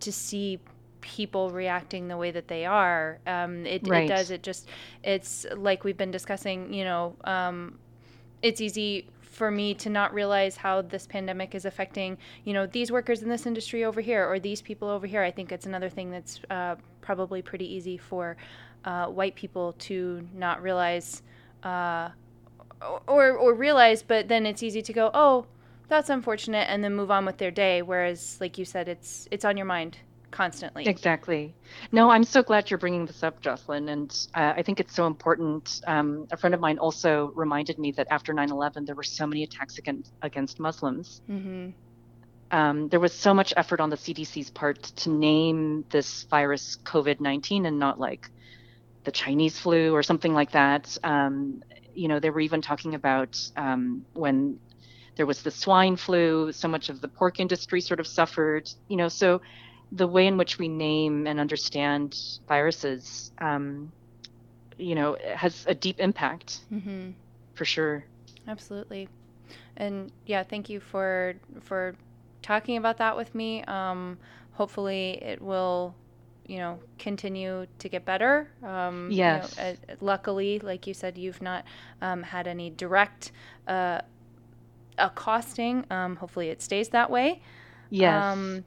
to 0.00 0.12
see 0.12 0.60
people 1.00 1.50
reacting 1.50 2.08
the 2.08 2.16
way 2.16 2.30
that 2.30 2.48
they 2.48 2.64
are. 2.64 3.18
Um, 3.26 3.66
it, 3.66 3.86
right. 3.86 4.04
it 4.04 4.08
does. 4.08 4.30
It 4.30 4.42
just, 4.42 4.68
it's 5.02 5.46
like 5.56 5.84
we've 5.84 5.96
been 5.96 6.10
discussing, 6.10 6.72
you 6.72 6.84
know, 6.84 7.16
um, 7.24 7.78
it's 8.42 8.60
easy 8.60 9.08
for 9.20 9.50
me 9.50 9.74
to 9.74 9.88
not 9.88 10.12
realize 10.12 10.56
how 10.56 10.82
this 10.82 11.06
pandemic 11.06 11.54
is 11.54 11.64
affecting, 11.64 12.18
you 12.44 12.52
know, 12.52 12.66
these 12.66 12.92
workers 12.92 13.22
in 13.22 13.28
this 13.28 13.46
industry 13.46 13.84
over 13.84 14.00
here 14.00 14.28
or 14.28 14.38
these 14.38 14.60
people 14.60 14.88
over 14.88 15.06
here. 15.06 15.22
I 15.22 15.30
think 15.30 15.52
it's 15.52 15.66
another 15.66 15.88
thing 15.88 16.10
that's 16.10 16.40
uh, 16.50 16.76
probably 17.00 17.40
pretty 17.40 17.72
easy 17.72 17.96
for 17.96 18.36
uh, 18.84 19.06
white 19.06 19.34
people 19.34 19.72
to 19.78 20.26
not 20.34 20.62
realize 20.62 21.22
uh, 21.62 22.10
or 23.06 23.32
or 23.32 23.54
realize, 23.54 24.02
but 24.02 24.28
then 24.28 24.46
it's 24.46 24.62
easy 24.62 24.82
to 24.82 24.92
go, 24.92 25.10
oh, 25.12 25.46
that's 25.88 26.08
unfortunate, 26.08 26.68
and 26.70 26.82
then 26.82 26.94
move 26.94 27.10
on 27.10 27.24
with 27.26 27.38
their 27.38 27.50
day. 27.50 27.82
Whereas, 27.82 28.38
like 28.40 28.58
you 28.58 28.64
said, 28.64 28.88
it's 28.88 29.28
it's 29.30 29.44
on 29.44 29.56
your 29.56 29.66
mind 29.66 29.98
constantly. 30.30 30.86
Exactly. 30.86 31.54
No, 31.92 32.10
I'm 32.10 32.24
so 32.24 32.42
glad 32.42 32.70
you're 32.70 32.78
bringing 32.78 33.06
this 33.06 33.22
up, 33.22 33.40
Jocelyn. 33.40 33.88
And 33.88 34.28
uh, 34.34 34.54
I 34.56 34.62
think 34.62 34.80
it's 34.80 34.94
so 34.94 35.06
important. 35.06 35.80
Um, 35.86 36.26
a 36.30 36.36
friend 36.36 36.54
of 36.54 36.60
mine 36.60 36.78
also 36.78 37.32
reminded 37.34 37.78
me 37.78 37.92
that 37.92 38.06
after 38.10 38.32
9 38.32 38.50
11, 38.50 38.84
there 38.84 38.94
were 38.94 39.02
so 39.02 39.26
many 39.26 39.42
attacks 39.42 39.78
against, 39.78 40.12
against 40.22 40.60
Muslims. 40.60 41.20
Mm-hmm. 41.28 41.70
Um, 42.52 42.88
there 42.88 43.00
was 43.00 43.12
so 43.12 43.32
much 43.32 43.54
effort 43.56 43.80
on 43.80 43.90
the 43.90 43.96
CDC's 43.96 44.50
part 44.50 44.82
to 44.82 45.10
name 45.10 45.84
this 45.90 46.24
virus 46.24 46.78
COVID 46.84 47.20
19 47.20 47.66
and 47.66 47.78
not 47.78 48.00
like 48.00 48.28
the 49.04 49.12
Chinese 49.12 49.58
flu 49.58 49.94
or 49.94 50.02
something 50.02 50.34
like 50.34 50.52
that. 50.52 50.96
Um, 51.04 51.62
you 51.94 52.08
know, 52.08 52.18
they 52.18 52.30
were 52.30 52.40
even 52.40 52.60
talking 52.60 52.94
about 52.94 53.38
um, 53.56 54.04
when 54.14 54.58
there 55.16 55.26
was 55.26 55.42
the 55.42 55.50
swine 55.50 55.96
flu, 55.96 56.52
so 56.52 56.68
much 56.68 56.88
of 56.88 57.00
the 57.00 57.08
pork 57.08 57.40
industry 57.40 57.80
sort 57.80 58.00
of 58.00 58.06
suffered, 58.06 58.70
you 58.88 58.96
know, 58.96 59.08
so 59.08 59.40
the 59.92 60.06
way 60.06 60.26
in 60.26 60.36
which 60.36 60.58
we 60.58 60.68
name 60.68 61.26
and 61.26 61.40
understand 61.40 62.16
viruses, 62.46 63.32
um, 63.38 63.90
you 64.78 64.94
know, 64.94 65.16
has 65.34 65.64
a 65.68 65.74
deep 65.74 65.98
impact 65.98 66.60
mm-hmm. 66.72 67.10
for 67.54 67.64
sure. 67.64 68.04
Absolutely. 68.46 69.08
And 69.76 70.12
yeah, 70.26 70.42
thank 70.42 70.68
you 70.68 70.80
for, 70.80 71.34
for 71.60 71.94
talking 72.42 72.76
about 72.76 72.98
that 72.98 73.16
with 73.16 73.34
me. 73.34 73.64
Um, 73.64 74.18
hopefully 74.52 75.18
it 75.22 75.40
will 75.40 75.94
you 76.50 76.58
know 76.58 76.80
continue 76.98 77.64
to 77.78 77.88
get 77.88 78.04
better. 78.04 78.50
Um, 78.64 79.08
yes. 79.10 79.54
You 79.56 79.62
know, 79.62 79.70
uh, 79.70 79.94
luckily, 80.00 80.58
like 80.58 80.84
you 80.86 80.94
said, 80.94 81.16
you've 81.16 81.40
not 81.40 81.64
um, 82.02 82.24
had 82.24 82.48
any 82.48 82.70
direct 82.70 83.30
uh, 83.68 84.00
accosting. 84.98 85.84
Um, 85.90 86.16
hopefully, 86.16 86.48
it 86.48 86.60
stays 86.60 86.88
that 86.88 87.08
way. 87.08 87.40
Yes. 87.88 88.24
Um, 88.24 88.64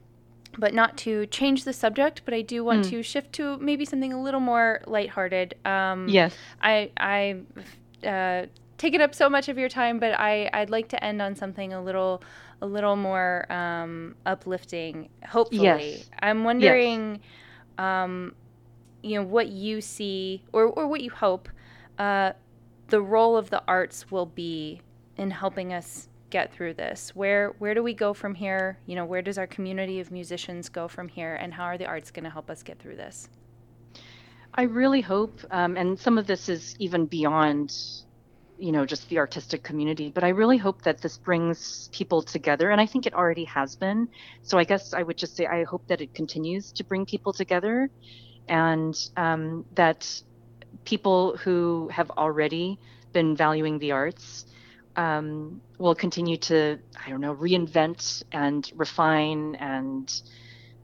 but 0.58 0.74
not 0.74 0.96
to 0.98 1.26
change 1.26 1.64
the 1.64 1.72
subject, 1.72 2.22
but 2.24 2.34
I 2.34 2.42
do 2.42 2.64
want 2.64 2.86
mm. 2.86 2.90
to 2.90 3.02
shift 3.02 3.32
to 3.34 3.58
maybe 3.58 3.84
something 3.84 4.12
a 4.12 4.22
little 4.22 4.40
more 4.40 4.82
lighthearted. 4.86 5.54
Um, 5.64 6.08
yes. 6.08 6.34
I 6.62 6.90
I 6.96 7.40
uh, 8.06 8.46
taken 8.78 9.00
up 9.00 9.14
so 9.14 9.28
much 9.28 9.48
of 9.48 9.58
your 9.58 9.68
time, 9.68 9.98
but 9.98 10.18
I 10.18 10.50
I'd 10.52 10.70
like 10.70 10.88
to 10.88 11.04
end 11.04 11.20
on 11.22 11.34
something 11.34 11.72
a 11.72 11.82
little 11.82 12.22
a 12.62 12.66
little 12.66 12.96
more 12.96 13.50
um, 13.52 14.14
uplifting. 14.26 15.08
Hopefully, 15.26 15.62
yes. 15.62 16.10
I'm 16.20 16.44
wondering. 16.44 17.14
Yes 17.14 17.20
um, 17.78 18.34
you 19.02 19.16
know, 19.16 19.26
what 19.26 19.48
you 19.48 19.80
see 19.80 20.42
or, 20.52 20.64
or 20.64 20.88
what 20.88 21.00
you 21.00 21.10
hope 21.10 21.48
uh, 21.98 22.32
the 22.88 23.00
role 23.00 23.36
of 23.36 23.50
the 23.50 23.62
arts 23.68 24.10
will 24.10 24.26
be 24.26 24.80
in 25.16 25.30
helping 25.30 25.72
us 25.72 26.08
get 26.34 26.52
through 26.52 26.74
this. 26.74 27.14
Where 27.14 27.54
where 27.60 27.74
do 27.74 27.82
we 27.84 27.94
go 27.94 28.12
from 28.12 28.34
here? 28.34 28.76
You 28.86 28.96
know, 28.96 29.04
where 29.04 29.22
does 29.22 29.38
our 29.38 29.46
community 29.46 30.00
of 30.00 30.10
musicians 30.10 30.68
go 30.68 30.88
from 30.88 31.06
here, 31.06 31.36
and 31.36 31.54
how 31.54 31.64
are 31.70 31.78
the 31.78 31.86
arts 31.86 32.10
going 32.10 32.24
to 32.24 32.34
help 32.38 32.50
us 32.50 32.60
get 32.64 32.76
through 32.80 32.96
this? 32.96 33.28
I 34.52 34.62
really 34.62 35.00
hope, 35.00 35.38
um, 35.52 35.76
and 35.76 35.96
some 36.06 36.18
of 36.18 36.26
this 36.26 36.48
is 36.48 36.74
even 36.80 37.06
beyond 37.06 37.72
you 38.58 38.72
know 38.72 38.84
just 38.86 39.08
the 39.08 39.18
artistic 39.18 39.64
community 39.64 40.12
but 40.16 40.22
i 40.22 40.28
really 40.28 40.56
hope 40.56 40.80
that 40.82 40.98
this 41.04 41.18
brings 41.18 41.88
people 41.98 42.22
together 42.22 42.70
and 42.70 42.80
i 42.80 42.86
think 42.86 43.04
it 43.04 43.12
already 43.12 43.46
has 43.58 43.74
been 43.74 44.06
so 44.42 44.56
i 44.62 44.62
guess 44.70 44.94
i 44.94 45.02
would 45.02 45.18
just 45.18 45.34
say 45.36 45.44
i 45.44 45.64
hope 45.64 45.84
that 45.88 46.00
it 46.00 46.14
continues 46.14 46.70
to 46.70 46.84
bring 46.84 47.04
people 47.04 47.32
together 47.32 47.90
and 48.48 48.94
um, 49.16 49.64
that 49.74 50.00
people 50.84 51.36
who 51.42 51.88
have 51.98 52.10
already 52.12 52.78
been 53.12 53.34
valuing 53.34 53.76
the 53.80 53.90
arts 53.90 54.46
um, 54.96 55.60
will 55.78 55.94
continue 55.94 56.36
to 56.36 56.78
i 57.04 57.10
don't 57.10 57.20
know 57.20 57.34
reinvent 57.34 58.22
and 58.32 58.70
refine 58.76 59.54
and 59.56 60.22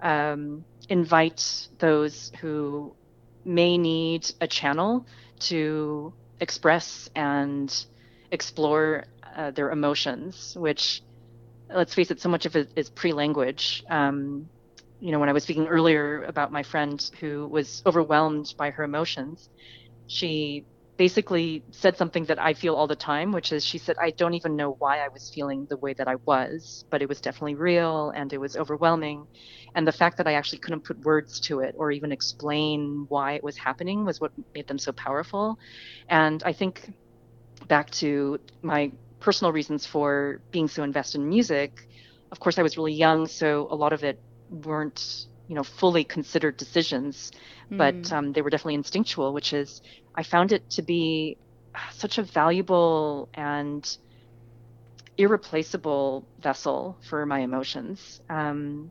um, 0.02 0.64
invite 0.88 1.68
those 1.78 2.32
who 2.40 2.94
may 3.44 3.78
need 3.78 4.30
a 4.40 4.46
channel 4.46 5.06
to 5.38 6.12
express 6.40 7.08
and 7.14 7.86
explore 8.30 9.04
uh, 9.36 9.50
their 9.52 9.70
emotions, 9.70 10.56
which, 10.56 11.02
let's 11.72 11.94
face 11.94 12.10
it, 12.10 12.20
so 12.20 12.28
much 12.28 12.46
of 12.46 12.56
it 12.56 12.70
is 12.76 12.90
pre 12.90 13.12
language. 13.12 13.84
Um, 13.88 14.48
you 15.00 15.12
know, 15.12 15.18
when 15.18 15.28
I 15.28 15.32
was 15.32 15.44
speaking 15.44 15.66
earlier 15.66 16.24
about 16.24 16.52
my 16.52 16.62
friend 16.62 17.00
who 17.20 17.46
was 17.48 17.82
overwhelmed 17.86 18.54
by 18.58 18.70
her 18.70 18.84
emotions, 18.84 19.48
she 20.06 20.66
basically 21.00 21.64
said 21.72 21.96
something 21.96 22.26
that 22.26 22.38
I 22.38 22.52
feel 22.52 22.74
all 22.74 22.86
the 22.86 22.94
time, 22.94 23.32
which 23.32 23.52
is 23.52 23.64
she 23.64 23.78
said, 23.78 23.96
I 23.98 24.10
don't 24.18 24.34
even 24.34 24.54
know 24.54 24.76
why 24.80 24.98
I 24.98 25.08
was 25.08 25.30
feeling 25.34 25.66
the 25.70 25.78
way 25.78 25.94
that 25.94 26.06
I 26.08 26.16
was, 26.26 26.84
but 26.90 27.00
it 27.00 27.08
was 27.08 27.22
definitely 27.22 27.54
real 27.54 28.10
and 28.14 28.30
it 28.34 28.38
was 28.38 28.54
overwhelming. 28.54 29.26
And 29.74 29.86
the 29.86 29.92
fact 29.92 30.18
that 30.18 30.26
I 30.28 30.34
actually 30.34 30.58
couldn't 30.58 30.84
put 30.84 31.02
words 31.02 31.40
to 31.46 31.60
it 31.60 31.74
or 31.78 31.90
even 31.90 32.12
explain 32.12 33.06
why 33.08 33.32
it 33.32 33.42
was 33.42 33.56
happening 33.56 34.04
was 34.04 34.20
what 34.20 34.32
made 34.54 34.68
them 34.68 34.78
so 34.78 34.92
powerful. 34.92 35.56
And 36.10 36.42
I 36.44 36.52
think 36.52 36.92
back 37.66 37.90
to 38.02 38.38
my 38.62 38.92
personal 39.20 39.52
reasons 39.54 39.86
for 39.86 40.42
being 40.52 40.68
so 40.68 40.82
invested 40.82 41.22
in 41.22 41.30
music, 41.30 41.72
of 42.30 42.40
course, 42.40 42.58
I 42.58 42.62
was 42.62 42.76
really 42.76 42.92
young, 42.92 43.26
so 43.26 43.68
a 43.70 43.74
lot 43.74 43.94
of 43.94 44.04
it 44.04 44.22
weren't 44.50 45.02
you 45.50 45.56
know 45.56 45.64
fully 45.64 46.04
considered 46.04 46.56
decisions 46.56 47.32
mm. 47.70 47.76
but 47.76 48.12
um, 48.12 48.32
they 48.32 48.40
were 48.40 48.50
definitely 48.50 48.76
instinctual 48.76 49.34
which 49.34 49.52
is 49.52 49.82
i 50.14 50.22
found 50.22 50.52
it 50.52 50.70
to 50.70 50.80
be 50.80 51.36
such 51.92 52.18
a 52.18 52.22
valuable 52.22 53.28
and 53.34 53.98
irreplaceable 55.18 56.24
vessel 56.40 56.96
for 57.08 57.26
my 57.26 57.40
emotions 57.40 58.20
um, 58.30 58.90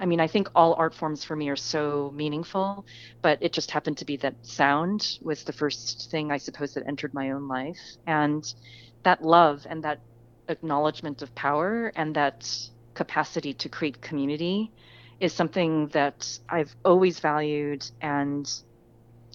i 0.00 0.06
mean 0.06 0.18
i 0.18 0.26
think 0.26 0.48
all 0.54 0.72
art 0.78 0.94
forms 0.94 1.22
for 1.22 1.36
me 1.36 1.50
are 1.50 1.62
so 1.74 2.10
meaningful 2.14 2.86
but 3.20 3.36
it 3.42 3.52
just 3.52 3.70
happened 3.70 3.98
to 3.98 4.06
be 4.06 4.16
that 4.16 4.34
sound 4.42 5.18
was 5.20 5.44
the 5.44 5.52
first 5.52 6.08
thing 6.10 6.32
i 6.32 6.38
suppose 6.38 6.72
that 6.72 6.86
entered 6.86 7.12
my 7.12 7.30
own 7.32 7.46
life 7.48 7.84
and 8.06 8.54
that 9.02 9.22
love 9.22 9.66
and 9.68 9.84
that 9.84 10.00
acknowledgement 10.48 11.20
of 11.20 11.34
power 11.34 11.92
and 11.96 12.16
that 12.16 12.50
capacity 12.94 13.52
to 13.52 13.68
create 13.68 14.00
community 14.00 14.72
is 15.20 15.32
something 15.32 15.88
that 15.88 16.38
I've 16.48 16.74
always 16.84 17.20
valued 17.20 17.84
and 18.00 18.48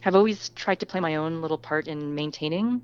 have 0.01 0.15
always 0.15 0.49
tried 0.49 0.79
to 0.81 0.85
play 0.85 0.99
my 0.99 1.15
own 1.15 1.41
little 1.41 1.57
part 1.57 1.87
in 1.87 2.15
maintaining 2.15 2.81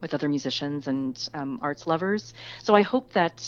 with 0.00 0.14
other 0.14 0.28
musicians 0.28 0.86
and 0.88 1.28
um, 1.34 1.58
arts 1.62 1.86
lovers. 1.86 2.32
So 2.62 2.74
I 2.74 2.82
hope 2.82 3.12
that 3.12 3.46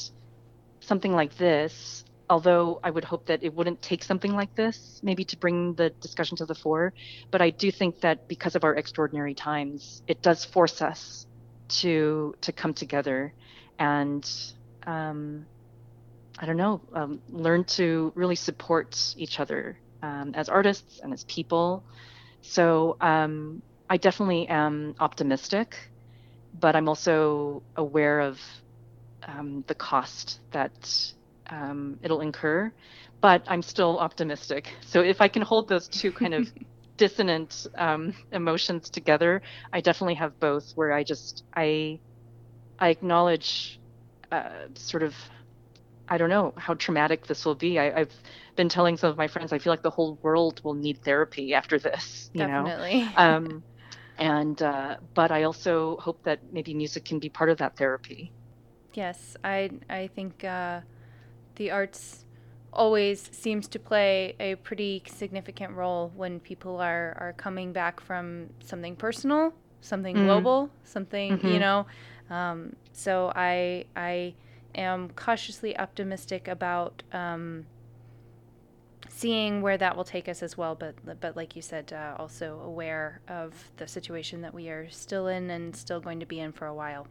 something 0.80 1.12
like 1.12 1.36
this, 1.36 2.04
although 2.28 2.80
I 2.82 2.90
would 2.90 3.04
hope 3.04 3.26
that 3.26 3.42
it 3.42 3.54
wouldn't 3.54 3.82
take 3.82 4.02
something 4.04 4.34
like 4.34 4.54
this 4.54 5.00
maybe 5.02 5.24
to 5.26 5.36
bring 5.36 5.74
the 5.74 5.90
discussion 6.00 6.36
to 6.38 6.46
the 6.46 6.54
fore, 6.54 6.92
but 7.30 7.40
I 7.40 7.50
do 7.50 7.70
think 7.70 8.00
that 8.00 8.28
because 8.28 8.56
of 8.56 8.64
our 8.64 8.74
extraordinary 8.74 9.34
times, 9.34 10.02
it 10.06 10.22
does 10.22 10.44
force 10.44 10.82
us 10.82 11.26
to 11.68 12.34
to 12.42 12.52
come 12.52 12.74
together 12.74 13.34
and 13.78 14.28
um, 14.86 15.46
I 16.42 16.46
don't 16.46 16.56
know, 16.56 16.82
um, 16.94 17.22
learn 17.30 17.64
to 17.78 18.12
really 18.16 18.34
support 18.34 19.14
each 19.16 19.38
other 19.40 19.78
um, 20.02 20.32
as 20.34 20.48
artists 20.48 21.00
and 21.02 21.12
as 21.12 21.24
people. 21.24 21.86
So 22.42 22.96
um, 23.00 23.62
I 23.88 23.96
definitely 23.96 24.48
am 24.48 24.94
optimistic, 24.98 25.76
but 26.52 26.74
I'm 26.74 26.88
also 26.88 27.62
aware 27.76 28.20
of 28.20 28.40
um, 29.26 29.64
the 29.68 29.76
cost 29.76 30.40
that 30.50 30.74
um, 31.48 31.98
it'll 32.02 32.20
incur. 32.22 32.72
But 33.20 33.44
I'm 33.46 33.62
still 33.62 33.98
optimistic. 34.00 34.72
So 34.82 35.00
if 35.00 35.20
I 35.20 35.28
can 35.28 35.42
hold 35.42 35.68
those 35.68 35.88
two 35.88 36.12
kind 36.12 36.34
of 36.34 36.48
dissonant 36.98 37.66
um, 37.78 38.14
emotions 38.32 38.90
together, 38.90 39.42
I 39.72 39.80
definitely 39.80 40.16
have 40.16 40.38
both. 40.40 40.72
Where 40.74 40.92
I 40.92 41.04
just 41.04 41.44
I 41.54 42.00
I 42.80 42.88
acknowledge 42.90 43.80
uh, 44.32 44.66
sort 44.76 45.02
of 45.04 45.14
I 46.12 46.18
don't 46.18 46.28
know 46.28 46.52
how 46.58 46.74
traumatic 46.74 47.26
this 47.26 47.46
will 47.46 47.54
be. 47.54 47.78
I, 47.78 48.00
have 48.00 48.12
been 48.54 48.68
telling 48.68 48.98
some 48.98 49.08
of 49.08 49.16
my 49.16 49.28
friends 49.28 49.50
I 49.50 49.58
feel 49.58 49.72
like 49.72 49.80
the 49.80 49.88
whole 49.88 50.18
world 50.20 50.60
will 50.62 50.74
need 50.74 50.98
therapy 51.02 51.54
after 51.54 51.78
this. 51.78 52.30
You 52.34 52.40
Definitely. 52.40 53.00
know, 53.00 53.10
um, 53.16 53.62
and 54.18 54.60
uh, 54.60 54.96
but 55.14 55.32
I 55.32 55.44
also 55.44 55.96
hope 55.96 56.22
that 56.24 56.40
maybe 56.52 56.74
music 56.74 57.06
can 57.06 57.18
be 57.18 57.30
part 57.30 57.48
of 57.48 57.56
that 57.58 57.78
therapy. 57.78 58.30
Yes, 58.92 59.38
I 59.42 59.70
I 59.88 60.10
think 60.14 60.44
uh, 60.44 60.80
the 61.54 61.70
arts 61.70 62.26
always 62.74 63.30
seems 63.32 63.66
to 63.68 63.78
play 63.78 64.36
a 64.38 64.56
pretty 64.56 65.02
significant 65.06 65.72
role 65.72 66.12
when 66.14 66.40
people 66.40 66.76
are 66.78 67.16
are 67.18 67.32
coming 67.38 67.72
back 67.72 68.00
from 68.00 68.50
something 68.62 68.96
personal, 68.96 69.54
something 69.80 70.14
mm-hmm. 70.14 70.26
global, 70.26 70.68
something 70.84 71.38
mm-hmm. 71.38 71.48
you 71.48 71.58
know. 71.58 71.86
Um, 72.28 72.76
so 72.92 73.32
I 73.34 73.86
I 73.96 74.34
am 74.74 75.10
cautiously 75.10 75.76
optimistic 75.78 76.48
about 76.48 77.02
um, 77.12 77.66
seeing 79.08 79.62
where 79.62 79.76
that 79.78 79.96
will 79.96 80.04
take 80.04 80.28
us 80.28 80.42
as 80.42 80.56
well. 80.56 80.74
But 80.74 81.20
but 81.20 81.36
like 81.36 81.56
you 81.56 81.62
said, 81.62 81.92
uh, 81.92 82.14
also 82.18 82.60
aware 82.64 83.20
of 83.28 83.54
the 83.76 83.86
situation 83.86 84.40
that 84.42 84.54
we 84.54 84.68
are 84.68 84.88
still 84.90 85.28
in 85.28 85.50
and 85.50 85.74
still 85.74 86.00
going 86.00 86.20
to 86.20 86.26
be 86.26 86.40
in 86.40 86.52
for 86.52 86.66
a 86.66 86.74
while. 86.74 87.06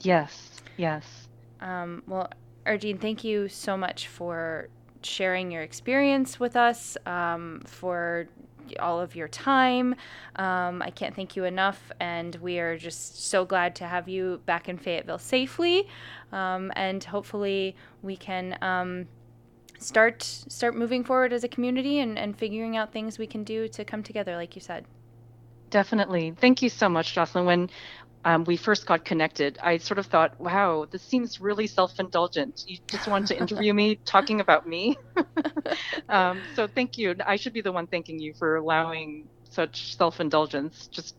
Yes, 0.00 0.60
yes. 0.76 1.28
Um, 1.60 2.02
well, 2.06 2.30
Er-Gene, 2.66 2.98
thank 2.98 3.24
you 3.24 3.48
so 3.48 3.76
much 3.76 4.06
for 4.06 4.68
sharing 5.02 5.50
your 5.50 5.62
experience 5.62 6.38
with 6.38 6.56
us, 6.56 6.96
um, 7.06 7.62
for 7.64 8.28
all 8.78 9.00
of 9.00 9.16
your 9.16 9.28
time. 9.28 9.94
Um, 10.36 10.82
I 10.82 10.90
can't 10.90 11.14
thank 11.14 11.36
you 11.36 11.44
enough, 11.44 11.90
and 12.00 12.34
we 12.36 12.58
are 12.58 12.76
just 12.76 13.28
so 13.28 13.44
glad 13.44 13.74
to 13.76 13.84
have 13.84 14.08
you 14.08 14.40
back 14.46 14.68
in 14.68 14.78
Fayetteville 14.78 15.18
safely. 15.18 15.88
Um, 16.32 16.72
and 16.76 17.02
hopefully, 17.02 17.76
we 18.02 18.16
can 18.16 18.58
um, 18.62 19.06
start 19.78 20.22
start 20.22 20.76
moving 20.76 21.04
forward 21.04 21.32
as 21.32 21.44
a 21.44 21.48
community 21.48 22.00
and, 22.00 22.18
and 22.18 22.36
figuring 22.36 22.76
out 22.76 22.92
things 22.92 23.18
we 23.18 23.26
can 23.26 23.44
do 23.44 23.68
to 23.68 23.84
come 23.84 24.02
together, 24.02 24.36
like 24.36 24.54
you 24.54 24.60
said. 24.60 24.84
Definitely. 25.70 26.34
Thank 26.36 26.62
you 26.62 26.68
so 26.68 26.88
much, 26.88 27.14
Jocelyn. 27.14 27.44
When 27.44 27.70
um, 28.24 28.44
we 28.44 28.56
first 28.56 28.86
got 28.86 29.04
connected, 29.04 29.58
I 29.62 29.78
sort 29.78 29.98
of 29.98 30.06
thought, 30.06 30.34
wow, 30.40 30.86
this 30.90 31.04
seems 31.04 31.40
really 31.40 31.66
self 31.66 31.98
indulgent. 31.98 32.62
You 32.66 32.78
just 32.90 33.06
wanted 33.06 33.28
to 33.28 33.38
interview 33.40 33.72
me 33.74 34.00
talking 34.06 34.40
about 34.40 34.66
me. 34.66 34.96
um, 36.08 36.46
so 36.54 36.68
thank 36.68 36.98
you. 36.98 37.14
I 37.26 37.36
should 37.36 37.52
be 37.52 37.60
the 37.62 37.72
one 37.72 37.86
thanking 37.86 38.18
you 38.18 38.34
for 38.38 38.56
allowing 38.56 39.28
such 39.50 39.96
self 39.96 40.20
indulgence. 40.20 40.88
Just 40.92 41.14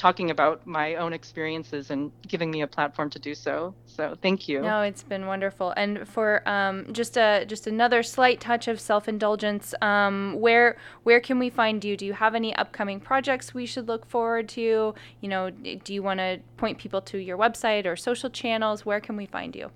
talking 0.00 0.30
about 0.30 0.66
my 0.66 0.94
own 0.94 1.12
experiences 1.12 1.90
and 1.90 2.10
giving 2.26 2.50
me 2.50 2.62
a 2.62 2.66
platform 2.66 3.10
to 3.10 3.18
do 3.18 3.34
so. 3.34 3.74
So 3.84 4.16
thank 4.22 4.48
you. 4.48 4.62
No, 4.62 4.80
it's 4.80 5.02
been 5.02 5.26
wonderful. 5.26 5.74
And 5.76 6.08
for 6.08 6.42
um, 6.48 6.90
just 6.90 7.18
a 7.18 7.44
just 7.46 7.66
another 7.66 8.02
slight 8.02 8.40
touch 8.40 8.66
of 8.66 8.80
self 8.80 9.08
indulgence, 9.08 9.74
um, 9.82 10.36
where 10.40 10.78
where 11.02 11.20
can 11.20 11.38
we 11.38 11.50
find 11.50 11.84
you? 11.84 11.98
Do 11.98 12.06
you 12.06 12.14
have 12.14 12.34
any 12.34 12.56
upcoming 12.56 12.98
projects 12.98 13.52
we 13.52 13.66
should 13.66 13.88
look 13.88 14.06
forward 14.06 14.48
to? 14.50 14.94
You 15.20 15.28
know, 15.28 15.50
do 15.50 15.92
you 15.92 16.02
want 16.02 16.18
to 16.20 16.40
point 16.56 16.78
people 16.78 17.02
to 17.02 17.18
your 17.18 17.36
website 17.36 17.84
or 17.84 17.94
social 17.94 18.30
channels? 18.30 18.86
Where 18.86 19.00
can 19.00 19.18
we 19.18 19.26
find 19.26 19.54
you? 19.54 19.70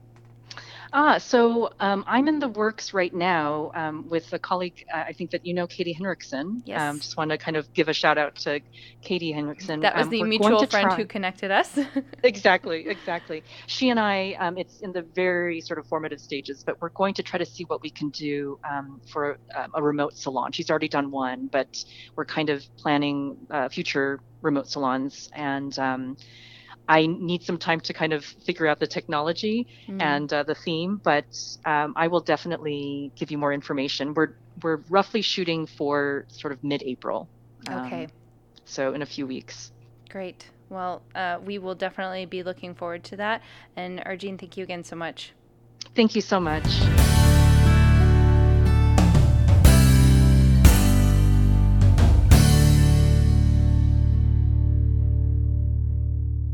Ah, 0.96 1.18
so 1.18 1.70
um, 1.80 2.04
I'm 2.06 2.28
in 2.28 2.38
the 2.38 2.46
works 2.46 2.94
right 2.94 3.12
now 3.12 3.72
um, 3.74 4.08
with 4.08 4.32
a 4.32 4.38
colleague. 4.38 4.84
Uh, 4.94 4.98
I 5.08 5.12
think 5.12 5.32
that 5.32 5.44
you 5.44 5.52
know 5.52 5.66
Katie 5.66 5.92
Henriksen. 5.92 6.62
Yes. 6.64 6.80
Um, 6.80 7.00
just 7.00 7.16
want 7.16 7.32
to 7.32 7.36
kind 7.36 7.56
of 7.56 7.72
give 7.74 7.88
a 7.88 7.92
shout 7.92 8.16
out 8.16 8.36
to 8.36 8.60
Katie 9.02 9.32
Henriksen. 9.32 9.80
That 9.80 9.96
was 9.96 10.04
Um, 10.06 10.10
the 10.10 10.22
mutual 10.22 10.64
friend 10.66 10.90
try- 10.90 10.96
who 10.96 11.04
connected 11.04 11.50
us. 11.50 11.76
exactly, 12.22 12.86
exactly. 12.86 13.42
She 13.66 13.90
and 13.90 13.98
I, 13.98 14.36
um, 14.38 14.56
it's 14.56 14.82
in 14.82 14.92
the 14.92 15.02
very 15.02 15.60
sort 15.60 15.80
of 15.80 15.86
formative 15.88 16.20
stages, 16.20 16.62
but 16.62 16.80
we're 16.80 16.90
going 16.90 17.14
to 17.14 17.24
try 17.24 17.40
to 17.40 17.46
see 17.46 17.64
what 17.64 17.82
we 17.82 17.90
can 17.90 18.10
do 18.10 18.60
um, 18.62 19.00
for 19.12 19.38
um, 19.56 19.72
a 19.74 19.82
remote 19.82 20.16
salon. 20.16 20.52
She's 20.52 20.70
already 20.70 20.88
done 20.88 21.10
one, 21.10 21.48
but 21.50 21.84
we're 22.14 22.24
kind 22.24 22.50
of 22.50 22.64
planning 22.76 23.36
uh, 23.50 23.68
future 23.68 24.20
remote 24.42 24.68
salons 24.68 25.28
and. 25.34 25.76
Um, 26.88 26.94
I 26.96 27.06
need 27.06 27.42
some 27.42 27.58
time 27.58 27.80
to 27.80 27.92
kind 27.92 28.12
of 28.12 28.24
figure 28.24 28.66
out 28.66 28.78
the 28.78 28.86
technology 28.86 29.66
Mm. 29.88 30.02
and 30.02 30.32
uh, 30.32 30.42
the 30.42 30.54
theme, 30.54 31.00
but 31.02 31.24
um, 31.64 31.92
I 31.96 32.08
will 32.08 32.20
definitely 32.20 33.10
give 33.16 33.30
you 33.30 33.38
more 33.38 33.52
information. 33.52 34.14
We're 34.14 34.34
we're 34.62 34.80
roughly 34.88 35.22
shooting 35.22 35.66
for 35.66 36.24
sort 36.28 36.52
of 36.52 36.62
mid-April. 36.62 37.28
um, 37.68 37.86
okay. 37.86 38.06
So 38.66 38.94
in 38.94 39.02
a 39.02 39.06
few 39.06 39.26
weeks. 39.26 39.72
Great. 40.10 40.46
Well, 40.70 41.02
uh, 41.14 41.38
we 41.44 41.58
will 41.58 41.74
definitely 41.74 42.24
be 42.26 42.42
looking 42.42 42.74
forward 42.74 43.02
to 43.04 43.16
that. 43.16 43.42
And 43.76 44.00
Er-Gene, 44.06 44.38
thank 44.38 44.56
you 44.56 44.62
again 44.64 44.84
so 44.84 44.96
much. 44.96 45.32
Thank 45.94 46.14
you 46.14 46.20
so 46.22 46.38
much. 46.40 47.23